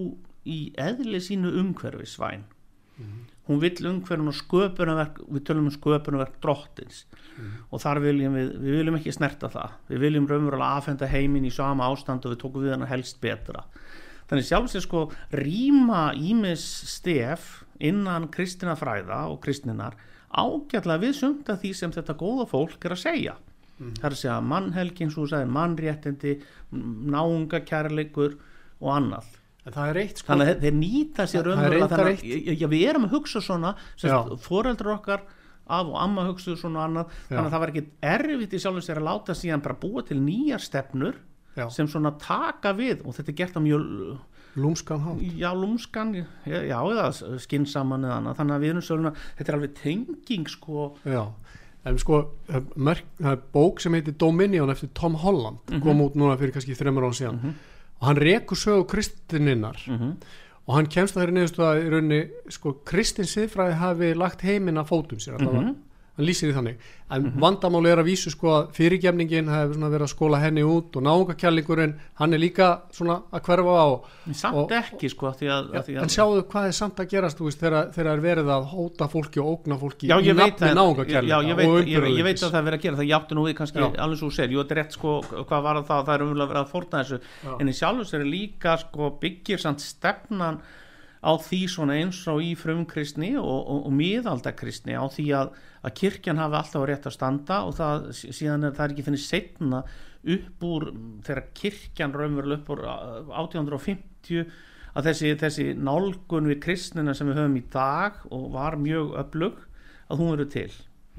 í 0.48 0.60
eðli 0.80 1.20
sínu 1.20 1.52
umhverfisvæn 1.60 2.46
mm 2.46 3.04
-hmm. 3.04 3.24
hún 3.48 3.60
vill 3.60 3.86
umhverfin 3.86 4.28
og 4.28 4.34
sköpunarverk 4.34 5.20
við 5.28 5.44
tölum 5.44 5.68
um 5.68 5.70
sköpunarverk 5.70 6.40
drottins 6.40 7.06
mm 7.12 7.44
-hmm. 7.44 7.62
og 7.70 7.80
þar 7.80 8.00
viljum 8.00 8.34
við, 8.34 8.48
við 8.60 8.76
viljum 8.78 8.96
ekki 8.96 9.12
snerta 9.12 9.48
það 9.48 9.70
við 9.88 9.98
viljum 9.98 10.28
raunverulega 10.28 10.76
aðfenda 10.76 11.06
heimin 11.06 11.44
í 11.44 11.50
sama 11.50 11.84
ástand 11.84 12.24
og 12.24 12.32
við 12.32 12.38
tókum 12.38 12.62
við 12.62 12.70
hana 12.72 12.86
helst 12.86 13.20
betra 13.20 13.64
þannig 14.30 14.46
sjálfsveit 14.48 14.86
sko 14.86 15.04
rýma 15.36 16.04
ímis 16.16 16.64
stef 16.94 17.64
innan 17.80 18.28
kristina 18.32 18.76
fræða 18.78 19.26
og 19.32 19.40
kristninar 19.44 19.98
ágætla 20.30 20.98
við 21.02 21.16
sumta 21.18 21.56
því 21.58 21.72
sem 21.74 21.94
þetta 21.94 22.14
góða 22.18 22.46
fólk 22.50 22.84
er 22.86 22.94
að 22.94 23.02
segja. 23.02 23.36
Mm. 23.80 23.94
það 23.96 24.06
er 24.06 24.14
að 24.14 24.20
segja 24.20 24.38
mannhelgin, 24.44 25.10
svo 25.10 25.26
sagði 25.28 25.52
mannréttindi 25.56 26.32
náunga 27.10 27.62
kærleikur 27.64 28.34
og 28.80 28.90
annað. 28.92 29.30
Er 29.70 29.98
eitt 30.00 30.20
sko. 30.20 30.32
Þannig 30.32 30.50
að 30.50 30.62
þeir 30.64 30.76
nýta 30.76 31.26
sér 31.28 31.48
já, 32.58 32.66
við 32.68 32.84
erum 32.90 33.06
að 33.06 33.14
hugsa 33.16 33.42
svona 33.44 33.74
fóreldur 34.40 34.92
okkar 34.96 35.24
af 35.70 35.88
og 35.88 35.96
amma 36.00 36.26
hugsa 36.28 36.56
svona 36.58 36.84
annað. 36.88 37.16
Já. 37.28 37.36
þannig 37.36 37.46
að 37.46 37.54
það 37.54 37.64
var 37.64 37.72
ekki 37.72 37.84
erfitt 38.12 38.54
í 38.56 38.60
sjálfins 38.60 38.90
þegar 38.90 39.00
að 39.00 39.08
láta 39.08 39.36
síðan 39.38 39.64
bara 39.64 39.80
búa 39.80 40.04
til 40.08 40.18
nýjar 40.20 40.64
stefnur 40.64 41.20
já. 41.56 41.70
sem 41.70 41.88
svona 41.88 42.12
taka 42.18 42.72
við 42.72 43.04
og 43.04 43.14
þetta 43.14 43.32
er 43.32 43.38
gert 43.42 43.56
á 43.56 43.60
mjög 43.60 44.18
lúmskan 44.58 45.00
hátt 45.04 45.22
já 45.38 45.50
lúmskan, 45.54 46.14
já, 46.46 46.58
já 46.66 46.78
eða 46.78 47.38
skinsaman 47.38 48.04
eða 48.04 48.18
annað 48.18 48.40
þannig 48.40 48.54
að 48.54 48.64
við 48.64 48.72
erum 48.72 48.86
svona 48.86 49.12
þetta 49.38 49.52
er 49.52 49.58
alveg 49.58 49.74
tenging 49.82 50.48
sko 50.50 50.90
já 51.04 51.24
en 51.88 51.98
sko 52.00 52.20
það 52.50 53.30
er 53.32 53.42
bók 53.54 53.80
sem 53.80 53.94
heitir 53.96 54.16
Dominion 54.20 54.72
eftir 54.72 54.90
Tom 54.94 55.14
Holland 55.14 55.58
mm 55.66 55.76
-hmm. 55.76 55.82
kom 55.82 56.00
út 56.00 56.14
núna 56.14 56.36
fyrir 56.36 56.52
kannski 56.52 56.74
þreymur 56.74 57.08
án 57.08 57.14
síðan 57.14 57.34
mm 57.34 57.40
-hmm. 57.40 57.54
og 58.00 58.06
hann 58.06 58.16
rekur 58.16 58.56
sögu 58.56 58.84
kristininnar 58.84 59.78
mm 59.86 59.98
-hmm. 59.98 60.14
og 60.66 60.74
hann 60.74 60.86
kemst 60.86 61.16
að 61.16 61.20
þeirri 61.20 61.32
neðustu 61.32 61.62
að 61.62 61.86
í 61.86 61.90
rauninni 61.90 62.30
sko 62.48 62.72
kristin 62.84 63.24
siðfræði 63.24 63.74
hafi 63.74 64.14
lagt 64.14 64.42
heiminn 64.42 64.78
að 64.78 64.88
fótum 64.88 65.18
sér 65.18 65.34
allavega 65.34 65.74
hann 66.20 66.28
lýsir 66.28 66.50
í 66.52 66.56
þannig. 66.56 66.88
En 67.10 67.22
mm 67.22 67.30
-hmm. 67.30 67.40
vandamáli 67.42 67.90
er 67.90 67.98
að 67.98 68.06
vísu 68.06 68.30
sko 68.30 68.48
að 68.54 68.68
fyrirgefningin 68.76 69.48
hefur 69.50 69.90
verið 69.90 70.06
að 70.06 70.12
skóla 70.12 70.38
henni 70.38 70.62
út 70.62 70.96
og 70.96 71.02
náungakjærlingurinn 71.02 71.94
hann 72.20 72.34
er 72.34 72.38
líka 72.38 72.68
svona 72.92 73.22
að 73.32 73.40
hverfa 73.48 73.74
á. 73.82 73.88
Samt 74.32 74.56
og, 74.56 74.70
ekki 74.70 75.10
sko 75.10 75.32
því 75.32 75.48
að, 75.50 75.72
ja, 75.74 75.80
að 75.80 76.02
en 76.02 76.08
sjáu 76.08 76.42
hvað 76.46 76.66
er 76.66 76.76
samt 76.76 77.00
að 77.00 77.10
gerast 77.10 77.40
veist, 77.40 77.60
þegar 77.60 77.90
það 77.90 78.12
er 78.12 78.20
verið 78.20 78.48
að 78.48 78.64
hóta 78.70 79.08
fólki 79.08 79.40
og 79.40 79.46
ógna 79.58 79.78
fólki 79.78 80.06
já, 80.06 80.20
í 80.20 80.32
nafni 80.32 80.74
náungakjærlinga 80.74 81.34
já, 81.34 81.48
ég 81.48 81.88
ég, 81.88 82.18
ég 82.18 82.24
veit 82.24 82.42
að 82.42 82.50
það 82.50 82.60
er 82.60 82.66
verið 82.68 82.78
að 82.78 82.82
gera 82.82 82.96
það. 82.96 83.10
Játtu 83.10 83.34
nú 83.34 83.46
við 83.48 83.56
kannski 83.56 83.78
alveg 83.80 84.18
svo 84.18 84.30
sér, 84.30 84.50
jú 84.50 84.62
þetta 84.62 84.74
er 84.74 84.82
rétt 84.82 84.92
sko 84.92 85.20
hvað 85.48 85.62
var 85.62 85.82
það, 85.82 86.04
það 86.06 86.14
er 86.14 86.22
umvel 86.22 86.42
að 86.42 86.48
vera 86.52 86.60
að 86.60 86.70
forna 86.70 87.02
þessu. 87.02 87.18
Já. 87.44 87.56
en 87.60 87.68
í 87.68 87.74
sjálfs 87.74 88.14
er 88.14 88.24
líka 88.24 88.76
sko 88.78 89.10
byggir 89.20 89.58
samt 89.58 89.80
stefnan 89.80 90.60
á 91.20 91.32
því 91.36 91.60
svona 91.68 91.98
eins 92.00 92.20
og 92.32 92.40
í 92.44 92.54
frumkristni 92.56 93.34
og, 93.36 93.44
og, 93.44 93.82
og 93.88 93.92
miðaldakristni 93.96 94.96
á 94.96 95.04
því 95.12 95.26
að, 95.36 95.52
að 95.84 95.96
kirkjan 96.00 96.40
hafi 96.40 96.58
alltaf 96.60 96.86
rétt 96.88 97.08
að 97.10 97.16
standa 97.16 97.60
og 97.68 97.76
það, 97.76 98.08
síðan 98.16 98.68
er 98.68 98.76
það 98.78 98.94
ekki 98.94 99.06
finnir 99.08 99.24
setna 99.24 99.82
upp 100.36 100.66
úr 100.68 100.90
þegar 101.26 101.46
kirkjan 101.60 102.16
raunveruleg 102.16 102.62
upp 102.62 102.72
úr 102.74 102.84
1850 102.88 104.44
að 104.90 105.10
þessi, 105.10 105.34
þessi 105.38 105.66
nálgun 105.78 106.48
við 106.50 106.62
kristnina 106.64 107.14
sem 107.16 107.28
við 107.30 107.42
höfum 107.42 107.58
í 107.60 107.66
dag 107.72 108.22
og 108.32 108.48
var 108.56 108.78
mjög 108.80 109.12
öflug 109.20 109.60
að 110.10 110.22
hún 110.22 110.32
verður 110.34 110.54
til 110.56 110.70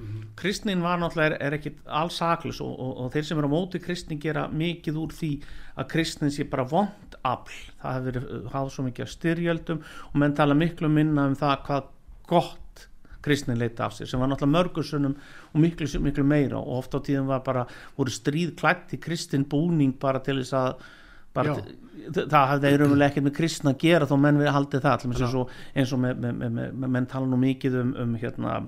Mm 0.01 0.07
-hmm. 0.07 0.25
kristnin 0.35 0.81
var 0.81 0.99
náttúrulega 0.99 1.35
er, 1.35 1.37
er 1.41 1.53
ekki 1.53 1.71
alls 1.85 2.17
saklus 2.17 2.61
og, 2.61 2.79
og, 2.79 2.97
og 2.97 3.11
þeir 3.13 3.23
sem 3.23 3.37
eru 3.37 3.47
á 3.47 3.55
móti 3.55 3.79
kristnin 3.79 4.19
gera 4.19 4.47
mikið 4.47 4.95
úr 4.97 5.11
því 5.13 5.31
að 5.77 5.87
kristnin 5.87 6.31
sé 6.31 6.43
bara 6.49 6.63
vond 6.63 7.15
afl 7.23 7.57
það 7.81 7.93
hefur 7.93 8.05
verið 8.05 8.47
háð 8.53 8.69
svo 8.69 8.83
mikið 8.83 9.07
styrjöldum 9.07 9.83
og 10.13 10.15
menn 10.15 10.35
tala 10.35 10.53
miklu 10.53 10.89
minna 10.89 11.27
um 11.27 11.35
það 11.35 11.57
hvað 11.65 11.83
gott 12.27 12.87
kristnin 13.21 13.59
leita 13.59 13.85
af 13.85 13.93
sér 13.93 14.09
sem 14.09 14.19
var 14.19 14.29
náttúrulega 14.31 14.57
mörgursunum 14.57 15.15
og 15.53 15.61
miklu, 15.61 15.87
miklu 16.01 16.23
meira 16.23 16.57
og 16.57 16.79
ofta 16.79 16.97
á 16.97 17.05
tíðum 17.05 17.29
var 17.29 17.43
bara 17.45 17.67
voru 17.97 18.11
stríð 18.11 18.55
klætt 18.55 18.95
í 18.95 18.99
kristin 19.01 19.45
búning 19.45 19.93
bara 19.99 20.19
til 20.19 20.39
þess 20.41 20.53
að 20.57 20.81
til, 21.33 22.25
það 22.27 22.47
hafði 22.49 22.71
eiginlega 22.71 23.07
ekkert 23.07 23.27
með 23.27 23.35
kristna 23.37 23.73
að 23.75 23.81
gera 23.85 24.07
þó 24.09 24.15
menn 24.19 24.41
við 24.41 24.51
haldið 24.55 24.85
það 24.85 25.05
eins 25.07 25.35
og, 25.41 25.51
eins 25.75 25.93
og 25.93 26.01
með, 26.01 26.23
með, 26.25 26.55
með 26.73 26.93
menn 26.97 27.09
tala 27.11 27.29
nú 27.29 27.39
mikið 27.39 27.77
um, 27.83 27.93
um 28.03 28.15
hérna 28.19 28.61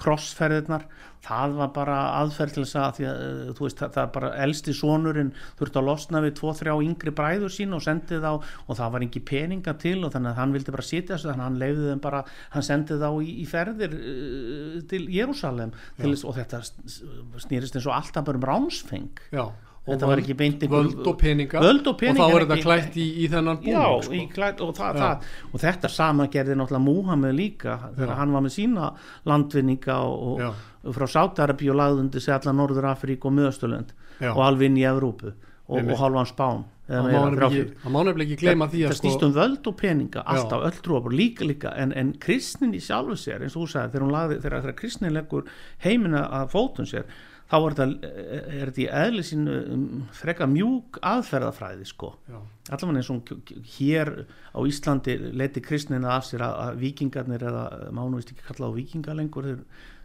krossferðirnar. 0.00 0.86
Það 1.28 1.54
var 1.58 1.70
bara 1.74 1.96
aðferð 2.20 2.54
til 2.54 2.62
þess 2.62 2.76
að 2.78 2.84
að 2.88 3.00
eh, 3.10 3.52
þú 3.58 3.64
veist 3.66 3.80
það, 3.82 3.92
það 3.96 4.02
er 4.04 4.12
bara 4.14 4.30
elsti 4.44 4.74
sonurinn 4.78 5.32
þurfti 5.58 5.80
að 5.80 5.88
losna 5.88 6.22
við 6.24 6.34
tvo-þrjá 6.38 6.74
yngri 6.86 7.14
bræður 7.18 7.52
sín 7.52 7.74
og 7.76 7.84
sendið 7.84 8.24
þá 8.24 8.30
og 8.38 8.78
það 8.78 8.92
var 8.94 9.06
ekki 9.08 9.24
peninga 9.28 9.74
til 9.82 9.96
og 10.06 10.14
þannig 10.14 10.30
að 10.32 10.40
hann 10.42 10.56
vildi 10.56 10.76
bara 10.78 10.88
sitja 10.88 11.16
þessu 11.16 11.32
þannig 11.32 11.42
að 11.42 11.48
hann 11.48 11.62
leiði 11.64 11.88
þeim 11.90 12.04
bara, 12.06 12.24
hann 12.54 12.68
sendið 12.70 13.04
þá 13.04 13.08
í, 13.18 13.32
í 13.42 13.46
ferðir 13.50 13.96
uh, 13.98 14.76
til 14.88 15.04
Jérúsalem 15.18 15.74
og 15.98 16.38
þetta 16.38 16.62
snýrist 17.44 17.76
eins 17.76 17.90
og 17.90 17.98
alltaf 17.98 18.30
bara 18.30 18.40
um 18.40 18.48
ránsfeng 18.52 19.26
Já 19.34 19.50
þetta 19.88 20.10
var 20.10 20.22
ekki 20.22 20.36
beint 20.38 20.64
völd 20.70 21.00
og 21.02 21.18
peninga, 21.20 21.62
völd 21.64 21.90
og, 21.90 21.98
peninga 22.00 22.24
og 22.24 22.32
þá 22.32 22.38
er 22.38 22.46
þetta 22.46 22.58
klætt 22.66 22.98
í, 23.00 23.06
í 23.24 23.28
þennan 23.32 23.60
búin 23.62 23.74
já, 23.74 23.84
sko. 24.06 24.22
klætt, 24.34 24.62
og, 24.64 24.72
það, 24.76 25.00
það, 25.02 25.28
og 25.50 25.64
þetta 25.64 25.92
sama 25.94 26.28
gerði 26.32 26.56
náttúrulega 26.60 26.84
Múhammed 26.86 27.36
líka 27.36 27.76
þegar 27.96 28.16
hann 28.20 28.34
var 28.36 28.46
með 28.46 28.56
sína 28.56 28.92
landvinninga 29.28 30.00
og, 30.06 30.46
og 30.84 30.98
frá 30.98 31.08
Sátarabí 31.16 31.70
og 31.72 31.80
lagðundi 31.80 32.22
sig 32.22 32.36
allar 32.36 32.56
Norður 32.56 32.90
Afrík 32.92 33.28
og 33.28 33.36
Möðstöland 33.38 33.94
og 34.32 34.42
alveg 34.44 34.70
inn 34.70 34.80
í 34.80 34.88
Evrópu 34.88 35.34
og 35.68 35.94
halvan 36.00 36.28
Spán 36.28 36.66
það 36.88 37.08
má 37.92 38.00
nefnilega 38.00 38.24
ekki 38.24 38.38
gleyma 38.40 38.68
því 38.72 38.84
að 38.86 38.92
það 38.92 38.98
stýst 39.02 39.24
um 39.26 39.32
völd 39.36 39.66
og 39.68 39.74
peninga 39.76 40.22
alltaf 40.24 40.62
öll 40.64 40.78
trúabur 40.84 41.12
líka 41.12 41.44
líka 41.44 41.72
en, 41.76 41.92
en 41.92 42.14
kristnin 42.20 42.72
í 42.72 42.80
sjálfu 42.80 43.16
sér 43.20 43.44
eins 43.44 43.56
og 43.56 43.66
þú 43.66 43.72
sagði 43.74 43.98
þegar, 43.98 44.12
lagði, 44.14 44.38
þegar, 44.44 44.62
þegar 44.64 44.78
kristnin 44.78 45.16
leggur 45.16 45.50
heimina 45.84 46.24
að 46.40 46.54
fótun 46.54 46.88
sér 46.88 47.04
þá 47.48 47.56
er 47.58 47.76
þetta, 47.76 48.14
er 48.60 48.70
þetta 48.70 48.82
í 48.82 48.86
eðli 49.02 49.24
sín 49.24 49.50
um, 49.50 49.84
freka 50.16 50.48
mjúk 50.50 50.98
aðferðafræði 51.08 51.86
sko. 51.88 52.12
Allavega 52.68 53.00
eins 53.00 53.12
og 53.12 53.52
hér 53.78 54.10
á 54.52 54.58
Íslandi 54.68 55.16
leti 55.32 55.62
kristnina 55.64 56.12
af 56.18 56.28
sér 56.28 56.44
að, 56.44 56.58
að 56.66 56.82
vikingarnir 56.82 57.46
eða 57.48 57.64
mánu 57.96 58.20
vist 58.20 58.34
ekki 58.34 58.44
kalla 58.50 58.68
á 58.68 58.76
vikinga 58.76 59.16
lengur 59.16 59.48
þeir, 59.48 59.62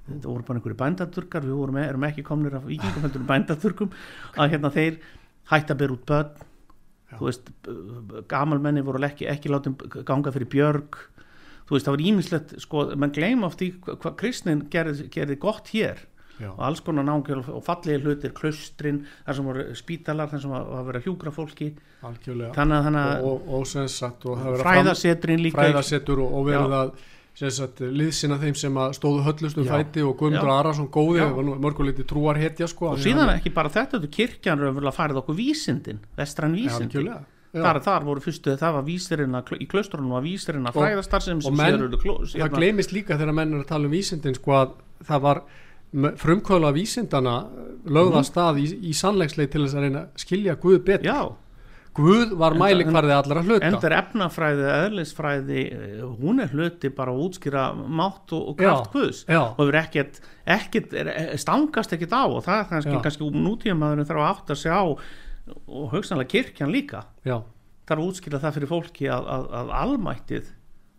þetta 0.08 0.30
voru 0.30 0.48
bara 0.48 0.62
einhverju 0.62 0.80
bændaturkar 0.84 1.48
við 1.48 1.60
vorum, 1.60 1.82
erum 1.84 2.08
ekki 2.08 2.26
komnir 2.28 2.56
af 2.60 2.70
vikingum 2.70 3.08
heldur 3.08 3.28
bændaturkum 3.28 3.92
að 4.40 4.56
hérna 4.56 4.72
þeir 4.78 5.02
hætti 5.52 5.76
að 5.76 5.84
byrja 5.84 5.98
út 5.98 6.08
börn. 6.14 6.50
Þú 7.14 7.28
veist, 7.28 7.50
gamalmenni 8.32 8.82
voru 8.82 9.04
ekki, 9.06 9.28
ekki 9.30 9.52
látið 9.52 9.84
ganga 10.08 10.32
fyrir 10.34 10.50
björg. 10.50 10.96
Þú 11.68 11.76
veist, 11.76 11.86
það 11.86 11.94
var 11.94 12.06
ímislegt 12.08 12.56
sko, 12.64 12.86
mann 12.98 13.14
gleyma 13.14 13.46
oft 13.52 13.62
í 13.62 13.70
hvað 13.84 14.16
kristnin 14.18 14.64
gerði, 14.74 15.12
gerði 15.14 15.38
gott 15.44 15.70
hér 15.76 16.02
Já. 16.42 16.50
og 16.50 16.62
alls 16.66 16.82
konar 16.82 17.06
nángjöl 17.06 17.44
og 17.54 17.64
fallegi 17.66 18.02
hlutir 18.02 18.34
klöstrin, 18.34 19.04
þar 19.26 19.38
sem 19.38 19.50
voru 19.50 19.66
spítalar 19.78 20.32
þar 20.32 20.42
sem 20.42 20.54
var 20.54 20.70
að 20.80 20.86
vera 20.90 21.02
hjúgra 21.06 21.34
fólki. 21.34 21.74
Algjörlega. 22.04 22.54
þannig 22.58 23.02
að 23.02 23.26
og, 23.30 23.50
og, 23.54 23.66
og 24.34 24.62
fræðasetrin 24.64 25.44
líka. 25.44 25.62
fræðasetur 25.62 26.24
og, 26.26 26.40
og 26.40 26.48
verið 26.50 26.78
að 26.80 26.96
liðsina 27.34 28.38
þeim 28.38 28.56
sem 28.58 28.76
stóðu 28.94 29.24
höllustum 29.26 29.66
fæti 29.66 30.04
og 30.06 30.18
Guðmundur 30.20 30.52
Arason 30.54 30.90
góði 30.94 31.26
mörguleiti 31.58 32.06
trúar 32.06 32.38
hetja 32.38 32.68
sko, 32.70 32.92
og 32.94 33.02
síðan 33.02 33.28
hann... 33.28 33.40
ekki 33.40 33.54
bara 33.54 33.72
þetta, 33.74 33.98
þetta 33.98 34.12
kirkjan 34.14 34.62
raunverulega 34.62 34.94
farið 34.94 35.22
okkur 35.24 35.38
vísindin, 35.38 36.02
vestrann 36.18 36.54
vísindin. 36.54 37.10
ja, 37.10 37.22
Þar, 37.54 37.78
þar 37.86 38.06
voru 38.08 38.22
fyrstu, 38.26 38.56
það 38.58 38.78
var 38.80 38.86
vísirinn 38.88 39.36
í 39.62 39.66
klaustrunum 39.70 40.16
var 40.16 40.24
vísirinn 40.26 40.66
að 40.66 40.78
fræðastar 40.80 41.22
sem, 41.22 41.42
sem 41.42 41.54
menn, 41.54 41.84
það 42.02 42.32
hérna- 42.34 42.56
gleymist 42.56 42.94
líka 42.96 43.18
þegar 43.20 43.36
menn 43.38 43.54
er 43.54 43.62
að 43.62 43.68
tala 43.70 43.86
um 43.86 43.94
vísindin 43.94 44.38
sko 44.38 44.56
að 44.58 44.72
það 45.06 45.22
var 45.28 45.42
frumkvöla 46.20 46.74
vísindana 46.76 47.38
lögða 47.86 48.22
mm. 48.22 48.28
stað 48.28 48.60
í, 48.64 48.68
í 48.90 48.98
sannleiksleik 48.98 49.54
til 49.54 49.64
þess 49.64 49.78
að 49.78 49.88
reyna 49.88 50.04
að 50.04 50.22
skilja 50.26 50.58
Guð 50.62 50.84
betur 50.88 51.10
Já. 51.10 51.22
Guð 51.94 52.32
var 52.42 52.56
mælikvarði 52.58 53.14
allra 53.14 53.44
hluta 53.46 53.68
Endur 53.70 53.94
efnafræði, 53.94 54.64
eðlisfræði 54.88 55.64
eh, 55.76 56.06
hún 56.24 56.42
er 56.42 56.54
hluti 56.56 56.90
bara 56.96 57.14
að 57.14 57.26
útskýra 57.28 57.68
mátt 57.78 58.34
og, 58.34 58.48
og 58.50 58.58
kraft 58.58 58.88
Já. 58.90 58.94
Guðs 58.96 59.24
Já. 59.28 59.42
og 59.52 59.66
er 59.68 59.80
ekkert, 59.84 60.22
ekkert 60.58 60.96
er, 60.98 61.12
stangast 61.42 61.94
ekkert 61.94 62.18
á 62.18 62.24
og 62.26 62.42
það 62.48 62.64
er 62.64 62.70
kannski, 62.72 63.00
kannski 63.06 63.30
nútíðamaðurinn 63.38 64.10
þarf 64.10 64.24
að 64.24 64.32
átta 64.32 64.58
sig 64.58 64.74
á 64.74 64.84
og 64.90 65.92
hugsanlega 65.94 66.34
kirkjan 66.34 66.74
líka 66.74 67.06
Já 67.28 67.44
þarf 67.88 68.00
að 68.00 68.10
útskýra 68.10 68.42
það 68.42 68.58
fyrir 68.58 68.72
fólki 68.72 69.10
að, 69.12 69.26
að, 69.34 69.48
að 69.60 69.72
almættið 69.82 70.52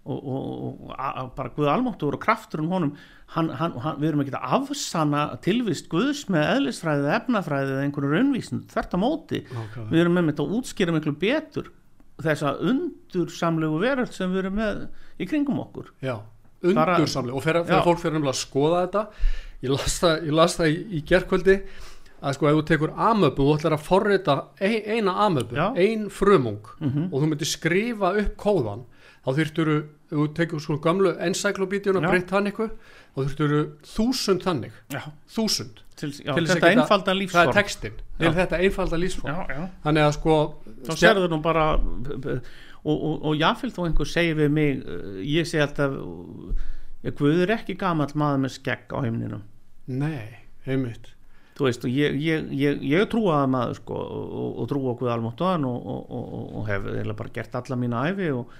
og, 0.05 0.19
og, 0.29 0.91
og 0.91 1.31
bara 1.37 1.49
Guð 1.57 1.69
almáttur 1.73 2.15
og 2.17 2.21
krafturinn 2.21 2.69
honum 2.69 2.91
hann, 3.35 3.49
hann, 3.57 3.73
hann, 3.81 3.97
við 4.03 4.11
erum 4.11 4.21
ekki 4.25 4.35
að 4.37 4.53
afsanna 4.59 5.23
tilvist 5.45 5.89
Guðs 5.93 6.27
með 6.33 6.45
eðlisfræði 6.59 7.07
eða 7.07 7.15
efnafræði 7.23 7.73
eða 7.77 7.87
einhverju 7.87 8.11
raunvísin 8.13 8.65
þvert 8.69 8.95
á 8.95 8.99
móti 9.01 9.41
Nákvæmlega. 9.49 9.89
við 9.95 10.03
erum 10.05 10.19
með 10.19 10.29
þetta 10.33 10.45
að 10.45 10.55
útskýra 10.59 10.97
miklu 10.99 11.15
betur 11.25 11.71
þessa 12.25 12.53
undursamlegu 12.71 13.81
veröld 13.83 14.13
sem 14.15 14.31
við 14.35 14.45
erum 14.45 14.61
með 14.61 14.85
í 15.25 15.27
kringum 15.31 15.59
okkur 15.65 15.89
Já, 16.05 16.19
undursamlega 16.65 17.37
og 17.41 17.45
þegar, 17.49 17.83
fólk 17.89 18.03
fyrir 18.05 18.21
að 18.29 18.39
skoða 18.39 18.85
þetta 18.87 19.07
ég 19.65 19.73
las 19.75 19.99
það, 20.03 20.15
ég 20.29 20.37
las 20.39 20.57
það 20.61 20.71
í, 20.71 20.79
í 20.99 21.03
gerkvöldi 21.09 21.57
að 22.25 22.37
sko 22.39 22.49
ef 22.49 22.55
þú 22.57 22.63
tekur 22.71 22.93
amöbu 23.09 23.45
þú 23.49 23.55
ætlar 23.59 23.75
að 23.77 23.83
forrita 23.89 24.35
ein, 24.65 24.83
eina 24.99 25.13
amöbu 25.27 25.57
Já. 25.59 25.67
ein 25.77 26.07
frumung 26.13 26.61
Mhm. 26.81 27.09
og 27.13 27.21
þú 27.23 27.29
myndir 27.33 27.51
skrifa 27.51 28.15
upp 28.21 28.37
kóðan 28.41 28.85
þá 29.25 29.31
þyrfturu, 29.39 29.77
ef 30.11 30.19
þú 30.19 30.27
tekur 30.37 30.63
sko 30.63 30.77
gamlu 30.85 31.15
encyklopídjuna, 31.29 32.03
Já. 32.05 32.11
breytt 32.13 32.35
hann 32.37 32.51
ykkur 32.51 32.75
þá 33.15 33.23
þyrfturu 33.23 33.63
þúsund 33.95 34.45
þannig. 34.45 34.77
Já, 34.93 35.01
þúsund, 35.37 35.81
til, 35.97 36.11
já, 36.19 36.35
Til 36.35 36.47
þetta 36.51 36.71
einfalda 36.75 37.09
það 37.09 37.15
er 37.15 37.21
lífsform 37.23 37.57
textin 37.57 37.97
til 38.19 38.29
Já. 38.29 38.35
þetta 38.41 38.61
einfalda 38.67 39.01
lífsform. 39.01 39.33
Já, 39.35 39.57
já. 39.57 39.67
þannig 39.87 40.07
að 40.09 40.15
sko 40.19 40.37
þá 40.85 40.93
serður 41.01 41.33
nú 41.33 41.41
bara 41.45 41.67
og, 42.85 42.95
og, 42.95 43.25
og 43.25 43.37
jáfnvel 43.41 43.73
þó 43.75 43.83
einhver 43.89 44.09
segir 44.11 44.39
við 44.39 44.55
mig 44.55 44.85
uh, 44.85 45.19
ég 45.25 45.49
segi 45.49 45.65
alltaf 45.65 45.97
uh, 45.97 46.71
Guð 47.05 47.43
er 47.45 47.53
ekki 47.59 47.77
gamall 47.81 48.13
maður 48.17 48.45
með 48.47 48.55
skegg 48.59 48.93
á 48.93 48.99
heimninum 49.05 49.43
nei, 49.93 50.41
einmitt 50.65 51.11
þú 51.55 51.67
veist 51.69 51.85
ég, 51.87 52.17
ég, 52.19 52.49
ég, 52.59 52.81
ég 52.91 53.07
trúa 53.11 53.41
að 53.45 53.51
maður 53.55 53.79
sko 53.79 53.99
og, 53.99 54.25
og, 54.41 54.49
og 54.63 54.69
trúa 54.71 54.93
okkur 54.95 55.13
almáttuðan 55.15 55.67
og, 55.69 55.87
og, 55.95 56.17
og, 56.19 56.49
og 56.59 56.67
hef 56.71 56.89
bara 57.15 57.33
gert 57.37 57.55
alla 57.61 57.79
mína 57.79 58.03
æfi 58.11 58.31
og, 58.35 58.51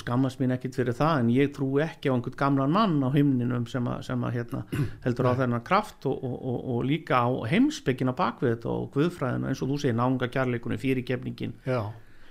skammast 0.00 0.42
mín 0.42 0.54
ekkit 0.56 0.78
fyrir 0.80 0.96
það 0.96 1.22
en 1.22 1.32
ég 1.34 1.52
trúi 1.54 1.84
ekki 1.84 2.10
á 2.10 2.14
einhvern 2.16 2.38
gamlan 2.42 2.74
mann 2.74 2.98
á 3.06 3.08
himninum 3.14 3.68
sem 3.70 3.86
að, 3.86 4.02
sem 4.08 4.26
að 4.26 4.36
hérna, 4.38 4.64
heldur 5.04 5.30
á 5.30 5.38
þennan 5.44 5.66
kraft 5.66 6.10
og, 6.10 6.18
og, 6.26 6.36
og, 6.40 6.60
og 6.74 6.84
líka 6.90 7.22
á 7.22 7.30
heimspekina 7.50 8.16
bakvið 8.18 8.56
þetta 8.56 8.74
og 8.74 8.90
guðfræðina 8.96 9.50
eins 9.50 9.62
og 9.62 9.70
þú 9.70 9.82
segir 9.84 9.98
nánga 10.00 10.30
kjærleikunni, 10.32 10.80
fyrirgefningin. 10.80 11.58
Já. 11.68 11.84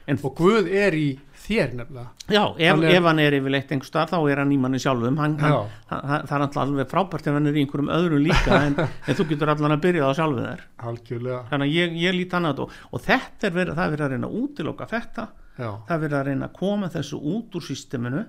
En- 0.10 0.20
og 0.26 0.36
Guð 0.39 0.68
er 0.74 0.95
í 0.97 1.07
þér 1.45 1.76
nefnilega. 1.78 2.07
Já, 2.30 2.41
ef, 2.57 2.72
Hann 2.76 2.84
er- 2.84 2.95
ef 2.99 3.03
hann 3.10 3.20
er 3.24 3.36
yfirleitt 3.39 3.72
einhver 3.74 3.88
starf 3.89 4.12
þá 4.14 4.18
er 4.32 4.41
hann 4.43 4.51
í 4.53 4.57
manni 4.62 4.80
sjálfum. 4.82 5.18
Hann, 5.22 5.38
hann, 5.41 5.70
hann, 5.89 6.03
hann, 6.12 6.26
það 6.28 6.36
er 6.38 6.43
alltaf 6.45 6.62
alveg 6.64 6.89
frábært 6.91 7.28
ef 7.30 7.34
hann 7.38 7.47
er 7.49 7.57
í 7.57 7.64
einhverjum 7.64 7.91
öðrum 7.95 8.24
líka 8.26 8.60
en, 8.68 8.76
en 9.07 9.16
þú 9.20 9.28
getur 9.32 9.53
allan 9.55 9.76
að 9.78 9.84
byrja 9.88 10.10
á 10.10 10.12
sjálfu 10.18 10.43
þér. 10.45 10.64
Algjörlega. 10.91 11.39
Þannig 11.53 11.70
að 11.72 11.78
ég, 11.80 11.97
ég 12.03 12.18
lít 12.20 12.36
annað 12.38 12.60
og, 12.66 12.76
og 12.93 13.01
þetta 13.05 13.49
er 13.49 13.55
verið, 13.57 13.74
það 13.80 13.86
er 13.88 13.95
verið 13.95 14.05
að 14.05 14.14
reyna 14.16 14.30
að 14.30 14.38
útiloka 14.43 14.89
þetta. 14.93 15.28
Já. 15.60 15.72
það 15.89 15.95
er 15.97 16.03
verið 16.05 16.20
að 16.22 16.28
reyna 16.30 16.47
að 16.47 16.53
koma 16.55 16.88
þessu 16.93 17.18
út 17.36 17.55
úr 17.60 17.64
systeminu 17.66 18.22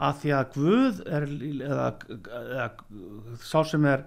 að 0.00 0.14
því 0.22 0.30
að 0.32 0.54
Guð 0.54 1.00
er 1.12 1.26
eða, 1.66 1.88
eða 2.40 2.68
sá 3.44 3.58
sem 3.68 3.84
er 3.90 4.06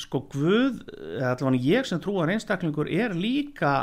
sko 0.00 0.20
Guð 0.32 0.80
eða 1.20 1.30
allavega 1.36 1.62
ég 1.68 1.86
sem 1.86 2.00
trúar 2.02 2.30
einstaklingur 2.34 2.90
er 2.90 3.14
líka 3.14 3.74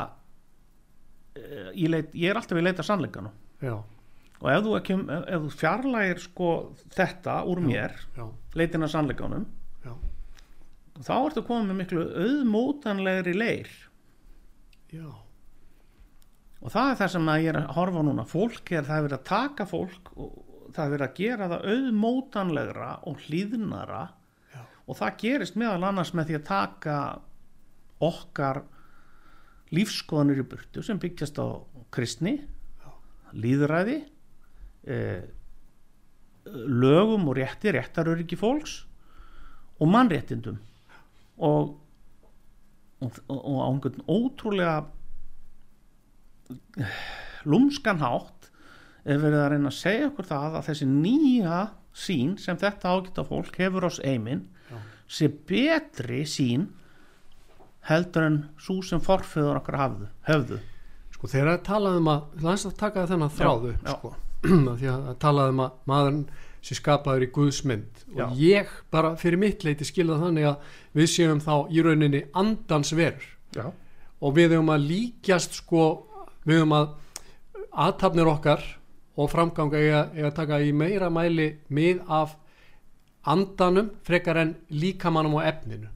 ég, 1.74 1.88
leit, 1.92 2.10
ég 2.14 2.30
er 2.32 2.40
alltaf 2.40 2.58
í 2.58 2.64
leita 2.64 2.84
sannleikanum 2.86 3.34
Já. 3.64 3.76
og 4.40 4.50
ef 4.52 4.64
þú, 4.64 4.74
ekki, 4.78 4.96
ef, 5.04 5.28
ef 5.36 5.44
þú 5.46 5.52
fjarlægir 5.62 6.22
sko 6.24 6.50
þetta 6.96 7.38
úr 7.50 7.62
mér 7.64 7.94
Já. 8.16 8.26
leitin 8.58 8.86
að 8.86 8.92
sannleikanum 8.94 9.46
Já. 9.84 9.94
þá 10.98 11.14
ertu 11.18 11.44
komið 11.46 11.70
með 11.70 11.80
miklu 11.82 12.04
auðmótanlegri 12.24 13.36
leir 13.36 13.72
Já. 14.94 15.08
og 16.60 16.74
það 16.74 16.92
er 16.92 17.00
það 17.02 17.14
sem 17.16 17.32
að 17.32 17.42
ég 17.44 17.52
er 17.54 17.62
að 17.62 17.72
horfa 17.78 18.04
núna 18.06 18.28
fólk 18.28 18.72
er 18.72 18.86
það 18.88 19.00
er 19.00 19.08
verið 19.08 19.18
að 19.18 19.26
taka 19.32 19.68
fólk 19.68 20.12
og 20.16 20.44
það 20.74 20.84
er 20.84 20.94
verið 20.94 21.08
að 21.08 21.18
gera 21.18 21.50
það 21.52 21.68
auðmótanlegra 21.74 22.88
og 23.08 23.26
hlýðnara 23.26 24.06
og 24.88 24.96
það 24.96 25.16
gerist 25.20 25.56
meðal 25.60 25.84
annars 25.84 26.14
með 26.16 26.30
því 26.30 26.36
að 26.38 26.44
taka 26.48 26.98
okkar 28.08 28.62
lífskoðanir 29.74 30.42
í 30.42 30.46
burtu 30.48 30.84
sem 30.84 31.00
byggjast 31.00 31.40
á 31.40 31.46
kristni 31.94 32.38
líðræði 33.36 33.98
eh, 34.88 35.26
lögum 36.48 37.28
og 37.28 37.36
rétti 37.36 37.74
réttaröryggi 37.76 38.38
fólks 38.40 38.80
og 39.78 39.90
mannréttindum. 39.92 40.56
Og 41.44 41.76
og, 43.00 43.18
og, 43.28 43.58
á 43.62 43.68
einhvern 43.70 44.02
ótrúlega 44.10 44.76
lúmskan 47.48 48.02
hátt 48.02 48.48
er 49.08 49.20
verið 49.22 49.42
að 49.42 49.50
reyna 49.52 49.70
að 49.70 49.78
segja 49.78 50.08
okkur 50.10 50.28
það 50.28 50.58
að 50.58 50.66
þessi 50.68 50.88
nýja 50.90 51.60
sín 51.98 52.34
sem 52.40 52.58
þetta 52.58 52.94
ágæta 52.94 53.24
fólk 53.26 53.58
hefur 53.60 53.88
ás 53.88 54.00
eimin 54.04 54.46
sé 55.08 55.30
betri 55.30 56.24
sín 56.28 56.68
heldur 57.88 58.26
en 58.26 58.40
svo 58.60 58.80
sem 58.82 59.00
forföður 59.00 59.60
okkar 59.62 59.80
hafðu, 59.82 60.10
höfðu 60.28 60.58
Sko 61.18 61.26
þegar 61.26 61.48
að 61.56 61.62
talaði 61.66 61.98
um 61.98 62.10
að, 62.12 62.26
það 62.38 62.52
er 62.52 62.66
að 62.68 62.74
taka 62.78 63.06
þennan 63.10 63.32
þráðu 63.34 63.70
já. 63.74 63.94
sko, 63.96 64.10
að 64.70 64.76
því 64.78 64.90
að 64.92 65.08
talaði 65.24 65.54
um 65.54 65.62
að 65.64 65.80
maðurinn 65.90 66.28
sé 66.68 66.76
skapaður 66.78 67.24
í 67.26 67.30
Guðs 67.34 67.58
mynd 67.66 68.02
og 68.12 68.18
Já. 68.18 68.26
ég 68.38 68.70
bara 68.94 69.12
fyrir 69.18 69.40
mitt 69.40 69.64
leiti 69.66 69.86
skilða 69.86 70.18
þannig 70.22 70.48
að 70.50 70.72
við 70.98 71.10
séum 71.12 71.42
þá 71.42 71.52
í 71.70 71.82
rauninni 71.86 72.22
andans 72.38 72.94
verur 72.98 73.26
Já. 73.56 73.66
og 74.20 74.34
við 74.36 74.54
höfum 74.56 74.72
að 74.74 74.88
líkjast 74.92 75.58
sko, 75.60 75.84
við 76.46 76.62
höfum 76.62 76.76
að 76.78 76.88
aðtapnir 77.86 78.30
okkar 78.30 78.64
og 79.18 79.30
framganga 79.32 79.78
eiga 79.82 80.02
að 80.28 80.34
taka 80.38 80.60
í 80.62 80.70
meira 80.74 81.10
mæli 81.10 81.50
mið 81.74 82.02
af 82.06 82.36
andanum 83.28 83.90
frekar 84.06 84.38
en 84.42 84.54
líkamannum 84.70 85.38
og 85.40 85.46
efninu 85.46 85.90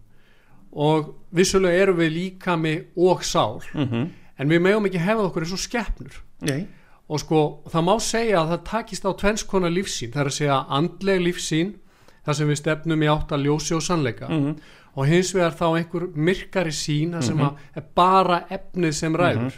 og 0.73 1.15
vissulega 1.31 1.85
erum 1.85 1.99
við 2.01 2.13
líkami 2.17 2.75
og 2.97 3.25
sál. 3.25 3.61
Mm 3.75 4.11
en 4.43 4.51
við 4.51 4.63
megum 4.65 4.89
ekki 4.89 5.03
hefða 5.03 5.29
okkur 5.29 5.47
eins 5.47 5.55
og 5.57 5.63
skeppnur 5.63 6.21
Nei, 6.49 6.65
og 7.07 7.23
sko 7.23 7.41
það 7.71 7.87
má 7.89 7.95
segja 8.03 8.43
að 8.43 8.53
það 8.53 8.63
takist 8.71 9.07
á 9.07 9.11
tvennskona 9.23 9.71
lífsín, 9.73 10.13
það 10.15 10.23
er 10.25 10.31
að 10.31 10.39
segja 10.39 10.61
andleg 10.79 11.25
lífsín 11.27 11.75
þar 12.23 12.39
sem 12.39 12.51
við 12.51 12.61
stefnum 12.63 13.03
í 13.03 13.11
átt 13.11 13.35
að 13.35 13.45
ljósi 13.49 13.77
og 13.77 13.83
sannleika. 13.83 14.29
Mhm. 14.29 14.55
og 14.95 15.07
hins 15.09 15.31
vegar 15.33 15.55
þá 15.57 15.67
einhver 15.79 16.03
myrkari 16.15 16.73
sín 16.77 17.15
þar 17.17 17.23
sem 17.25 17.39
að 17.41 17.55
er 17.77 17.85
bara 17.97 18.43
efnið 18.51 18.93
sem 18.93 19.15
ræður 19.17 19.55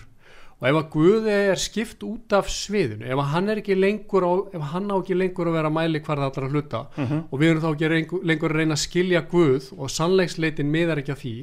og 0.61 0.69
ef 0.71 0.79
að 0.79 0.89
Guði 0.95 1.35
er 1.51 1.61
skipt 1.61 2.03
út 2.07 2.35
af 2.37 2.49
sviðinu, 2.53 3.05
ef 3.11 3.23
hann 3.33 3.51
er 3.53 3.61
ekki 3.61 3.77
lengur 3.77 4.25
á, 4.25 4.33
ef 4.55 4.67
hann 4.73 4.91
á 4.91 4.97
ekki 4.97 5.19
lengur 5.19 5.51
að 5.51 5.59
vera 5.59 5.73
mæli 5.75 6.01
hvar 6.01 6.23
það 6.23 6.31
allra 6.31 6.51
hluta 6.53 6.83
og 7.31 7.39
við 7.41 7.51
erum 7.51 7.63
þá 7.65 7.71
ekki 7.73 7.93
lengur, 7.95 8.25
lengur 8.25 8.55
að 8.55 8.61
reyna 8.63 8.79
að 8.79 8.85
skilja 8.85 9.25
Guð 9.31 9.71
og 9.77 9.91
sannleiksleitin 9.91 10.71
miðar 10.71 11.03
ekki 11.03 11.15
að 11.15 11.23
því 11.25 11.37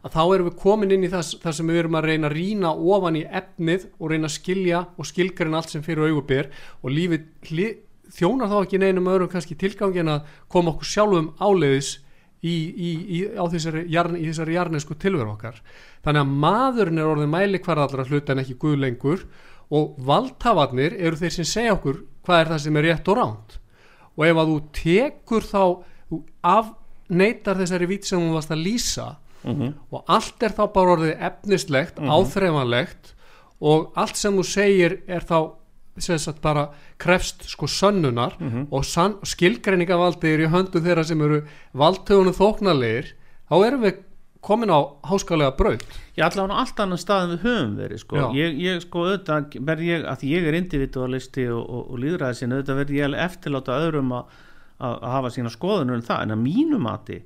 að 0.00 0.14
þá 0.14 0.22
erum 0.34 0.48
við 0.48 0.58
komin 0.62 0.94
inn 0.94 1.04
í 1.04 1.12
það, 1.12 1.32
það 1.42 1.56
sem 1.58 1.70
við 1.70 1.78
erum 1.82 1.96
að 1.98 2.06
reyna 2.08 2.28
að 2.30 2.36
rýna 2.36 2.72
ofan 2.72 3.18
í 3.20 3.24
efnið 3.40 3.86
og 3.98 4.12
reyna 4.12 4.30
að 4.30 4.36
skilja 4.36 4.84
og 4.96 5.08
skilgreina 5.10 5.60
allt 5.60 5.74
sem 5.74 5.84
fyrir 5.84 6.08
augubyr 6.08 6.48
og 6.80 6.94
lífið 6.94 7.26
þjónar 8.10 8.50
þá 8.50 8.56
ekki 8.62 8.80
neinum 8.80 9.10
öðrum 9.10 9.30
kannski 9.30 9.56
tilgangin 9.60 10.08
að 10.10 10.30
koma 10.50 10.72
okkur 10.72 10.88
sjálfum 10.88 11.28
áleiðis 11.38 11.98
í, 12.42 12.54
í, 12.72 12.90
í, 13.18 13.20
á 13.36 13.44
þessari, 13.52 13.84
í 13.90 14.26
þessari 14.30 14.54
jarnesku 14.56 14.94
tilveru 14.96 15.34
okkar. 15.34 15.58
Þannig 16.04 16.22
að 16.24 16.34
maðurinn 16.44 16.98
er 17.02 17.10
orðin 17.10 17.32
mæli 17.34 17.60
hvar 17.64 17.82
allra 17.84 18.04
hluta 18.08 18.32
en 18.32 18.42
ekki 18.44 18.56
guð 18.62 18.78
lengur 18.80 19.26
og 19.70 19.96
valdhafarnir 20.08 20.96
eru 20.98 21.16
þeir 21.20 21.34
sem 21.36 21.44
segja 21.46 21.74
okkur 21.76 22.00
hvað 22.26 22.40
er 22.44 22.48
það 22.54 22.62
sem 22.64 22.76
er 22.80 22.86
rétt 22.88 23.08
og 23.12 23.18
ránt 23.20 23.58
og 24.16 24.24
ef 24.26 24.36
að 24.42 24.48
þú 24.50 24.56
tekur 24.80 25.44
þá 25.46 25.62
þú 26.10 26.18
afneitar 26.50 27.60
þessari 27.60 27.86
vít 27.90 28.08
sem 28.08 28.20
þú 28.24 28.32
varst 28.38 28.50
að 28.54 28.64
lýsa 28.66 29.08
Mhm. 29.40 29.68
og 29.92 30.04
allt 30.12 30.42
er 30.42 30.52
þá 30.52 30.66
bara 30.72 30.90
orðið 30.96 31.22
efnislegt, 31.24 31.96
áþreifanlegt 31.96 33.14
og 33.60 33.92
allt 33.96 34.16
sem 34.16 34.34
þú 34.36 34.44
segir 34.44 34.98
er 35.08 35.20
þá 35.24 35.52
sagt 36.02 36.42
bara 36.42 36.68
krefst 36.98 37.44
sko 37.50 37.68
sönnunar 37.70 38.36
og 38.70 38.84
sann, 38.84 39.18
skilgreiningavaldið 39.22 40.34
er 40.34 40.44
í 40.46 40.52
höndu 40.52 40.82
þeirra 40.84 41.04
sem 41.04 41.20
eru 41.20 41.42
valdtögunum 41.72 42.36
þóknarlegir 42.36 43.14
þá 43.50 43.56
erum 43.66 43.84
við 43.84 43.98
komin 44.40 44.72
á 44.72 44.80
háskalega 45.04 45.52
braut. 45.56 45.84
Ég 46.16 46.24
ætla 46.24 46.46
á 46.48 46.60
allt 46.62 46.80
annan 46.80 47.00
stað 47.00 47.24
en 47.24 47.32
við 47.34 47.42
höfum 47.44 47.74
verið 47.76 48.00
sko. 48.00 48.20
Ég, 48.36 48.54
ég 48.60 48.84
sko 48.84 49.04
auðvitað 49.04 49.58
verð 49.68 49.84
ég, 49.84 50.06
að 50.08 50.24
ég 50.30 50.46
er 50.48 50.56
individualisti 50.56 51.44
og, 51.52 51.60
og, 51.60 51.82
og 51.92 52.00
líðræði 52.00 52.38
sinni, 52.38 52.56
auðvitað 52.56 52.80
verð 52.80 52.94
ég 52.96 53.18
eftirláta 53.26 53.80
öðrum 53.84 54.14
að, 54.16 54.38
hafa 54.80 55.32
sína 55.34 55.52
skoðunum 55.52 55.98
um 55.98 56.06
það, 56.06 56.22
en 56.24 56.32
að 56.32 56.40
mínu 56.46 56.78
mati 56.80 57.18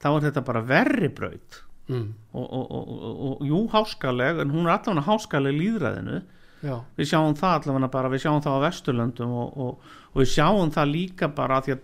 þá 0.00 0.08
er 0.14 0.24
þetta 0.30 0.44
bara 0.48 0.64
verri 0.64 1.12
braut. 1.12 1.60
Mm. 1.90 2.12
og, 2.38 2.44
og, 2.46 2.68
og, 2.70 2.90
og, 2.94 3.14
og 3.26 3.40
jú 3.44 3.64
háskaleg, 3.72 4.38
en 4.38 4.52
hún 4.54 4.68
er 4.68 4.76
allavega 4.76 5.02
háskaleg 5.02 5.56
líðræðinu 5.58 6.20
Já, 6.62 6.76
við 6.98 7.08
sjáum 7.10 7.34
það 7.38 7.56
allavega 7.56 7.90
bara, 7.92 8.10
við 8.12 8.22
sjáum 8.22 8.42
það 8.44 8.58
á 8.58 8.64
Vesturlöndum 8.66 9.32
og, 9.34 9.56
og, 9.64 9.96
og 10.12 10.20
við 10.22 10.30
sjáum 10.30 10.70
það 10.74 10.92
líka 10.92 11.28
bara 11.34 11.58
af 11.58 11.66
því 11.66 11.74
að 11.74 11.82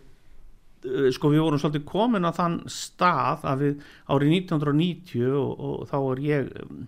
uh, 0.93 1.09
sko 1.17 1.33
við 1.33 1.43
vorum 1.43 1.63
svolítið 1.63 1.87
komin 1.89 2.29
á 2.29 2.33
þann 2.37 2.61
stað 2.71 3.47
að 3.51 3.65
við 3.65 3.83
árið 4.07 4.37
1990 4.39 5.35
og, 5.41 5.51
og 5.59 5.91
þá 5.91 5.99
er 5.99 6.25
ég 6.29 6.53
um, 6.63 6.87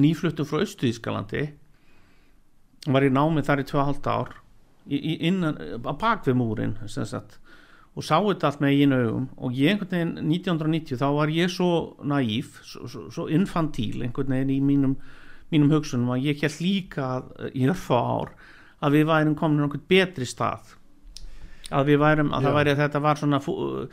nýfluttur 0.00 0.48
frá 0.48 0.64
Östuðískalandi 0.64 1.44
var 2.92 3.04
í 3.04 3.12
námi 3.12 3.44
þar 3.44 3.62
í 3.62 3.68
2,5 3.68 4.10
ár 4.12 4.32
í, 4.86 4.96
í, 4.96 5.18
innan, 5.28 5.58
að 5.82 5.98
bak 6.00 6.24
við 6.28 6.38
múrin 6.40 6.76
sagt 6.88 7.40
og 7.96 8.04
sá 8.04 8.18
þetta 8.20 8.50
allt 8.50 8.60
með 8.60 8.80
einu 8.82 8.96
augum. 9.00 9.28
Og 9.40 9.54
ég 9.56 9.72
einhvern 9.72 9.92
veginn 9.94 10.32
1990 10.36 11.00
þá 11.00 11.06
var 11.16 11.32
ég 11.32 11.52
svo 11.52 11.70
naív, 12.04 12.58
svo, 12.60 12.88
svo, 12.92 13.04
svo 13.12 13.24
infantíl 13.32 14.02
einhvern 14.04 14.34
veginn 14.36 14.52
í 14.52 14.58
mínum, 14.60 14.98
mínum 15.52 15.70
hugsunum 15.70 16.10
að 16.16 16.24
ég 16.26 16.40
held 16.42 16.60
líka 16.60 17.10
í 17.54 17.66
örfa 17.70 17.98
ár 18.00 18.32
að 18.82 18.96
við 18.98 19.06
værum 19.10 19.36
komin 19.38 19.62
á 19.62 19.66
einhvern 19.66 19.86
betri 19.88 20.26
stað. 20.28 20.74
Að 21.70 21.86
við 21.92 21.98
værum, 22.02 22.28
að 22.34 22.42
Já. 22.42 22.46
það 22.48 22.56
væri 22.60 22.70
að 22.74 22.80
þetta 22.84 23.00
var 23.02 23.16
svona 23.20 23.40
fú, 23.42 23.54
uh, 23.56 23.86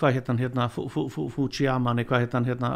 hvað 0.00 0.12
hétt 0.16 0.26
hann 0.32 0.38
hérna 0.42 0.68
Fu- 0.70 0.88
Fu- 0.92 1.08
Fu- 1.08 1.28
Fujiyama, 1.32 1.94
nei 1.94 2.04
hvað 2.04 2.20
hétt 2.26 2.32
hann 2.36 2.44
hérna 2.48 2.70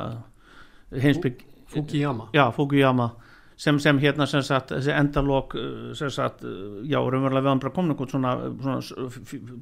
heimsbygg 0.93 1.43
Fukuyama 1.73 2.29
já, 2.37 2.51
Fukuyama 2.53 3.11
sem, 3.57 3.79
sem 3.81 3.99
hérna 3.99 4.27
sem 4.29 4.43
sagt, 4.43 4.71
þessi 4.73 4.93
endalók 4.97 5.55
uh, 5.57 5.93
sem 5.95 6.11
sagt, 6.11 6.45
uh, 6.45 6.81
já, 6.85 6.99
raunverulega 7.01 7.43
við 7.45 7.49
hann 7.53 7.63
bara 7.63 7.75
komin 7.77 7.95
einhvern 7.95 8.11
svona, 8.13 8.33
svona 8.63 9.61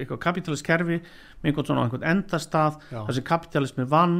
eitthvað 0.00 0.18
kapitalist 0.24 0.64
kerfi 0.66 0.96
með 1.02 1.50
einhvern 1.50 1.66
svona 1.68 1.84
einhvern 1.86 2.06
endastað. 2.08 2.78
Sem 3.12 3.24
kapitalismi 3.28 3.84
vann 3.90 4.16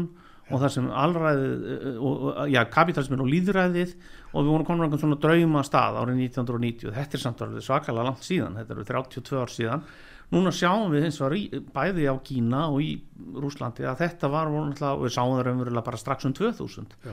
og 0.53 0.62
þar 0.62 0.72
sem 0.74 0.88
allræðið 1.03 1.66
uh, 1.72 1.98
og, 2.09 2.22
já, 2.53 2.61
kapitalismin 2.72 3.24
og 3.24 3.30
líðræðið 3.32 3.94
og 4.32 4.38
við 4.38 4.50
vorum 4.53 4.68
komin 4.68 4.82
á 4.82 4.86
einhvern 4.86 5.03
svona 5.03 5.20
drauma 5.22 5.64
stað 5.66 5.98
árið 6.00 6.22
1990, 6.28 6.94
þetta 6.96 7.18
er 7.18 7.22
samt 7.24 7.44
alveg 7.44 7.66
svakalega 7.66 8.07
langt 8.09 8.26
síðan, 8.26 8.59
þetta 8.61 8.76
eru 8.76 8.86
32 8.88 9.42
ár 9.42 9.53
síðan. 9.53 9.84
Núna 10.32 10.53
sjáum 10.57 10.94
við 10.94 11.09
eins 11.09 11.18
og 11.20 11.34
bæði 11.74 12.07
á 12.09 12.16
Kína 12.24 12.62
og 12.72 12.80
í 12.80 12.94
Rúslandi 13.36 13.84
að 13.84 14.00
þetta 14.07 14.30
var 14.32 14.48
náttúrulega, 14.48 14.94
og 14.96 15.05
við 15.05 15.12
sáum 15.12 15.34
það 15.36 15.44
raunverulega 15.48 15.86
bara 15.90 16.00
strax 16.00 16.28
um 16.28 16.32
2000 16.38 16.96
Já. 17.05 17.12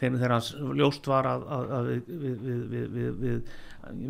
þegar 0.00 0.34
hans 0.34 0.50
ljóst 0.58 1.06
var 1.06 1.28
að, 1.30 1.46
að, 1.46 1.70
að 1.76 1.90
við, 1.92 2.10
við, 2.10 2.34
við, 2.48 2.64
við, 2.72 2.88
við, 2.96 3.14
við, 3.22 3.54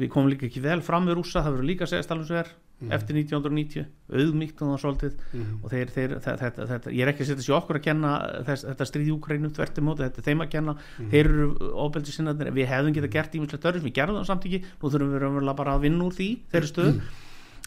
við 0.00 0.12
komum 0.14 0.32
líka 0.32 0.48
ekki 0.48 0.64
vel 0.64 0.80
fram 0.86 1.11
við 1.11 1.20
rússa, 1.20 1.42
það 1.44 1.58
verður 1.58 1.68
líka 1.68 1.90
segja 1.90 2.06
stælum 2.08 2.24
svo 2.30 2.40
er 2.40 2.54
Mhm. 2.81 2.93
eftir 2.97 3.14
1990, 3.16 3.87
auðmíkt 4.12 4.62
og 4.62 4.78
svolítið 4.81 5.12
Mhm. 5.35 5.59
og 5.64 5.70
þeir, 5.70 5.87
þeir, 5.93 6.14
þetta, 6.20 6.66
þetta, 6.66 6.91
ég 6.91 7.01
er 7.03 7.09
ekki 7.12 7.24
að 7.24 7.26
setja 7.28 7.45
sér 7.45 7.57
okkur 7.61 7.76
að 7.76 7.83
kenna 7.83 8.12
þess, 8.47 8.64
þetta 8.64 8.87
stríði 8.89 9.12
Úkrænu 9.18 9.51
þvertimóti, 9.53 9.99
þetta 10.07 10.18
er 10.18 10.26
þeim 10.31 10.41
að 10.45 10.51
kenna 10.51 10.74
Mhm. 10.99 11.11
þeir 11.11 11.24
eru 11.28 11.57
ofbeldi 11.76 12.12
sinnaðir, 12.16 12.53
við 12.57 12.66
hefðum 12.66 12.95
getað 12.95 13.11
gert 13.11 13.33
ímislegt 13.35 13.64
öðru, 13.68 13.81
við 13.85 13.93
gerðum 13.93 14.16
það 14.20 14.26
samt 14.26 14.45
ekki 14.47 14.64
nú 14.83 14.91
þurfum 14.91 15.12
við 15.12 15.20
raunverulega 15.20 15.57
bara 15.57 15.74
að 15.76 15.81
vinna 15.83 16.05
úr 16.05 16.12
því 16.16 16.39
þeirri 16.53 16.72
stöðu, 16.72 17.01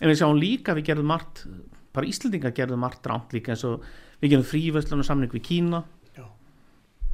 en 0.01 0.09
við 0.09 0.17
sjáum 0.17 0.39
líka 0.39 0.73
við 0.73 0.83
gerðum 0.85 1.05
margt, 1.05 1.45
bara 1.93 2.07
Íslendingar 2.07 2.51
gerðum 2.53 2.79
margt 2.79 3.03
rámt 3.03 3.29
líka 3.33 3.51
eins 3.53 3.63
og 3.63 3.81
við 4.21 4.29
gerum 4.31 4.43
fríverslunum 4.49 5.05
samning 5.05 5.29
við 5.29 5.43
Kína 5.43 5.83
Já. 6.17 6.25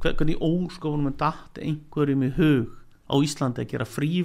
Hver- 0.00 0.14
hvernig 0.16 0.38
óskofunum 0.40 1.06
en 1.08 1.16
datt 1.18 1.58
einhverjum 1.60 2.24
í 2.24 2.32
hug 2.34 2.68
á 3.10 3.14
Íslandi 3.20 3.60
að 3.60 3.68
gera 3.68 3.84
frí 3.84 4.24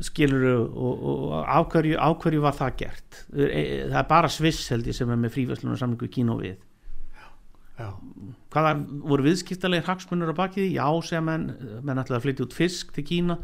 að 0.00 0.08
því 0.08 0.26
Ólafur 0.30 0.44
Ragnar 0.44 0.60
Grímsson 0.60 0.60
sagði 0.60 0.60
að 0.60 0.60
uh, 0.60 0.60
doktor 0.60 0.70
skilur 0.70 0.70
og, 0.70 1.04
og 1.10 1.44
á, 1.44 1.58
hverju, 1.70 1.96
á 2.00 2.08
hverju 2.16 2.40
var 2.40 2.56
það 2.56 2.74
gert? 2.80 3.22
E, 3.34 3.62
það 3.90 4.00
er 4.00 4.08
bara 4.08 4.28
Sviss 4.32 4.70
held 4.72 4.86
ég 4.90 4.96
sem 4.96 5.10
er 5.10 5.20
með 5.20 5.34
fríverslunum 5.36 5.78
samningu 5.80 6.08
í 6.08 6.14
Kína 6.14 6.34
og 6.34 6.44
við. 6.44 6.58
Já. 7.80 7.94
hvaða 8.52 8.74
voru 9.08 9.24
viðskiptalegir 9.24 9.86
hagsmunur 9.86 10.34
á 10.36 10.36
bakið 10.36 10.66
já 10.74 10.84
sem 11.08 11.24
menn, 11.24 11.46
menn 11.80 12.00
ætlaði 12.02 12.18
að 12.18 12.24
flytja 12.26 12.44
út 12.44 12.56
fisk 12.56 12.90
til 12.92 13.04
Kína. 13.08 13.38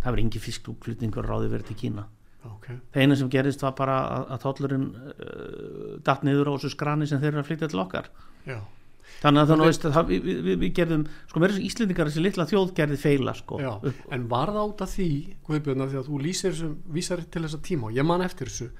Það 0.00 0.10
var 0.12 0.20
engi 0.20 0.40
fiskútflutningur 0.40 1.28
ráði 1.28 1.48
verið 1.52 1.70
til 1.70 1.78
Kína. 1.80 2.04
Ok. 2.48 2.66
Það 2.92 3.02
eina 3.04 3.16
sem 3.16 3.30
gerist 3.32 3.64
var 3.64 3.72
bara 3.76 3.96
að, 4.04 4.26
að 4.34 4.42
tollurinn 4.44 4.86
uh, 4.96 5.96
datt 6.04 6.24
niður 6.24 6.52
á 6.52 6.56
þessu 6.56 6.72
skrani 6.74 7.08
sem 7.08 7.20
þeir 7.20 7.34
eru 7.34 7.42
að 7.42 7.48
flytja 7.50 7.70
til 7.72 7.82
okkar. 7.82 8.10
Já. 8.48 8.60
Þannig 9.22 9.42
að 9.42 9.50
þannig 9.52 9.70
að 9.70 9.96
það, 9.96 10.08
við, 10.12 10.30
við, 10.30 10.56
við 10.62 10.72
gerðum 10.78 11.04
sko 11.26 11.42
mér 11.42 11.50
er 11.50 11.56
þessi 11.56 11.68
Íslendingar 11.70 12.10
þessi 12.10 12.24
litla 12.24 12.46
þjóð 12.50 12.72
gerði 12.78 12.98
feila 13.02 13.34
sko. 13.36 13.60
Já. 13.60 13.72
en 14.16 14.26
var 14.30 14.54
það 14.54 14.72
út 14.72 14.84
af 14.86 14.94
því 14.94 15.10
Guðbjörn 15.50 15.84
af 15.84 15.92
því 15.92 16.00
að 16.00 16.08
þú 16.10 16.22
lýsir 16.24 16.56
þessu 16.56 16.72
vísar 16.96 17.24
til 17.30 17.44
þessa 17.46 17.62
tíma 17.66 17.90
og 17.90 18.00
ég 18.00 18.08
man 18.08 18.26
eftir 18.26 18.50
þessu 18.50 18.70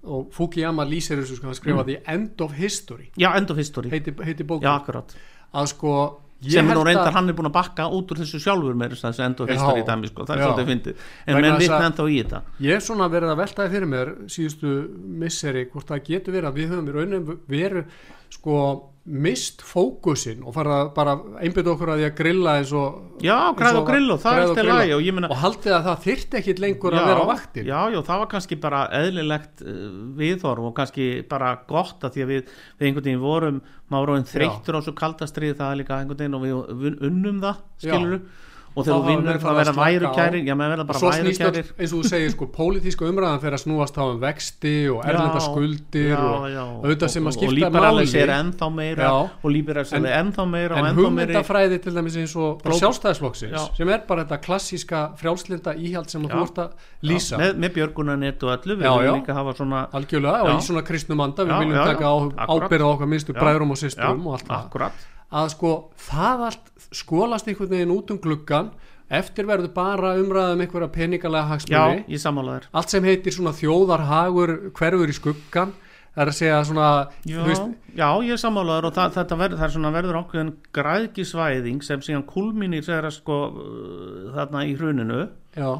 og 0.00 0.30
Fukuyama 0.32 0.86
lýsir 0.88 1.20
þessu 1.20 1.36
sko 1.36 1.50
hann 1.50 1.58
skrifaði 1.58 1.98
mm. 1.98 2.08
End 2.14 2.40
of 2.40 2.56
History. 2.56 3.10
Já, 3.20 3.34
end 3.36 3.50
of 3.52 3.60
history. 3.60 3.90
Heiti, 3.92 4.14
heiti 4.24 4.46
já, 4.48 4.72
akkurat. 4.72 5.12
Að 5.52 5.72
sko 5.74 5.94
sem 6.40 6.66
nú 6.66 6.84
reyndar 6.84 7.10
að- 7.10 7.12
hann 7.12 7.28
er 7.28 7.34
búin 7.34 7.50
að 7.50 7.52
bakka 7.52 7.84
út 7.92 8.10
úr 8.12 8.16
þessu 8.22 8.40
sjálfur 8.40 8.74
með 8.74 8.94
þessu 8.96 9.24
end 9.24 9.40
of 9.40 9.48
Já. 9.48 9.54
history 9.54 9.82
dæmi 9.82 10.08
sko, 10.08 10.24
það 10.24 10.36
er 10.36 10.44
svolítið 10.46 10.70
fyndið. 10.70 10.94
En 11.26 11.34
Vegna 11.34 11.50
menn 11.50 11.60
vitna 11.60 11.78
að- 11.78 11.92
ennþá 11.92 12.06
í 12.08 12.22
þetta. 12.22 12.42
Ég 12.60 12.72
er 12.74 12.80
svona 12.80 13.08
verið 13.10 13.30
að 13.34 13.36
veltaði 13.36 13.70
fyrir 13.70 13.88
mér 13.88 14.14
síðustu 14.24 14.88
misseri 15.04 15.66
hvort 15.70 15.86
það 15.86 16.04
getur 16.04 16.32
verið 16.32 16.48
að 16.48 16.54
við 16.54 16.68
höfum 16.70 16.88
í 16.88 16.92
rauninni 16.92 17.36
verið 17.46 17.84
sko 18.30 18.89
mist 19.08 19.62
fókusin 19.64 20.42
og 20.44 20.52
fara 20.54 20.82
bara 20.92 21.14
einbytta 21.40 21.72
okkur 21.72 21.94
að 21.94 22.02
því 22.02 22.06
að 22.10 22.16
grilla 22.18 22.56
eins 22.60 22.72
og 22.76 23.22
já, 23.24 23.36
græð 23.56 23.78
og 23.80 23.86
grill 23.88 24.12
og 24.12 24.20
það 24.20 24.36
er 24.36 24.42
alltaf 24.44 24.68
lægi 24.68 24.96
og 24.96 25.30
og 25.30 25.40
haldið 25.40 25.76
að 25.76 25.86
það 25.86 26.02
þyrfti 26.04 26.38
ekkit 26.40 26.60
lengur 26.60 26.96
að 26.98 27.08
vera 27.08 27.24
á 27.24 27.30
vaktin 27.30 27.70
já, 27.70 27.78
já, 27.94 27.98
það 28.10 28.20
var 28.22 28.30
kannski 28.34 28.58
bara 28.60 28.82
eðlilegt 29.00 29.64
uh, 29.64 29.80
viðhorf 30.20 30.68
og 30.68 30.76
kannski 30.76 31.08
bara 31.30 31.54
gott 31.70 32.04
að 32.04 32.18
því 32.18 32.26
að 32.26 32.34
við, 32.34 32.52
við 32.76 32.90
einhvern 32.90 33.08
veginn 33.08 33.24
vorum 33.24 33.64
vorum 33.90 34.28
þreyttur 34.28 34.78
á 34.78 34.80
svo 34.84 34.94
kaldastrið 35.00 35.56
það 35.58 35.72
er 35.72 35.80
líka 35.80 35.98
einhvern 35.98 36.20
veginn 36.20 36.38
og 36.38 36.76
við 36.84 37.02
unnum 37.08 37.40
það 37.46 37.64
skilur 37.80 38.22
og 38.70 38.84
þegar 38.86 39.00
þú 39.00 39.06
vinnur 39.10 39.38
það 39.42 39.56
verða 39.58 39.72
værukærir 39.74 40.44
já, 40.46 40.54
maður 40.54 40.70
verða 40.70 40.84
og 40.84 40.88
bara 40.90 41.00
værukærir. 41.10 41.70
eins 41.80 41.92
og 41.92 41.98
þú 41.98 42.10
segir 42.10 42.30
sko 42.34 42.46
pólitíska 42.54 43.08
umræðan 43.10 43.40
fyrir 43.42 43.56
að 43.56 43.62
snúast 43.64 43.96
á 43.98 44.04
um 44.06 44.20
vexti 44.22 44.74
og 44.94 45.00
erlenda 45.04 45.40
Já, 45.40 45.46
skuldir 45.48 46.12
já, 46.14 46.20
og 46.20 46.84
auðvitað 46.86 47.10
sem 47.14 47.24
að 47.26 47.30
og 47.30 47.34
skipta 47.34 47.56
líberalis 47.58 48.14
er 48.14 48.30
máli 48.30 48.36
ennþá 48.38 48.68
meira 48.76 49.02
Já. 49.02 49.16
og 49.42 49.50
líberalis 49.50 49.92
En- 49.92 50.06
er 50.06 50.16
ennþá 50.20 50.46
meira 50.46 50.78
en 50.78 50.80
og 50.80 50.86
meira 50.86 51.00
hugmyndafræði 51.00 51.80
til 51.82 51.94
dæmis 51.98 52.16
eins 52.22 52.36
og 52.36 52.62
sjálfstæðisflokksins 52.78 53.58
Já. 53.58 53.76
sem 53.76 53.88
er 53.88 54.02
bara 54.06 54.24
þetta 54.24 54.40
klassíska 54.46 55.02
frjálslinda 55.18 55.74
íhald 55.74 56.08
sem 56.10 56.22
þú 56.22 56.42
ert 56.44 56.58
að 56.62 56.70
lýsa. 57.02 57.38
Með, 57.42 57.54
með 57.58 57.74
björgunarnet 57.74 58.42
og 58.46 58.54
öllu 58.54 58.76
við 58.78 58.86
viljum 58.86 59.20
líka 59.20 59.34
hafa 59.34 59.54
svona 59.58 59.86
algjörlega 59.92 60.42
og 60.46 60.54
í 60.54 60.62
svona 60.62 60.82
kristnum 60.86 61.20
anda 61.26 61.44
við 61.44 61.58
viljum 61.66 61.84
taka 61.90 62.46
ábyrða 62.46 62.92
okkar 62.94 63.10
minnstu 63.10 63.34
bræðrum 63.34 63.70
og 63.74 63.78
systrum 63.82 64.26
og 64.26 64.38
allt 64.38 64.46
það. 64.46 64.90
að 65.30 65.48
sko 65.54 65.72
það 66.10 66.40
allt 66.48 66.69
skólast 66.94 67.48
einhvern 67.48 67.70
veginn 67.74 67.94
út 67.94 68.10
um 68.14 68.18
gluggan 68.22 68.72
eftir 69.10 69.46
verður 69.48 69.72
bara 69.74 70.14
umræðum 70.20 70.64
einhverja 70.64 70.90
peningalega 70.94 71.44
já, 71.44 71.50
hagsmunni 71.52 72.04
ég 72.14 72.22
sammála 72.22 72.56
þér. 72.58 72.66
Allt 72.78 72.94
sem 72.94 73.06
heitir 73.06 73.34
svona 73.34 73.54
þjóðarhagur 73.58 74.56
hverfur 74.78 75.10
í 75.10 75.16
skuggan 75.16 75.72
það 76.14 76.22
er 76.24 76.30
að 76.32 76.36
segja 76.38 76.58
svona 76.66 76.88
Já, 77.28 77.40
veist, 77.46 77.68
já, 77.94 78.08
ég 78.26 78.40
sammálaður 78.42 78.88
og 78.90 78.96
það, 78.96 79.20
verður, 79.30 79.58
það 79.60 79.66
er 79.66 79.74
svona 79.76 79.92
verður 79.94 80.18
ákveðin 80.20 80.52
græðkisvæðing 80.76 81.84
sem 81.86 82.02
síðan 82.06 82.26
kulminir 82.30 82.86
þegar 82.86 83.14
sko 83.14 83.38
uh, 83.50 84.30
þarna 84.34 84.64
í 84.66 84.74
hruninu. 84.78 85.20
Já, 85.54 85.70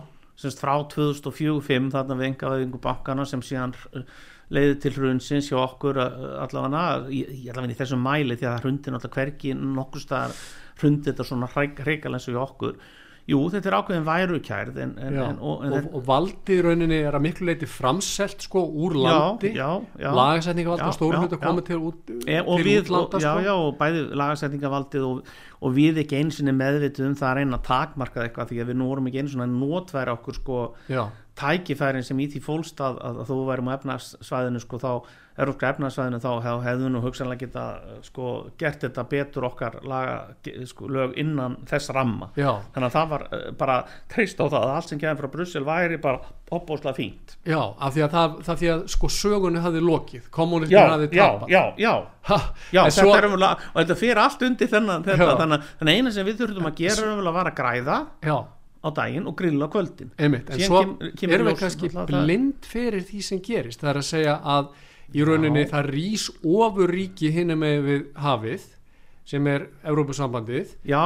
semst 0.40 0.62
frá 0.62 0.74
2004-05 0.94 1.90
þarna 1.96 2.18
við 2.20 2.30
engavæðingu 2.30 2.82
bankana 2.82 3.26
sem 3.28 3.42
síðan 3.44 3.74
uh, 3.98 4.06
leiði 4.50 4.78
til 4.82 4.94
hrunsins 4.96 5.50
hjá 5.50 5.58
okkur 5.62 6.00
allavega, 6.00 6.86
allavega 7.10 7.74
í 7.74 7.78
þessum 7.78 8.02
mæli 8.02 8.38
því 8.38 8.48
að 8.50 8.64
hrundi 8.64 8.94
náttúrulega 8.94 9.18
hvergi 9.20 9.54
nokkur 9.58 10.02
staðar 10.02 10.34
hrundi 10.80 11.10
þetta 11.10 11.28
svona 11.28 11.50
hreikal 11.52 12.16
eins 12.16 12.26
og 12.30 12.36
hjá 12.36 12.42
okkur 12.46 12.80
Jú, 13.30 13.38
þetta 13.52 13.68
er 13.68 13.74
ákveðin 13.76 14.06
værukærð 14.06 14.78
en, 14.82 14.92
en, 14.98 15.16
en, 15.22 15.36
og, 15.44 15.60
en 15.66 15.74
og, 15.76 15.88
og 16.00 16.02
valdið 16.08 16.56
í 16.56 16.62
rauninni 16.64 16.96
er 17.04 17.14
að 17.14 17.22
miklu 17.28 17.46
leiti 17.46 17.68
framselt 17.68 18.42
sko 18.42 18.62
úr 18.64 18.96
landi 18.98 19.52
já, 19.52 19.68
já, 19.76 20.00
já. 20.02 20.08
lagasetningavald 20.16 20.80
Já, 20.82 20.88
og 21.06 21.14
hluta 21.14 21.36
já. 21.36 21.42
komið 21.44 21.66
til, 21.68 21.78
út, 21.90 22.10
E, 22.24 22.40
og 22.40 22.58
til 22.58 22.66
við, 22.66 22.80
útlanda 22.82 23.20
og, 23.20 23.22
já, 23.22 23.28
sko. 23.28 23.44
já, 23.44 23.52
og 23.54 23.78
bæði 23.78 24.02
lagasetningavaldið 24.18 25.06
og, 25.06 25.32
og 25.60 25.76
við 25.76 26.02
ekki 26.02 26.18
einu 26.18 26.34
sinni 26.34 26.56
meðvitið 26.56 27.06
um 27.06 27.16
það 27.20 27.30
að 27.30 27.38
reyna 27.38 27.60
að 27.60 27.66
takmarka 27.68 28.24
eitthvað 28.24 28.50
því 28.50 28.62
að 28.64 28.72
við 28.72 28.80
nú 28.80 28.90
vorum 28.90 29.10
ekki 29.12 29.22
einu 29.22 29.34
sinni 29.34 29.46
að 29.46 29.56
notværa 29.60 30.16
okkur 30.18 30.40
sko 30.40 30.60
já, 30.90 31.04
tækifærin 31.38 32.04
sem 32.04 32.18
í 32.20 32.26
því 32.32 32.40
fólst 32.44 32.80
að, 32.84 32.98
að, 33.00 33.18
að 33.22 33.28
þú 33.30 33.40
værum 33.48 33.68
á 33.70 33.76
efnarsvæðinu 33.78 34.60
sko 34.62 34.78
þá, 34.82 34.90
erópska 35.40 35.68
efnarsvæðinu 35.72 36.18
þá 36.20 36.30
hef, 36.44 36.58
hefðu 36.66 36.88
nú 36.92 37.00
hugsanlega 37.04 37.46
geta 37.46 37.64
sko 38.04 38.32
gert 38.60 38.82
þetta 38.84 39.04
betur 39.08 39.46
okkar 39.48 39.78
laga, 39.88 40.16
sko, 40.68 40.88
lög 40.92 41.14
innan 41.22 41.54
þess 41.70 41.92
ramma. 41.96 42.28
Já, 42.36 42.50
þannig 42.74 42.88
að 42.90 42.96
það 42.98 43.08
var 43.14 43.24
uh, 43.30 43.46
bara 43.62 43.78
treyst 44.12 44.42
á 44.42 44.44
það 44.50 44.58
að 44.66 44.74
allt 44.74 44.90
sem 44.92 45.00
kemur 45.00 45.22
frá 45.22 45.30
Brussel 45.36 45.64
væri 45.64 46.00
bara 46.02 46.20
opbóðslega 46.50 46.98
fínt. 46.98 47.36
Já, 47.48 47.60
af 47.78 47.94
því 47.96 48.04
að 48.04 48.14
það, 48.18 48.36
það 48.50 48.60
því 48.64 48.70
að 48.74 48.84
sko 48.96 49.12
sögunni 49.16 49.64
hafði 49.64 49.84
lokið 49.86 50.28
kommunistin 50.34 50.92
hafði 50.94 51.10
já, 51.16 51.24
tapað. 51.30 51.54
já, 51.56 51.62
já. 51.86 51.92
Ha, 52.30 52.36
Já, 52.74 52.82
þetta 52.84 53.00
svo- 53.00 53.16
er 53.16 53.24
umlega, 53.30 53.68
og 53.72 53.78
þetta 53.80 53.94
fyrir 53.96 54.18
allt 54.20 54.42
undir 54.44 54.68
þennan, 54.68 55.04
þetta, 55.06 55.34
þannig, 55.40 55.62
að- 55.80 55.94
eina 55.94 56.10
sem 56.12 56.26
við 56.28 56.42
þurfum 56.42 56.68
að 56.68 56.74
gera 56.82 57.06
er 57.14 57.22
að 57.30 57.36
vara 57.38 57.50
að 57.54 57.56
græða. 57.62 57.96
Já, 58.28 58.36
á 58.80 58.88
daginn 58.96 59.26
og 59.28 59.36
grilla 59.36 59.68
á 59.68 59.70
kvöldin. 59.72 60.10
Einmitt, 60.18 60.50
en 60.50 60.58
Síðan 60.58 60.68
svo 60.68 61.12
kem- 61.20 61.30
erum 61.36 61.46
við 61.50 61.58
kannski 61.60 61.90
blind 62.08 62.64
fyrir 62.64 63.02
því 63.04 63.22
sem 63.22 63.40
gerist. 63.44 63.80
Það 63.82 63.90
er 63.90 64.00
að 64.00 64.08
segja 64.08 64.36
að 64.40 64.68
í 65.14 65.24
rauninni 65.26 65.64
Já. 65.66 65.70
það 65.74 65.90
rís 65.90 66.28
ofur 66.44 66.88
ríki 66.94 67.32
hinum 67.34 67.58
með 67.60 67.82
við 67.88 68.04
hafið 68.14 68.68
sem 69.30 69.46
er 69.46 69.66
Evrópusambandið. 69.86 70.72
Já, 70.84 71.02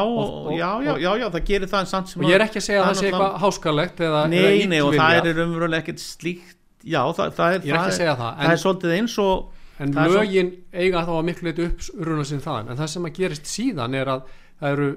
já, 0.56 0.70
já, 0.84 0.94
já, 1.02 1.10
já, 1.18 1.26
það 1.34 1.44
gerir 1.44 1.68
það 1.68 1.88
samt 1.90 2.08
sem 2.08 2.22
og 2.24 2.30
ég 2.30 2.34
er 2.38 2.44
ekki 2.46 2.60
að 2.60 2.66
segja 2.68 2.80
að 2.80 2.86
það 2.86 3.00
sé 3.00 3.08
eitthvað 3.10 3.34
háskalegt 3.42 3.98
Nei, 4.30 4.66
nei, 4.70 4.80
og 4.80 4.94
það 4.94 5.26
er 5.32 5.42
umverulega 5.44 5.82
ekkert 5.82 6.00
slíkt. 6.00 6.56
Já, 6.84 7.00
það, 7.16 7.34
það 7.36 7.54
er 7.56 7.60
ég 7.64 7.72
er 7.74 7.78
ekki 7.80 7.92
að 7.92 7.98
segja 7.98 8.14
það 8.14 8.30
það 8.38 8.44
en, 8.44 8.50
er 8.54 8.62
svolítið 8.62 8.94
eins 8.98 9.18
og 9.18 9.52
en 9.80 9.94
lögin 10.14 10.50
eiga 10.72 11.00
þá 11.04 11.12
að 11.18 11.24
miklu 11.28 11.48
leiti 11.48 11.64
upp 11.66 12.06
runa 12.06 12.24
sinn 12.28 12.42
þaðan. 12.44 12.70
En 12.70 12.76
það 12.80 12.90
sem 12.94 13.08
að 13.08 13.14
gerist 13.18 13.48
síðan 13.50 13.94
er 13.98 14.10
að 14.14 14.26
það 14.60 14.74
eru 14.76 14.88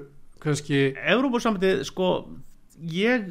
kannski 0.44 0.82
Evrópusambandið 1.16 1.80
sko 1.88 2.10
ég 2.80 3.28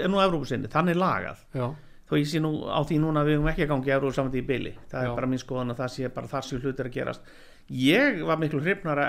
er 0.00 0.10
nú 0.10 0.20
Evrópusinni, 0.22 0.70
þannig 0.72 0.98
lagað. 0.98 1.44
Já, 1.56 1.68
þó 2.08 2.16
ég 2.18 2.28
sé 2.28 2.42
nú 2.42 2.52
á 2.68 2.80
því 2.84 2.98
núna 3.02 3.22
að 3.22 3.30
við 3.30 3.38
höfum 3.38 3.52
ekki 3.52 3.66
að 3.66 3.72
gangi 3.74 3.94
Evrópusambandið 3.96 4.42
í 4.42 4.48
byli, 4.50 4.74
það 4.90 5.06
Já. 5.06 5.08
er 5.08 5.16
bara 5.20 5.30
mín 5.30 5.42
skoðan 5.42 5.74
að 5.74 5.80
það 5.84 5.94
sé 5.96 6.12
bara 6.16 6.32
þar 6.34 6.48
sem 6.48 6.60
hlutir 6.60 6.90
að 6.90 6.98
gerast. 6.98 7.32
Ég 7.72 8.20
var 8.26 8.42
miklu 8.42 8.60
hrifnar 8.60 9.00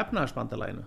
efnaðarsbandalæginu 0.00 0.86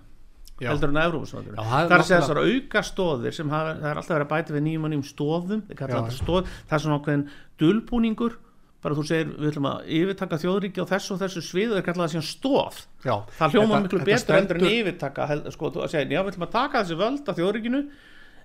já, 0.62 0.70
heldur 0.72 0.94
en 0.94 1.00
að 1.02 1.10
Evrópusambandinu 1.10 1.58
Já, 1.58 1.64
það 1.68 1.84
er 1.84 1.90
það 1.92 2.00
að 2.00 2.12
þessar 2.14 2.42
auka 2.44 2.84
stóðir 2.88 3.36
sem 3.36 3.54
hafa, 3.54 3.76
það 3.80 3.90
er 3.90 4.02
alltaf 4.02 4.16
verið 4.16 4.26
að 4.26 4.34
bæta 4.34 4.56
við 4.56 4.66
nýjum 4.68 4.88
og 4.88 4.94
nýjum 4.94 5.06
stóðum 5.10 5.64
þetta 5.70 6.02
stóð, 6.16 6.52
það 6.70 6.78
er 6.78 6.84
svona 6.86 7.00
ákveðin 7.00 7.26
dulbúningur 7.62 8.38
bara 8.84 8.98
þú 8.98 9.06
segir 9.08 9.30
við 9.32 9.50
ætlum 9.54 9.68
að 9.70 9.92
yfirtaka 9.98 10.40
þjóðríki 10.44 10.84
á 10.84 10.92
þessu 10.92 11.14
og 11.16 11.22
þessu 11.22 11.44
svið 11.48 11.70
og 11.72 11.78
þeir 11.78 11.86
kalla 11.88 12.04
það 12.04 12.14
síðan 12.14 12.26
stóð 12.30 12.82
já. 13.04 13.16
Það 13.38 13.56
hljóma 13.56 13.80
miklu 13.86 14.02
betur 14.10 14.40
endur 14.40 14.60
en 14.60 14.68
yfirtaka 14.70 15.28
sko, 15.56 15.72
að 15.78 15.94
segja, 15.94 16.10
já 16.12 16.20
við 16.20 16.34
ætlum 16.34 16.48
að 16.48 16.56
taka 16.58 16.82
þessi 16.84 17.00
völd 17.00 17.32
af 17.32 17.40
þjóðríkinu 17.40 17.84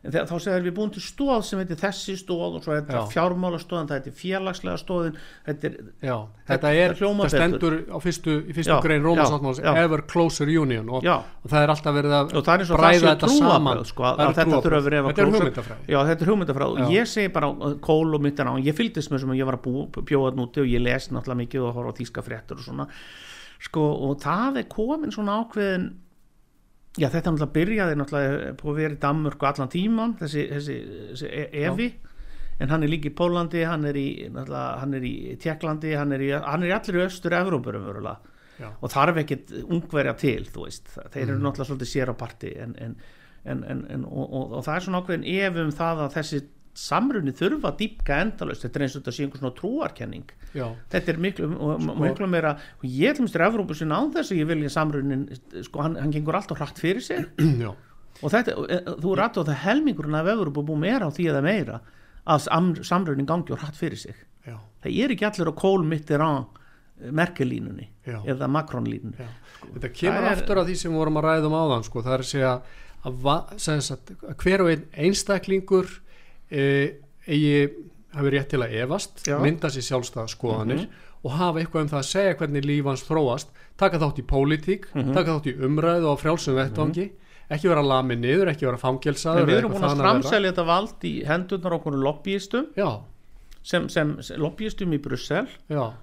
en 0.03 0.15
þá 0.15 0.35
segir 0.39 0.65
við 0.67 0.75
búin 0.79 0.93
til 0.95 1.03
stóð 1.03 1.43
sem 1.49 1.61
heitir 1.63 1.79
þessi 1.81 2.15
stóð 2.21 2.59
og 2.59 2.65
svo 2.65 2.77
heitir 2.77 2.99
Já. 2.99 3.03
fjármála 3.13 3.59
stóðin, 3.63 3.89
það 3.91 3.99
heitir 3.99 4.17
félagslega 4.19 4.81
stóðin 4.81 5.17
þetta 5.47 5.71
er, 5.71 5.79
Já, 6.05 6.17
Þetta 6.49 6.71
er, 6.73 6.95
það 6.97 7.33
stendur 7.35 7.75
á 7.93 7.97
fyrstu, 8.01 8.37
í 8.49 8.55
fyrstu 8.57 8.73
Já, 8.73 8.79
grein 8.85 9.05
Rómasáttmáls. 9.05 9.61
Ever 9.61 10.03
Closer 10.09 10.49
Union 10.49 10.89
og, 10.89 11.05
og 11.05 11.51
það 11.51 11.65
er 11.67 11.73
alltaf 11.75 11.97
verið 11.99 12.15
að 12.17 12.33
og 12.33 12.49
og 12.49 12.81
bræða 12.81 13.13
þetta 13.13 13.31
saman. 13.35 13.83
sko, 13.89 14.07
að, 14.09 14.23
að 14.25 14.39
þetta 14.39 14.61
Þetta 14.79 15.25
er 15.25 15.33
hugmyndafræði. 15.35 15.93
Já 15.93 15.99
þetta 16.09 16.25
er 16.25 16.33
hugmyndafræð 16.33 16.75
og 16.79 16.95
ég 16.95 17.11
segi 17.13 17.33
bara 17.35 17.51
uh, 17.53 17.77
kól 17.85 18.17
og 18.17 18.25
myndan 18.25 18.49
á. 18.49 18.55
Ég 18.65 18.77
fylgdist 18.79 19.13
með 19.13 19.25
sem 19.25 19.37
ég 19.37 19.49
var 19.49 19.59
að 19.59 20.03
bjóða 20.09 20.35
núti 20.39 20.65
og 20.65 20.71
ég 20.71 20.85
les 20.85 21.11
náttúrulega 21.13 21.43
mikið 21.43 21.67
og 21.69 21.77
horfa 21.77 21.93
á 21.93 21.99
þýska 22.01 22.25
fréttur 22.25 22.63
og 22.63 22.69
svona. 22.69 22.89
Sko 23.69 23.85
og 24.09 24.21
það 24.23 24.63
er 24.63 24.69
komin 24.73 25.13
svona 25.13 25.41
ákveðin 25.43 25.91
já 26.99 27.09
þetta 27.09 27.33
náttúrulega 27.33 27.55
byrjaði 27.59 27.97
náttúrulega 28.01 28.55
på 28.59 28.71
að 28.73 28.79
vera 28.83 28.95
í 28.97 29.01
Danmörku 29.03 29.47
allan 29.49 29.69
tíman 29.73 30.17
þessi, 30.21 30.45
þessi, 30.53 30.77
þessi 31.13 31.31
e- 31.31 31.51
Evi. 31.69 31.89
En 32.61 32.69
hann 32.73 32.83
er 32.83 32.89
líka 32.91 33.07
í 33.07 33.15
Pólandi, 33.15 33.61
hann 33.65 33.85
er 33.87 33.95
í 33.95 34.07
hann 34.35 34.95
er 34.99 35.05
í 35.07 35.37
Tjekklandi 35.39 35.93
hann 35.95 36.13
er 36.13 36.25
í, 36.27 36.33
hann 36.35 36.63
er 36.67 36.73
í 36.73 36.75
allir 36.75 37.05
östur 37.07 37.37
Evrópurum 37.39 37.85
og 38.83 38.91
þarf 38.91 39.17
ekkit 39.23 39.53
ungverja 39.71 40.17
til 40.19 40.43
veist, 40.57 40.89
þeir 41.13 41.29
eru 41.29 41.37
Mhm. 41.39 41.45
náttúrulega 41.47 41.69
svolítið 41.71 41.91
sér 41.93 42.11
á 42.11 42.15
parti 42.19 42.51
en, 42.59 42.75
en, 42.83 42.97
en, 43.91 44.05
og, 44.05 44.27
og, 44.35 44.53
og 44.59 44.65
það 44.67 44.75
er 44.75 44.81
svona 44.81 45.03
ákveðin 45.05 45.29
ef 45.47 45.57
um 45.63 45.71
það 45.71 46.03
að 46.03 46.15
þessi 46.19 46.41
samrunni 46.79 47.33
þurfa 47.37 47.73
að 47.73 47.79
dýpka 47.83 48.19
endalaust, 48.25 48.63
þetta 48.65 48.79
er 48.79 48.85
eins 48.87 48.95
og 48.97 49.03
þetta 49.03 49.15
sé 49.17 49.25
einhver 49.27 49.41
svona 49.43 49.57
trúarkenning. 49.59 50.29
Já, 50.55 50.67
þetta 50.93 51.13
er 51.13 51.19
miklu, 51.25 51.49
Sko- 51.55 51.97
miklu 52.05 52.29
meira 52.31 52.53
og 52.79 52.85
ég 52.89 53.17
til 53.19 53.25
mistur 53.27 53.45
Evrópu 53.49 53.77
sinna 53.77 53.99
án 54.01 54.13
þess 54.15 54.33
að 54.33 54.41
ég 54.43 54.49
vilja 54.53 54.71
samrunnin, 54.73 55.27
sko 55.67 55.83
hann, 55.85 55.97
hann 56.01 56.13
gengur 56.15 56.39
alltaf 56.39 56.61
hratt 56.63 56.79
fyrir 56.81 57.03
sig. 57.05 57.27
Já, 57.65 57.73
og 58.23 58.33
þetta, 58.35 58.55
e, 58.69 58.79
þú 59.03 59.13
er 59.17 59.25
á 59.27 59.29
það 59.35 59.53
helmingurinn 59.67 60.19
af 60.21 60.31
Evrópu 60.35 60.65
búið 60.71 60.83
meira 60.87 61.11
á 61.11 61.15
því 61.15 61.29
að 61.33 61.39
það 61.41 61.49
meira 61.51 61.81
að 62.29 62.45
sam- 62.47 62.75
samrunnin 62.93 63.29
gangi 63.29 63.59
hratt 63.59 63.77
fyrir 63.79 63.99
sig. 64.01 64.17
Já, 64.47 64.57
það 64.85 65.03
er 65.05 65.15
ekki 65.17 65.29
allir 65.29 65.53
á 65.53 65.55
kól 65.59 65.85
mittir 65.85 66.23
á 66.25 66.31
Merkel-línunni 66.99 67.87
já, 68.07 68.19
eða 68.27 68.49
Macron-línunni. 68.51 69.23
Já. 69.23 69.29
Þetta 69.75 69.91
kemur 69.95 70.25
er- 70.25 70.33
aftur 70.33 70.59
að 70.59 70.71
því 70.73 70.77
sem 70.81 70.93
vorum 70.99 71.19
að 71.21 71.27
ræða 71.29 71.47
um 71.47 71.55
áðan 71.59 71.85
sko. 71.87 72.03
það 72.03 72.15
er 72.17 72.25
að 72.25 72.31
segja 72.33 72.53
að, 73.07 73.81
sagt, 73.87 74.11
að 74.27 74.35
hver 74.43 74.65
og 74.65 74.71
einn 74.73 74.85
einstaklingur 75.07 75.93
eigi 76.51 77.69
hafi 78.17 78.31
rétt 78.33 78.49
til 78.49 78.63
að 78.65 78.75
efast 78.85 79.25
Já. 79.29 79.37
mynda 79.43 79.69
sér 79.69 79.85
sjálfstæða 79.91 80.29
skoðanir 80.33 80.79
Mhm. 80.87 80.89
og 81.25 81.31
hafa 81.33 81.59
eitthvað 81.61 81.83
um 81.83 81.89
það 81.89 81.99
að 81.99 82.09
segja 82.13 82.35
hvernig 82.39 82.65
líf 82.65 82.85
hans 82.85 83.03
þróast 83.05 83.49
taka 83.77 83.99
þátt 83.99 84.19
í 84.19 84.25
pólitík, 84.27 84.85
Mhm. 84.95 85.13
taka 85.15 85.31
þátt 85.39 85.47
í 85.53 85.59
umræðu 85.61 86.07
á 86.09 86.15
frjálsum 86.17 86.55
vettvangi 86.57 87.11
ekki 87.51 87.69
vera 87.69 87.83
lamin 87.83 88.21
niður, 88.21 88.49
ekki 88.53 88.67
vera 88.67 88.77
fangelsaður 88.77 89.47
við 89.47 89.59
erum 89.59 89.73
búin 89.73 89.85
að 89.85 89.97
framselja 90.03 90.53
þetta 90.53 90.67
vald 90.67 91.01
í 91.05 91.25
hendurnar 91.25 91.73
okkur 91.79 91.97
lobbyistum 91.97 92.67
sem, 93.63 93.89
sem, 93.89 94.23
sem 94.23 94.41
lobbyistum 94.41 94.93
í 94.93 94.99
Brussel 95.03 95.47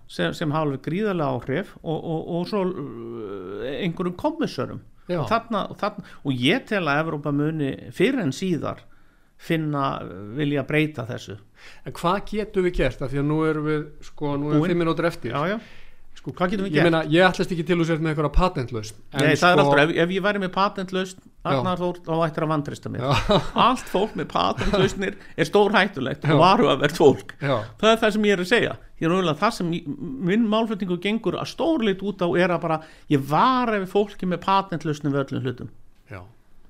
sem, 0.07 0.33
sem 0.33 0.51
hafa 0.51 0.65
alveg 0.65 0.81
gríðarlega 0.81 1.39
áhrif 1.39 1.67
og, 1.83 2.03
og, 2.03 2.27
og 2.27 2.47
svo 2.47 2.63
uh, 2.65 3.81
einhverjum 3.81 4.15
kommissurum 4.15 4.81
já. 5.09 5.19
og, 5.21 5.29
þarna, 5.29 5.69
og, 5.71 5.77
þarna, 5.77 6.03
og 6.25 6.31
ég 6.33 6.65
tel 6.67 6.83
að 6.85 7.03
Evrópa 7.05 7.31
muni 7.33 7.71
fyrir 7.91 8.21
en 8.21 8.31
síðar 8.31 8.77
finna, 9.37 9.87
vilja 10.37 10.63
breyta 10.67 11.07
þessu 11.09 11.37
En 11.85 11.95
hvað 11.97 12.19
getum 12.29 12.65
við 12.67 12.77
gert? 12.77 13.01
Af 13.01 13.09
því 13.09 13.21
að 13.23 13.25
nú 13.31 13.39
erum 13.49 13.65
við, 13.65 13.81
sko, 14.05 14.35
nú 14.37 14.51
erum 14.51 14.61
Búin. 14.61 14.69
fimm 14.69 14.83
minútur 14.83 15.07
eftir. 15.09 15.33
já, 15.33 15.55
já. 15.55 15.59
Sko, 16.15 16.31
hvað 16.31 16.51
getum 16.53 16.67
við 16.67 16.75
ég 16.75 16.75
gert? 16.77 16.89
meina, 16.91 16.99
ég 17.09 17.25
ætlast 17.25 17.51
ekki 17.51 17.65
til 17.65 17.77
að 17.79 17.87
sér 17.89 18.03
með 18.03 18.13
eitthvað 18.13 18.35
patentlaust. 18.35 18.99
Nei, 19.15 19.33
það 19.35 19.49
er 19.49 19.61
alltaf, 19.63 19.81
ef, 19.81 19.95
ef 20.05 20.13
ég 20.15 20.23
væri 20.25 20.41
með 20.43 20.51
patentlaust 20.55 21.23
Arnar 21.45 21.77
Þór, 21.77 21.99
þá 22.05 22.13
ættir 22.25 22.45
að 22.45 22.51
vantrista 22.51 22.89
mér 22.89 23.03
Já, 23.05 23.37
allt 23.67 23.89
fólk 23.91 24.15
með 24.17 24.27
patentlausnir 24.31 25.17
er 25.37 25.49
stór 25.49 25.75
hættulegt 25.75 26.25
Já. 26.25 26.33
og 26.33 26.41
varu 26.41 26.69
að 26.71 26.81
verð 26.85 26.99
fólk 27.01 27.35
já, 27.37 27.53
það 27.81 27.89
er 27.91 27.99
það 28.01 28.13
sem 28.15 28.25
ég 28.25 28.35
er 28.35 28.41
að 28.41 28.49
segja 28.49 28.73
ég 28.73 29.05
er 29.05 29.13
náttúrulega 29.13 29.41
það 29.43 29.55
sem 29.59 29.71
ég, 29.75 29.89
minn 30.31 30.47
málflutningu 30.49 30.97
gengur 31.03 31.37
að 31.37 31.51
stórleitt 31.53 32.01
út 32.05 32.25
á 32.25 32.27
er 32.41 32.55
að 32.55 32.63
bara 32.65 32.79
ég 33.13 33.27
var 33.29 33.73
ef 33.77 33.85
fólki 33.93 34.29
með 34.29 34.41
patentlausnum 34.47 35.13
við 35.13 35.23
öllum 35.25 35.45
hlutum 35.45 35.73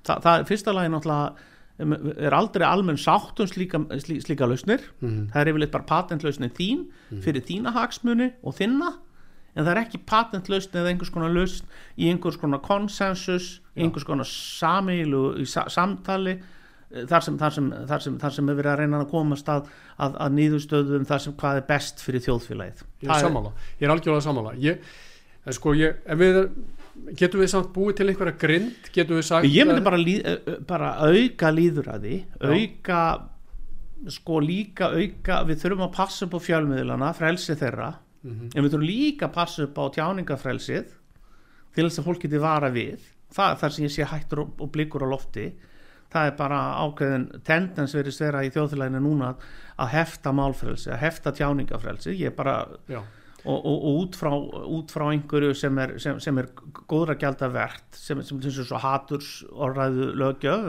Þa, 0.06 0.20
það 0.22 0.32
er 0.34 0.44
fyrsta 0.46 0.74
lagi 0.76 0.92
náttúrulega 0.92 1.46
er 1.76 2.32
aldrei 2.36 2.64
almenn 2.64 2.96
sátt 3.00 3.40
um 3.42 3.48
slíka, 3.48 3.82
slí, 4.00 4.18
slíka 4.24 4.48
lausnir 4.48 4.80
mhm, 5.00 5.28
það 5.32 5.40
er 5.42 5.50
yfirleitt 5.52 5.74
bara 5.74 5.88
patentlausnin 5.90 6.54
þín 6.56 6.86
fyrir 7.24 7.44
þína 7.44 7.74
hagsmuni 7.76 8.30
og 8.42 8.56
þinna 8.56 8.94
en 9.56 9.64
það 9.64 9.72
er 9.72 9.80
ekki 9.82 10.02
patentlausn 10.08 10.76
eða 10.76 10.92
einhvers 10.92 11.12
konar 11.12 11.32
lausn 11.32 11.64
í 11.96 12.10
einhvers 12.10 12.38
konar 12.40 12.62
konsensus 12.64 13.56
Já. 13.56 13.82
einhvers 13.84 14.06
konar 14.08 14.28
samilu 14.28 15.24
sa 15.48 15.66
samtali 15.72 16.36
eh, 16.36 17.04
þar 17.08 17.26
sem, 17.26 17.38
þar, 17.40 17.56
sem, 17.56 17.70
þar, 17.88 18.04
sem, 18.04 18.18
þar 18.22 18.36
sem 18.36 18.52
er 18.52 18.58
verið 18.60 18.72
að 18.72 18.80
reyna 18.82 19.02
að 19.02 19.10
komast 19.12 19.52
að, 19.52 19.70
að, 19.96 20.16
að 20.26 20.38
niðurstöðum 20.40 21.08
þar 21.08 21.24
sem 21.24 21.36
hvað 21.40 21.60
er 21.60 21.68
best 21.72 22.04
fyrir 22.04 22.24
þjóðfélagið 22.28 22.84
ég 22.84 23.10
Það 23.10 23.16
er 23.16 23.28
sammála. 23.28 23.52
Ég 23.76 23.88
er 23.88 23.94
algjörlega 23.94 24.26
sammála. 24.26 24.56
Ég, 24.60 24.90
sko, 25.56 25.76
ég, 25.76 26.00
ef 26.04 26.20
við, 26.20 26.40
getum 27.16 27.40
við 27.44 27.50
samt 27.52 27.72
búið 27.74 27.96
til 28.00 28.08
einhverja 28.10 28.36
grind, 28.40 28.90
getum 28.94 29.16
við 29.20 29.26
sagt... 29.28 29.46
ég 29.50 29.66
myndi 29.68 29.80
að- 29.82 29.88
bara, 29.88 30.00
líð, 30.02 30.20
ö- 30.26 30.40
ö- 30.54 30.58
bara 30.66 30.90
auka 31.06 31.50
líðuræði 31.54 32.16
auka 32.40 33.00
sko 34.12 34.40
líka 34.44 34.90
auka 34.92 35.38
við 35.48 35.60
þurfum 35.62 35.86
að 35.88 35.94
passa 35.96 36.26
upp 36.26 36.34
á 36.36 36.40
fjölmiðlana 36.46 37.12
frelsi 37.16 37.56
þeirra. 37.56 37.92
Mhm, 38.26 38.50
en 38.54 38.62
við 38.64 38.72
þurfum 38.74 38.86
líka 38.88 39.28
að 39.28 39.34
passa 39.38 39.62
upp 39.64 39.78
á 39.80 39.84
tjáningafrelsið 39.96 40.90
til 41.76 41.84
þess 41.86 42.00
að 42.02 42.06
fólk 42.10 42.20
geti 42.26 42.40
vara 42.42 42.70
við. 42.74 43.00
Það 43.36 43.56
þar 43.62 43.72
sem 43.76 43.84
ég 43.86 43.94
sé 43.96 44.04
hættur 44.06 44.42
og, 44.44 44.52
og 44.62 44.70
blikur 44.74 45.02
á 45.04 45.08
lofti. 45.10 45.46
Það 46.12 46.26
er 46.30 46.34
bara 46.38 46.58
ákveðin 46.86 47.24
tendens 47.44 47.94
verið 47.96 48.18
vera 48.22 48.44
í 48.46 48.50
þjóðfélaginu 48.54 49.00
núna 49.02 49.32
að 49.82 49.88
hefta 49.96 50.30
málfrelsi, 50.32 50.90
að 50.94 51.00
hefta 51.02 51.32
tjáningafrelsi 51.34 52.14
ég 52.14 52.30
er 52.30 52.36
bara 52.36 52.54
Já, 52.88 53.00
og, 53.46 53.58
og, 53.58 53.76
og 53.76 54.00
út, 54.02 54.16
frá, 54.18 54.32
út 54.76 54.92
frá 54.92 55.06
einhverju 55.12 55.54
sem 55.56 55.78
er, 55.82 55.96
sem, 56.02 56.18
sem 56.22 56.40
er 56.42 56.50
góðra 56.90 57.16
gælda 57.20 57.48
verkt 57.54 57.98
sem, 57.98 58.22
sem 58.26 58.40
svo 58.56 58.80
haturs 58.82 59.38
orðræðu 59.52 60.10
lögjöf 60.18 60.66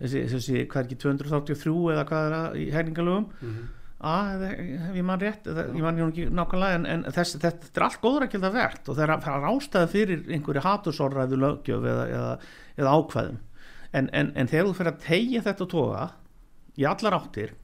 þessi, 0.00 0.24
þessi, 0.32 0.58
hvað 0.66 0.82
er 0.82 0.88
ekki 0.88 1.00
283 1.06 1.94
eða 1.94 2.04
hvað 2.10 2.26
er 2.26 2.36
það 2.36 2.58
í 2.58 2.66
herningalögum 2.74 3.30
mhm, 3.38 3.72
að 4.04 4.44
ef 4.50 4.98
ég 4.98 5.06
man 5.06 5.22
rétt 5.22 5.48
eða, 5.48 5.66
ég 5.70 5.86
man 5.86 6.02
ekki 6.08 6.28
nákvæmlega 6.34 6.80
en, 6.80 6.86
en 6.90 7.04
þess, 7.14 7.38
þetta, 7.40 7.70
er 7.72 7.86
allt 7.86 8.02
góðra 8.02 8.30
gælda 8.32 8.52
verkt 8.54 8.90
og 8.90 8.98
það 8.98 9.06
er, 9.06 9.14
er 9.32 9.48
ástæða 9.50 9.90
fyrir 9.94 10.24
einhverju 10.28 10.64
hatursorðræðu 10.66 11.40
lögjöf 11.40 11.88
eða, 11.92 12.06
eða, 12.18 12.32
eða 12.80 12.96
ákvæðum. 12.98 13.42
En, 13.94 14.10
en, 14.10 14.32
en 14.34 14.50
þegar 14.50 14.68
þú 14.68 14.76
fyrir 14.80 14.92
að 14.92 15.04
tegja 15.06 15.44
þetta 15.46 15.68
toga 15.70 16.08
í 16.74 16.86
allar 16.90 17.16
áttir 17.20 17.54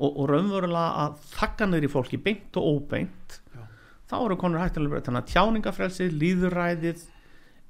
og, 0.00 0.10
og 0.10 0.28
raunverulega 0.30 1.04
að 1.04 1.16
þakka 1.36 1.68
niður 1.68 1.86
í 1.86 1.92
fólki 1.92 2.20
beint 2.24 2.58
og 2.60 2.68
óbeint 2.74 3.38
Já. 3.54 3.64
þá 4.10 4.16
eru 4.24 4.38
konur 4.40 4.62
hættilega 4.64 4.94
breytt 4.94 5.08
þannig 5.08 5.24
að 5.24 5.32
tjáningafrelsið, 5.34 6.14
líðuræðið 6.24 7.02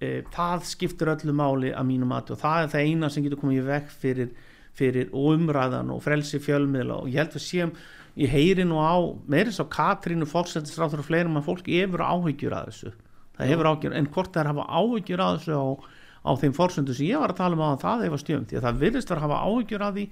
e, 0.01 0.11
það 0.33 0.67
skiptir 0.71 1.13
öllu 1.15 1.37
máli 1.37 1.75
að 1.75 1.89
mínu 1.91 2.11
mati 2.11 2.35
og 2.35 2.43
það 2.43 2.65
er 2.65 2.75
það 2.75 2.91
eina 2.91 3.13
sem 3.13 3.27
getur 3.27 3.43
komið 3.43 3.63
í 3.63 3.69
veg 3.71 3.95
fyrir, 4.03 4.35
fyrir 4.79 5.15
umræðan 5.17 5.95
og 5.95 6.05
frelsi 6.07 6.43
fjölmiðla 6.43 7.03
og 7.03 7.11
ég 7.11 7.25
held 7.25 7.41
að 7.41 7.47
séum 7.47 7.75
ég 8.19 8.33
heyri 8.33 8.67
nú 8.67 8.81
á, 8.83 8.95
meirins 9.31 9.61
á 9.63 9.67
Katrínu 9.71 10.27
fórsættisráður 10.29 11.05
og 11.05 11.09
fleirum 11.09 11.39
að 11.39 11.47
fólk 11.47 11.71
hefur 11.71 12.03
áhyggjur 12.05 12.57
að 12.57 12.71
þessu. 12.71 12.93
Það 13.39 13.53
hefur 13.53 13.69
áhyggjur, 13.71 13.95
en 13.97 14.09
hvort 14.11 14.33
það 14.35 14.43
er 14.43 14.51
að 14.51 14.57
hafa 14.57 14.81
áhyggjur 14.81 15.23
að 15.25 15.37
þessu 15.39 15.61
á, 15.61 15.67
á 16.21 16.31
þeim 16.43 16.57
fórsöndu 16.57 16.97
sem 16.97 17.07
ég 17.09 17.23
var 17.23 17.33
að 17.33 17.41
tala 17.41 17.57
um 17.57 17.63
á 17.65 17.81
það 17.81 18.05
hefur 18.09 18.23
stjöfum, 18.25 18.49
því 18.51 18.59
að 18.59 18.67
það 18.67 18.83
virðist 18.83 19.15
að 19.15 19.23
hafa 19.25 19.39
áhyggjur 19.47 19.87
að 19.87 20.01
því 20.01 20.07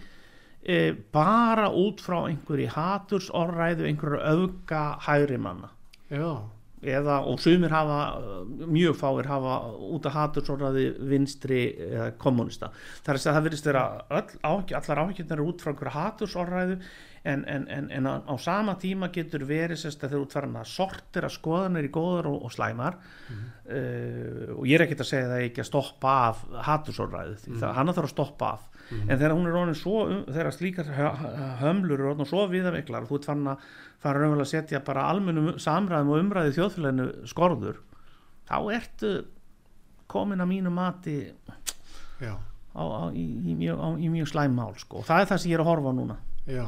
e, 0.68 0.92
bara 1.14 1.70
út 1.72 2.04
frá 2.04 2.20
einhverju 2.28 2.68
hatursorræðu 2.76 3.88
einhverju 3.88 4.20
auka 4.20 4.84
hægri 5.08 5.40
manna. 5.40 5.72
Já, 6.12 6.44
eða, 6.82 7.18
og 7.26 7.40
sumir 7.42 7.72
hafa 7.74 7.98
mjög 8.68 8.96
fáir 9.00 9.26
hafa 9.26 9.58
út 9.88 10.06
af 10.06 10.14
hatursorræði 10.14 10.86
vinstri 11.10 11.62
eða 11.88 12.12
kommunista 12.20 12.70
það 13.02 13.12
er 13.12 13.18
að 13.18 13.28
það 13.28 13.46
virðist 13.48 13.68
vera 13.68 13.84
öll 14.20 14.38
allar 14.46 15.02
áhyggjurnar 15.02 15.38
eru 15.38 15.48
út 15.50 15.64
frá 15.64 15.72
einhverju 15.72 15.94
hatursorræðu 15.96 16.78
en, 17.24 17.44
en, 17.44 17.66
en, 17.68 17.90
en 17.90 18.06
á, 18.06 18.14
á 18.22 18.34
sama 18.40 18.76
tíma 18.80 19.10
getur 19.12 19.44
verið 19.48 19.82
sérst 19.82 20.04
að 20.04 20.14
þeir 20.14 20.24
út 20.24 20.36
farin 20.36 20.58
að 20.58 21.34
skoðanir 21.34 21.88
í 21.88 21.92
góðar 21.92 22.30
og, 22.30 22.44
og 22.46 22.54
slæmar. 22.54 22.98
Uh, 23.68 24.54
og 24.54 24.62
ég 24.68 24.78
er 24.78 24.86
ekkert 24.86 25.02
að 25.04 25.10
segja 25.10 25.30
það 25.32 25.46
ekki 25.48 25.64
að 25.64 25.68
stoppa 25.68 26.14
af 26.28 26.44
hattusorræðu 26.68 27.34
því 27.42 27.58
það 27.58 27.74
hann 27.80 27.92
þarf 27.92 28.08
að 28.08 28.14
stoppa 28.14 28.52
af 28.54 28.77
en 28.97 29.18
þegar 29.18 29.34
hún 29.36 29.47
er 29.51 29.57
orðin 29.61 29.76
svo 29.76 29.97
um, 30.07 30.22
þegar 30.28 30.55
slíkar 30.57 30.89
hö- 30.97 31.32
hömlur 31.62 31.99
eru 32.01 32.11
orðin 32.14 32.28
svo 32.30 32.47
viðaveiklar 32.53 33.05
og 33.05 33.11
þú 33.11 33.18
ert 33.18 33.28
farin 33.28 33.51
að 33.53 33.66
fara 34.01 34.22
raunverulega 34.22 34.47
að 34.47 34.53
setja 34.55 34.80
bara 34.86 35.07
almennum 35.12 35.59
samræðum 35.61 36.12
og 36.14 36.22
umræði 36.22 36.55
þjóðfélaginu 36.57 37.09
skorður 37.28 37.80
þá 38.49 38.57
ertu 38.78 39.12
komin 40.09 40.41
að 40.41 40.51
mínu 40.55 40.70
mati 40.72 41.16
á, 42.24 42.34
á, 42.78 43.12
í, 43.12 43.24
í, 43.53 43.55
mjög, 43.59 43.76
á, 43.82 43.89
í 44.01 44.09
mjög 44.12 44.30
slæm 44.32 44.55
mál 44.57 44.72
sko. 44.80 45.03
og 45.03 45.09
það 45.09 45.20
er 45.24 45.30
það 45.32 45.43
sem 45.43 45.51
ég 45.53 45.59
er 45.59 45.64
að 45.64 45.68
horfa 45.72 45.93
núna. 45.99 46.16
Já. 46.49 46.66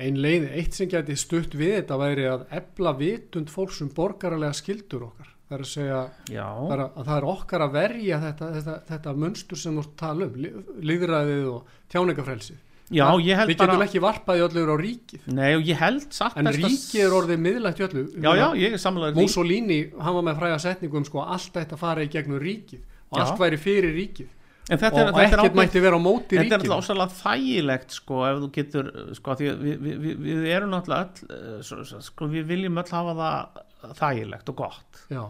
Ein 0.00 0.16
leið, 0.16 0.46
eitt 0.56 0.72
sem 0.78 0.88
geti 0.88 1.16
stutt 1.20 1.52
við 1.60 1.74
þetta 1.82 1.98
væri 2.00 2.24
að 2.30 2.46
ebla 2.56 2.94
vitund 2.96 3.50
fólks 3.52 3.82
um 3.84 3.90
borgaralega 3.92 4.56
skildur 4.56 5.04
okkar 5.10 5.34
það 5.50 5.58
er 5.58 5.62
að 5.66 5.70
segja 5.74 6.00
það 6.30 6.72
er, 6.76 6.82
að 6.86 7.04
það 7.10 7.14
er 7.18 7.28
okkar 7.34 7.64
að 7.66 7.72
verja 7.76 8.18
þetta, 8.24 8.48
þetta, 8.56 8.74
þetta 8.94 9.14
munstur 9.26 9.58
sem 9.60 9.74
þú 9.76 9.82
ert 9.84 9.92
að 9.92 10.02
tala 10.06 10.28
um 10.30 10.34
lí- 10.44 10.56
líðræðið 10.90 11.46
og 11.50 11.76
tjáningafrelsið 11.90 12.58
já 12.90 13.06
ég 13.22 13.36
held 13.38 13.50
við 13.50 13.54
getum 13.56 13.70
bara 13.70 13.86
ekki 13.86 14.00
varpaði 14.02 14.40
öllur 14.48 14.70
á 14.74 14.76
ríkið. 14.80 15.26
Nei 15.30 15.52
og 15.54 15.62
ég 15.62 15.78
held 15.78 16.08
satt 16.10 16.34
en 16.40 16.48
best 16.48 16.58
að- 16.58 16.72
ríkið 16.72 17.04
er 17.04 17.12
orðið 17.20 17.38
miðlægt 17.44 17.78
í 17.78 17.84
öllu. 17.86 18.02
Já 18.24 18.30
já 18.34 18.46
ég 18.58 18.72
er 18.74 18.82
samlega 18.82 19.12
rík 19.14 19.20
Mussolini, 19.22 19.78
hann 19.94 20.16
var 20.18 20.24
með 20.26 20.40
fræga 20.40 20.58
setningu 20.64 20.98
um 20.98 21.04
sko 21.06 21.22
allt 21.22 21.52
þetta 21.54 21.78
fara 21.78 22.02
í 22.02 22.10
gegnum 22.10 22.40
ríkið 22.42 22.80
og 23.12 23.18
Já. 23.18 23.22
allt 23.28 23.38
væri 23.44 23.58
fyrir 23.62 23.94
ríkið. 23.94 24.26
En 24.70 24.78
þetta 24.78 24.92
og 24.92 25.00
er, 25.00 25.06
er 25.06 25.22
ekkert 25.28 25.40
ákveð- 25.44 25.60
mætti 25.60 25.80
vera 25.86 25.96
á 25.98 26.02
móti 26.02 26.34
Þetta 26.34 26.42
er 26.42 26.60
ríkið 26.60 26.74
alltaf 26.74 26.82
ósæðlega 26.82 27.16
þægilegt 27.22 27.90
sko 28.00 28.18
ef 28.26 28.36
þú 28.42 28.50
getur 28.58 28.90
sko 29.20 29.34
því 29.38 29.46
við, 29.62 29.78
við, 29.86 29.96
við, 30.02 30.20
við 30.26 30.50
erum 30.58 30.70
náttúrulega 30.74 31.06
öll 31.06 31.62
eh, 31.62 32.02
sko 32.10 32.28
við 32.34 32.44
viljum 32.50 32.82
öll 32.82 32.90
hafa 32.90 33.14
það 33.22 33.64
þægilegt 33.98 34.52
og 34.52 34.58
gott. 34.60 35.04
Já, 35.10 35.22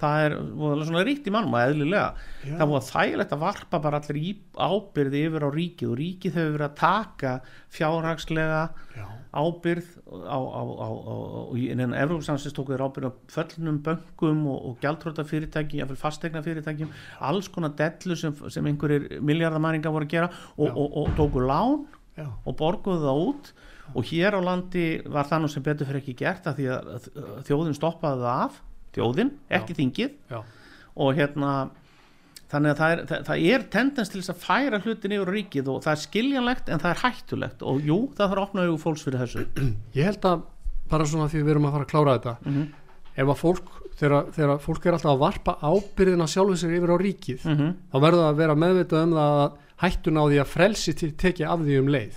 það 0.00 0.24
er 0.24 0.36
svona 0.88 1.02
ríkt 1.06 1.28
í 1.28 1.32
mannum 1.34 1.54
og 1.54 1.64
eðlilega. 1.64 2.06
Já. 2.42 2.54
það 2.60 2.72
var 2.72 2.86
þægilegt 2.88 3.34
að 3.34 3.42
varpa 3.44 3.80
bara 3.84 4.00
allir 4.02 4.38
ábyrði 4.54 5.26
yfir 5.28 5.46
á 5.46 5.50
ríkið 5.54 5.90
og 5.92 5.98
ríkið 6.00 6.38
hefur 6.38 6.56
verið 6.56 6.66
að 6.66 6.78
taka 6.80 7.34
fjárhagslega 7.74 8.62
já, 8.94 9.04
ábyrð 9.34 9.90
á, 10.26 10.38
á, 10.38 10.62
á, 10.62 10.88
í 11.58 11.68
innan 11.72 11.96
Evrópsansins 11.98 12.54
tóku 12.56 12.74
þeir 12.74 12.86
ábyrð 12.88 13.10
á 13.10 13.12
föllnum 13.34 13.80
bönkum 13.86 14.44
og, 14.50 14.58
og 14.70 14.82
gjaldróta 14.82 15.26
fyrirtæki, 15.26 15.80
jáfnvel 15.82 16.00
fastegna 16.00 16.42
fyrirtækjum 16.44 16.92
alls 17.30 17.50
konar 17.54 17.74
dellu 17.78 18.18
sem, 18.18 18.34
sem 18.50 18.70
einhverjir 18.70 19.20
miljardamæringar 19.22 19.94
voru 19.94 20.08
að 20.08 20.16
gera 20.16 20.32
og, 20.56 20.68
og, 20.68 20.98
og, 21.02 21.14
tóku 21.18 21.42
lán 21.42 21.84
og 22.22 22.58
borguðu 22.58 23.06
það 23.06 23.22
út 23.28 23.54
og 23.94 24.04
hér 24.08 24.36
á 24.36 24.40
landi 24.40 24.84
var 25.06 25.28
það 25.28 25.42
nú 25.44 25.48
sem 25.52 25.62
betur 25.62 25.86
fyrir 25.90 26.00
ekki 26.02 26.14
gert 26.22 26.46
að 26.48 26.56
því 26.60 26.68
að 26.72 27.08
þjóðin 27.48 27.76
stoppaði 27.76 28.22
það 28.24 28.44
af 28.44 28.60
þjóðin, 28.94 29.30
ekki 29.50 29.74
þingið. 29.80 30.12
Já, 30.30 30.38
og 30.94 31.14
hérna 31.18 31.52
þannig 32.54 32.70
að 32.70 32.78
það 32.78 32.92
er, 32.94 33.00
það, 33.10 33.22
það 33.26 33.44
er 33.50 33.62
tendens 33.74 34.08
til 34.12 34.20
þess 34.22 34.30
að 34.34 34.42
færa 34.44 34.78
hlutin 34.84 35.14
yfir 35.16 35.32
ríkið 35.34 35.68
og 35.72 35.80
það 35.82 35.92
er 35.96 36.02
skiljanlegt 36.04 36.68
en 36.70 36.82
það 36.82 36.90
er 36.94 37.00
hættulegt. 37.02 37.62
Og 37.66 37.80
jú, 37.82 37.96
það 38.14 38.28
þarf 38.30 38.38
að 38.38 38.46
opna 38.48 38.66
augu 38.68 38.78
fólks 38.84 39.04
fyrir 39.06 39.24
þessu. 39.24 39.46
Ég 39.98 40.04
held 40.08 40.28
að 40.30 40.44
bara 40.92 41.06
svona 41.08 41.28
því 41.32 41.42
við 41.42 41.50
erum 41.54 41.66
að 41.68 41.72
fara 41.78 41.86
að 41.88 41.92
klára 41.94 42.14
þetta 42.18 42.36
Mhm. 42.44 42.64
ef 43.14 43.28
að 43.30 43.38
fólk, 43.40 43.68
þegar, 43.98 44.24
þegar 44.34 44.58
fólk 44.58 44.86
er 44.86 44.92
alltaf 44.96 45.12
að 45.14 45.20
varpa 45.24 45.52
ábyrðina 45.62 46.26
sjálfur 46.30 46.58
sér 46.58 46.72
yfir 46.78 46.92
á 46.94 46.96
ríkið 46.98 47.44
mm 47.46 47.56
-hmm. 47.58 47.74
þá 47.92 47.96
verður 48.02 48.22
það 48.24 48.30
að 48.32 48.40
vera 48.42 48.54
meðvitað 48.54 49.02
um 49.04 49.12
það 49.14 49.34
að 49.44 49.52
hættun 49.84 50.18
á 50.18 50.24
því 50.24 50.38
að 50.42 50.50
frelsi 50.54 50.92
til 50.94 51.10
tekja 51.14 51.50
af 51.50 51.60
því 51.60 51.78
um 51.78 51.88
leið 51.94 52.16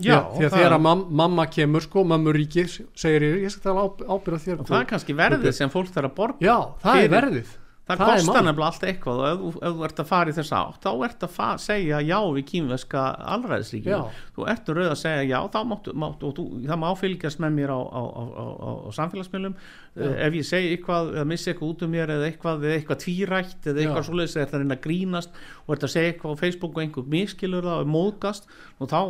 Já, 0.00 0.14
því 0.32 0.46
að, 0.46 0.54
því 0.54 0.62
að 0.64 0.72
að 0.78 0.80
mam, 0.86 1.02
mamma 1.20 1.44
kemur 1.52 1.84
sko, 1.84 2.04
mamma 2.08 2.32
ríkir 2.32 2.70
segir 2.96 3.26
ég, 3.28 3.42
ég 3.44 3.52
skal 3.52 3.66
tala 3.74 3.88
ábyrða 4.08 4.38
þér 4.46 4.60
og 4.62 4.70
það 4.70 4.78
er 4.80 4.86
kannski 4.94 5.16
verðið 5.18 5.52
sem 5.58 5.68
fólk 5.74 5.90
þarf 5.92 6.08
að 6.08 6.14
borga 6.16 6.46
já, 6.48 6.56
það 6.80 6.94
fyrir- 6.96 7.04
er 7.10 7.12
verðið. 7.18 7.58
Það, 7.82 7.98
það 7.98 8.10
er 8.12 8.20
kostar 8.22 8.44
nefnilega 8.46 8.66
alltaf 8.70 8.88
eitthvað 8.92 9.20
og 9.20 9.26
ef, 9.26 9.56
ef 9.66 9.72
þú 9.76 9.84
ert 9.88 10.00
að 10.00 10.06
fara 10.06 10.30
í 10.30 10.34
þess 10.36 10.52
átt 10.54 10.84
þá 10.86 10.90
ert 11.04 11.24
að 11.26 11.32
fa- 11.34 11.56
segja 11.58 11.98
já 12.06 12.18
við 12.36 12.44
kýmveska 12.52 13.00
allræðisríkjum, 13.34 13.90
Já. 13.90 14.22
þú 14.36 14.46
ert 14.52 14.70
rauð 14.78 14.90
að 14.92 15.00
segja 15.02 15.24
já, 15.26 15.38
þá 15.50 15.58
máttu, 15.72 15.94
máttu 16.04 16.28
og 16.30 16.36
þú, 16.38 16.44
það 16.70 16.78
má 16.84 16.88
fylgjast 17.02 17.42
með 17.42 17.56
mér 17.58 17.74
á, 17.74 17.80
á, 17.82 18.02
á, 18.06 18.44
á, 18.62 18.70
samfélagsmiðlum. 18.96 19.56
Uh, 19.98 20.14
ef 20.28 20.38
ég 20.38 20.46
segi 20.46 20.70
eitthvað 20.76 21.10
eða 21.18 21.26
missi 21.34 21.50
eitthvað 21.52 21.72
út 21.74 21.82
um 21.82 21.92
mér 21.98 22.14
eða 22.16 22.30
eitthvað, 22.30 22.62
eða 22.70 22.78
eitthvað 22.78 23.02
tvírætt 23.02 23.66
eða 23.74 23.82
eitthvað 23.84 24.06
svoleiðis 24.08 24.36
eða 24.38 24.50
það 24.54 24.62
reyna 24.62 24.78
að 24.78 24.84
grínast 24.86 25.40
og 25.66 25.74
ert 25.76 25.88
að 25.90 25.94
segja 25.98 26.12
eitthvað 26.14 26.38
á 26.38 26.42
Facebook 26.46 26.78
og 26.78 26.84
einhver 26.86 27.10
miskilur 27.18 27.66
það 27.66 27.82
og 27.82 27.92
móðgast 27.98 28.46
og 28.78 28.88
þá, 28.94 29.00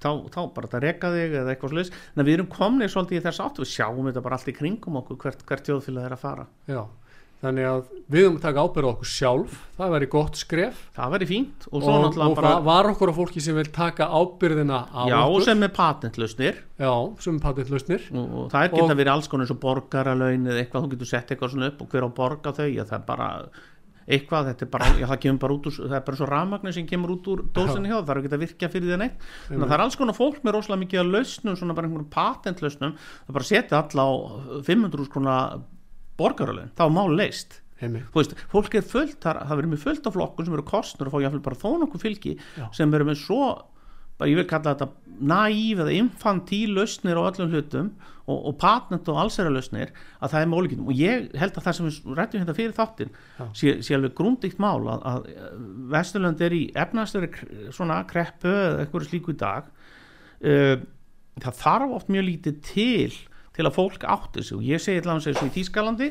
þá, 0.00 0.10
þá 0.32 0.40
bara 0.54 0.66
þetta 0.70 0.82
reka 0.86 1.10
þig 1.16 1.36
eða 1.42 1.52
eitthvað 1.54 1.74
svoleiðis. 1.74 1.92
En 2.16 2.24
við 2.26 2.38
erum 2.38 2.50
komnið 2.56 2.94
svolítið 2.94 3.20
í 3.20 3.24
þess 3.28 3.44
átt 3.46 3.60
við 3.62 3.70
sjáum 3.74 4.08
þetta 4.10 4.24
bara 4.24 4.40
allt 4.40 4.48
í 4.48 4.56
kringum 4.56 4.96
okkur 5.02 5.20
hvert, 5.26 5.44
hvert 5.48 5.68
þjóðfélag 5.70 6.08
er 6.10 6.16
að 6.16 6.24
fara. 6.24 6.46
Já. 6.70 6.82
þannig 7.40 7.64
að 7.64 7.78
við 8.12 8.20
höfum 8.26 8.34
að 8.36 8.42
taka 8.44 8.62
ábyrða 8.68 8.88
okkur 8.92 9.08
sjálf 9.08 9.52
það 9.78 9.92
væri 9.94 10.08
gott 10.12 10.34
skref. 10.36 10.80
Það 10.92 11.12
væri 11.14 11.28
fínt 11.30 11.62
og 11.70 11.86
og, 11.88 12.18
og, 12.20 12.34
bara 12.36 12.50
va- 12.58 12.64
var 12.66 12.88
okkur 12.90 13.08
á 13.08 13.14
fólki 13.16 13.40
sem 13.40 13.56
vil 13.56 13.70
taka 13.72 14.10
ábyrðina 14.12 14.80
á 14.92 15.08
Já, 15.08 15.16
okkur. 15.24 15.44
sem 15.46 15.62
er 15.64 15.72
patentlausnir. 15.72 16.58
Já, 16.76 16.92
sem 17.24 17.38
patentlausnir. 17.40 18.04
Og, 18.12 18.26
og 18.42 18.50
það 18.52 18.66
er 18.66 18.74
geta 18.74 18.84
Og- 18.92 19.00
verið 19.00 19.12
alls 19.14 19.28
konar 19.32 19.46
eins 19.48 19.54
og 19.56 19.60
borgaralaun 19.64 20.44
eða 20.52 20.60
eitthvað, 20.66 20.84
þú 20.84 20.92
getur 20.92 21.10
sett 21.14 21.32
eitthvað 21.32 21.54
svona 21.54 21.70
upp 21.72 21.80
og 21.80 21.88
hver 21.88 22.04
á 22.04 22.08
að 22.10 22.14
borga 22.20 22.52
þau, 22.60 22.68
já 22.76 22.84
það 22.84 22.98
er 23.00 23.06
bara 23.08 23.30
eitthvað, 24.16 24.50
þetta 24.50 24.66
er 24.66 24.70
bara, 24.74 24.90
já 24.98 25.06
það 25.10 25.20
kemur 25.24 25.40
bara 25.44 25.56
út 25.56 25.68
úr 25.70 25.78
það 25.78 25.96
er 26.00 26.04
bara 26.08 26.20
svo 26.20 26.28
rafmagnir 26.30 26.76
sem 26.76 26.86
kemur 26.90 27.14
út 27.14 27.30
úr 27.32 27.42
dósinni 27.56 27.90
hjá 27.90 27.96
það 27.98 28.12
er 28.14 28.20
ekki 28.22 28.32
að 28.34 28.44
virkja 28.44 28.70
fyrir 28.72 28.90
því 28.90 29.00
neitt. 29.00 29.24
Þannig 29.48 29.64
að 29.64 29.70
það 29.70 29.76
er 29.78 29.84
alls 29.86 29.98
konar 30.00 30.18
fólk 30.18 30.44
með 30.44 30.56
rosalega 30.56 30.82
mikið 30.84 31.02
að 31.02 31.14
lausnum 31.14 31.58
svona 31.60 31.76
bara 31.78 31.90
einhverjum 31.90 32.12
patentlausnum 32.14 32.94
það 33.00 33.38
bara 33.38 33.50
setja 33.50 33.82
alla 33.84 34.06
á 34.06 34.12
500 34.68 35.10
skona 35.10 35.36
borgaralaun, 36.20 36.72
þá 36.76 36.84
er 36.86 36.94
mál 36.98 37.10
leist 37.16 37.60
heimi 37.80 38.02
þú 38.10 38.20
veist, 38.20 38.36
fólk 38.52 38.76
er 38.76 38.86
fullt, 38.86 39.18
það, 39.22 39.42
það 39.48 39.60
verður 39.60 39.72
með 39.72 39.84
fullt 39.84 40.08
af 40.08 40.16
flokkun 40.16 40.48
sem 40.48 40.56
eru 40.56 40.66
kostnur 40.68 41.08
og 41.08 41.14
fá 41.14 41.22
jáfnvel 41.24 41.44
bara 41.44 41.60
þó 41.60 41.68
nokkuð 41.80 42.04
fylgi 42.04 42.34
Já. 42.36 42.66
sem 42.76 42.96
eru 42.96 43.08
með 43.08 43.22
svo 43.22 43.40
bara 44.20 44.28
ég 44.30 44.40
vil 44.40 44.48
kalla 44.48 44.74
þetta 44.74 44.90
naív 45.20 45.82
eða 45.84 45.96
infantíl 45.96 46.74
lausnir 46.76 47.18
á 47.18 47.22
öllum 47.22 47.52
hlutum 47.52 47.90
og, 48.30 48.38
og 48.50 48.54
patent 48.60 49.08
og 49.10 49.20
allsera 49.22 49.52
lausnir 49.52 49.92
að 50.20 50.34
það 50.34 50.44
er 50.44 50.50
mólíkinn 50.52 50.84
og 50.84 50.94
ég 50.96 51.26
held 51.40 51.56
að 51.56 51.66
það 51.66 51.76
sem 51.78 51.88
við 51.88 52.18
rættum 52.18 52.42
hérna 52.42 52.56
fyrir 52.56 52.76
þáttin 52.76 53.12
sé, 53.52 53.74
sé 53.84 53.96
alveg 53.96 54.14
grúndíkt 54.18 54.62
mál 54.62 54.86
að, 54.92 55.04
að 55.12 55.28
Vesturlönd 55.94 56.44
er 56.46 56.56
í 56.56 56.62
efnastöri 56.78 57.32
svona 57.74 58.02
kreppu 58.10 58.50
eða 58.50 58.84
eitthvað 58.84 59.08
slíku 59.08 59.34
í 59.34 59.40
dag. 59.40 59.68
Uh, 60.40 60.78
það 61.40 61.58
þarf 61.60 61.98
oft 61.98 62.12
mjög 62.12 62.28
lítið 62.30 62.62
til 62.70 63.18
til 63.56 63.66
að 63.66 63.76
fólk 63.76 64.04
átti 64.08 64.44
sig. 64.44 64.56
Og 64.56 64.66
ég 64.66 64.82
segi 64.82 65.02
allavega 65.02 65.32
eins 65.32 65.42
og 65.42 65.48
í 65.50 65.54
Þýskalandi 65.58 66.10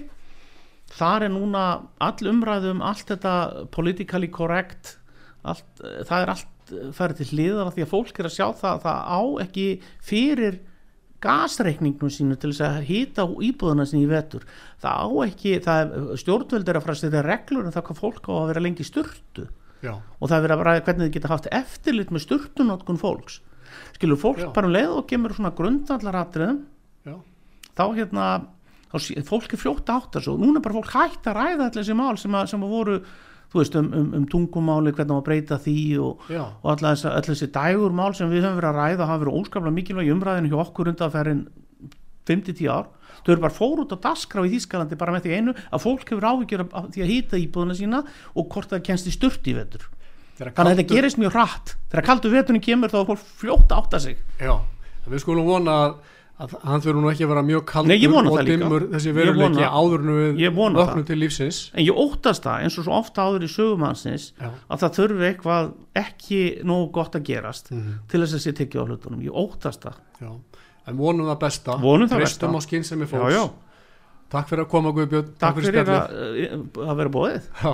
þar 1.00 1.28
er 1.28 1.34
núna 1.34 1.66
all 2.02 2.32
umræðu 2.32 2.74
um 2.76 2.84
allt 2.86 3.12
þetta 3.12 3.34
politically 3.74 4.30
correct 4.34 4.98
allt, 5.48 5.68
eh, 5.84 6.02
það 6.08 6.24
er 6.24 6.32
allt 6.34 6.48
eh, 6.74 6.90
farið 6.96 7.22
til 7.22 7.30
hliðar 7.34 7.72
því 7.76 7.86
að 7.86 7.94
fólk 7.94 8.20
er 8.20 8.30
að 8.30 8.36
sjá 8.36 8.48
það 8.60 8.84
það 8.86 9.00
á 9.10 9.22
ekki 9.46 9.68
fyrir 10.10 10.60
gasreikningnum 11.24 12.12
sínu 12.14 12.38
til 12.40 12.54
þess 12.54 12.64
að 12.64 12.86
hýta 12.88 13.26
íbúðuna 13.28 13.86
sinni 13.88 14.06
í 14.08 14.12
vetur. 14.12 14.46
Það 14.80 15.02
á 15.04 15.08
ekki, 15.26 15.56
það 15.66 15.82
er, 15.82 16.12
stjórnvöld 16.22 16.70
er 16.70 16.80
að 16.80 16.86
fara 16.86 16.96
að 16.96 17.02
setja 17.02 17.24
reglur 17.26 17.68
um 17.68 17.76
það 17.76 17.86
hvað 17.90 18.00
fólk 18.00 18.30
á 18.32 18.34
að 18.38 18.48
vera 18.54 18.64
lengi 18.64 18.88
sturtu. 18.88 19.48
Já, 19.80 19.94
og 19.96 20.32
það 20.32 20.46
er 20.46 20.54
að 20.54 20.64
ræða 20.68 20.86
hvernig 20.88 21.08
þið 21.08 21.14
geta 21.16 21.32
haft 21.32 21.50
eftirlit 21.56 22.10
með 22.12 22.26
sturtunótkun 22.26 23.00
fólks. 23.00 23.40
Skilur 23.96 24.20
fólk 24.20 24.42
Já. 24.44 24.50
bara 24.56 24.68
um 24.68 24.76
leið 24.76 24.96
og 24.96 25.06
kemur 25.08 25.36
svona 25.36 25.54
grundvallaratriðum 25.56 26.64
já, 27.08 27.16
þá 27.78 27.84
hérna 27.96 28.26
fólk 29.28 29.54
er 29.54 29.62
fljótt 29.62 29.92
átt 29.94 30.16
þessu 30.18 30.34
og 30.34 30.42
núna 30.42 30.62
bara 30.64 30.80
fólk 30.80 30.94
hægt 30.96 31.28
að 31.30 31.38
ræða 31.38 31.68
allir 31.68 31.78
þessi 31.78 31.98
mál 32.00 32.18
sem, 32.18 32.34
að, 32.34 32.48
sem 32.52 32.64
að 32.66 32.74
voru 32.74 32.96
þú 33.50 33.62
veist 33.62 33.78
um, 33.80 33.90
um, 33.98 34.12
um 34.20 34.28
tungumáli 34.30 34.94
hvernig 34.94 35.16
að 35.16 35.26
breyta 35.26 35.58
því 35.62 35.80
og, 36.06 36.28
og 36.30 36.70
allir 36.74 36.92
þessi, 36.92 37.10
allir 37.10 37.34
þessi 37.34 37.50
dægur 37.56 37.96
mál 37.98 38.14
sem 38.18 38.30
við 38.30 38.46
höfum 38.46 38.60
verið 38.60 38.70
að 38.70 38.80
ræða 38.80 39.10
hafa 39.10 39.24
verið 39.24 39.40
óskaplega 39.40 39.78
mikilvæg 39.78 40.10
í 40.10 40.14
umræðinu 40.14 40.52
hjá 40.52 40.62
okkur 40.66 40.92
undanferðin 40.94 41.44
5-10 42.30 42.70
ár. 42.70 42.90
Þau 43.26 43.32
eru 43.34 43.44
bara 43.44 43.56
fór 43.56 43.82
út 43.84 43.94
á 43.96 43.98
dasgrá 44.00 44.44
í 44.46 44.52
Þýskalandi 44.54 44.98
bara 45.00 45.16
með 45.16 45.26
því 45.26 45.38
einu 45.40 45.56
að 45.58 45.84
fólk 45.84 46.12
hefur 46.14 46.28
áhyggjur 46.30 46.66
því 46.94 47.04
að 47.04 47.10
hýta 47.10 47.40
íbúðuna 47.42 47.78
sína 47.78 48.04
og 48.34 48.52
hvort 48.54 48.72
það 48.72 48.86
kennst 48.86 49.10
í 49.10 49.16
sturt 49.16 49.50
í 49.50 49.56
vetur. 49.58 49.88
Þegar 50.40 50.54
þannig 50.56 50.72
að 50.72 50.80
þetta 50.80 50.96
gerist 50.96 51.20
mjög 51.20 51.36
hratt. 51.36 51.74
Þegar 51.92 52.08
kaldu 52.08 52.32
veturinn 52.32 52.64
kemur 52.64 52.94
þá 52.94 53.00
er 53.02 53.10
fólk 53.10 53.26
fljótt 53.42 53.74
að 53.74 53.82
átta 53.82 54.00
sig. 54.06 54.22
Já, 54.40 54.54
við 55.10 55.24
skulum 55.26 55.50
vona 55.50 55.76
að, 55.84 55.98
að 56.40 56.54
hann 56.64 56.84
þurfa 56.84 57.02
nú 57.04 57.10
ekki 57.12 57.26
að 57.26 57.32
vera 57.34 57.44
mjög 57.44 57.64
kaldur 57.68 58.30
og 58.32 58.48
dimmur 58.48 58.86
þessi 58.94 59.12
veruleiki 59.16 59.60
vona- 59.60 59.72
áður 59.76 60.06
en 60.06 60.12
við 60.16 60.40
Ég 60.40 60.54
vona 60.56 60.80
vöknum 60.80 61.02
það. 61.04 61.08
til 61.10 61.18
lífsins. 61.20 61.60
En 61.74 61.84
ég 61.84 62.00
óttast 62.04 62.46
það 62.48 62.64
eins 62.64 62.78
og 62.80 62.88
svo 62.88 62.96
ofta 62.96 63.26
áður 63.28 63.44
í 63.44 63.52
sögumannsins 63.52 64.30
já, 64.40 64.50
að 64.70 64.84
það 64.86 64.96
þurfi 65.00 65.28
eitthvað 65.30 65.72
ekki 66.00 66.42
nógu 66.64 66.92
gott 66.96 67.20
að 67.20 67.28
gerast 67.28 67.72
mhm, 67.76 68.00
til 68.08 68.24
þess 68.24 68.38
að 68.40 68.44
sé 68.46 68.56
tekið 68.56 68.80
á 68.80 68.86
hlutunum. 68.88 69.22
Ég 69.28 69.36
óttast 69.44 69.84
það. 69.84 70.00
Já. 70.24 70.32
En 70.88 70.98
vonum 70.98 71.28
það 71.28 71.40
besta. 71.44 71.78
Besta. 72.18 72.48
á 72.48 72.60
skynsemi 72.64 73.06
fólks 73.06 73.36
já. 73.36 73.44
takk 74.32 74.48
fyrir 74.48 74.64
að 74.64 74.70
koma 74.72 74.96
Guðbjörn. 74.96 75.36
Takk 75.38 75.60
fyrir 75.60 75.76
spjallið. 75.76 75.96
að, 76.00 76.84
að 76.88 76.96
vera 77.04 77.10
bóðið 77.10 77.50
já 77.60 77.74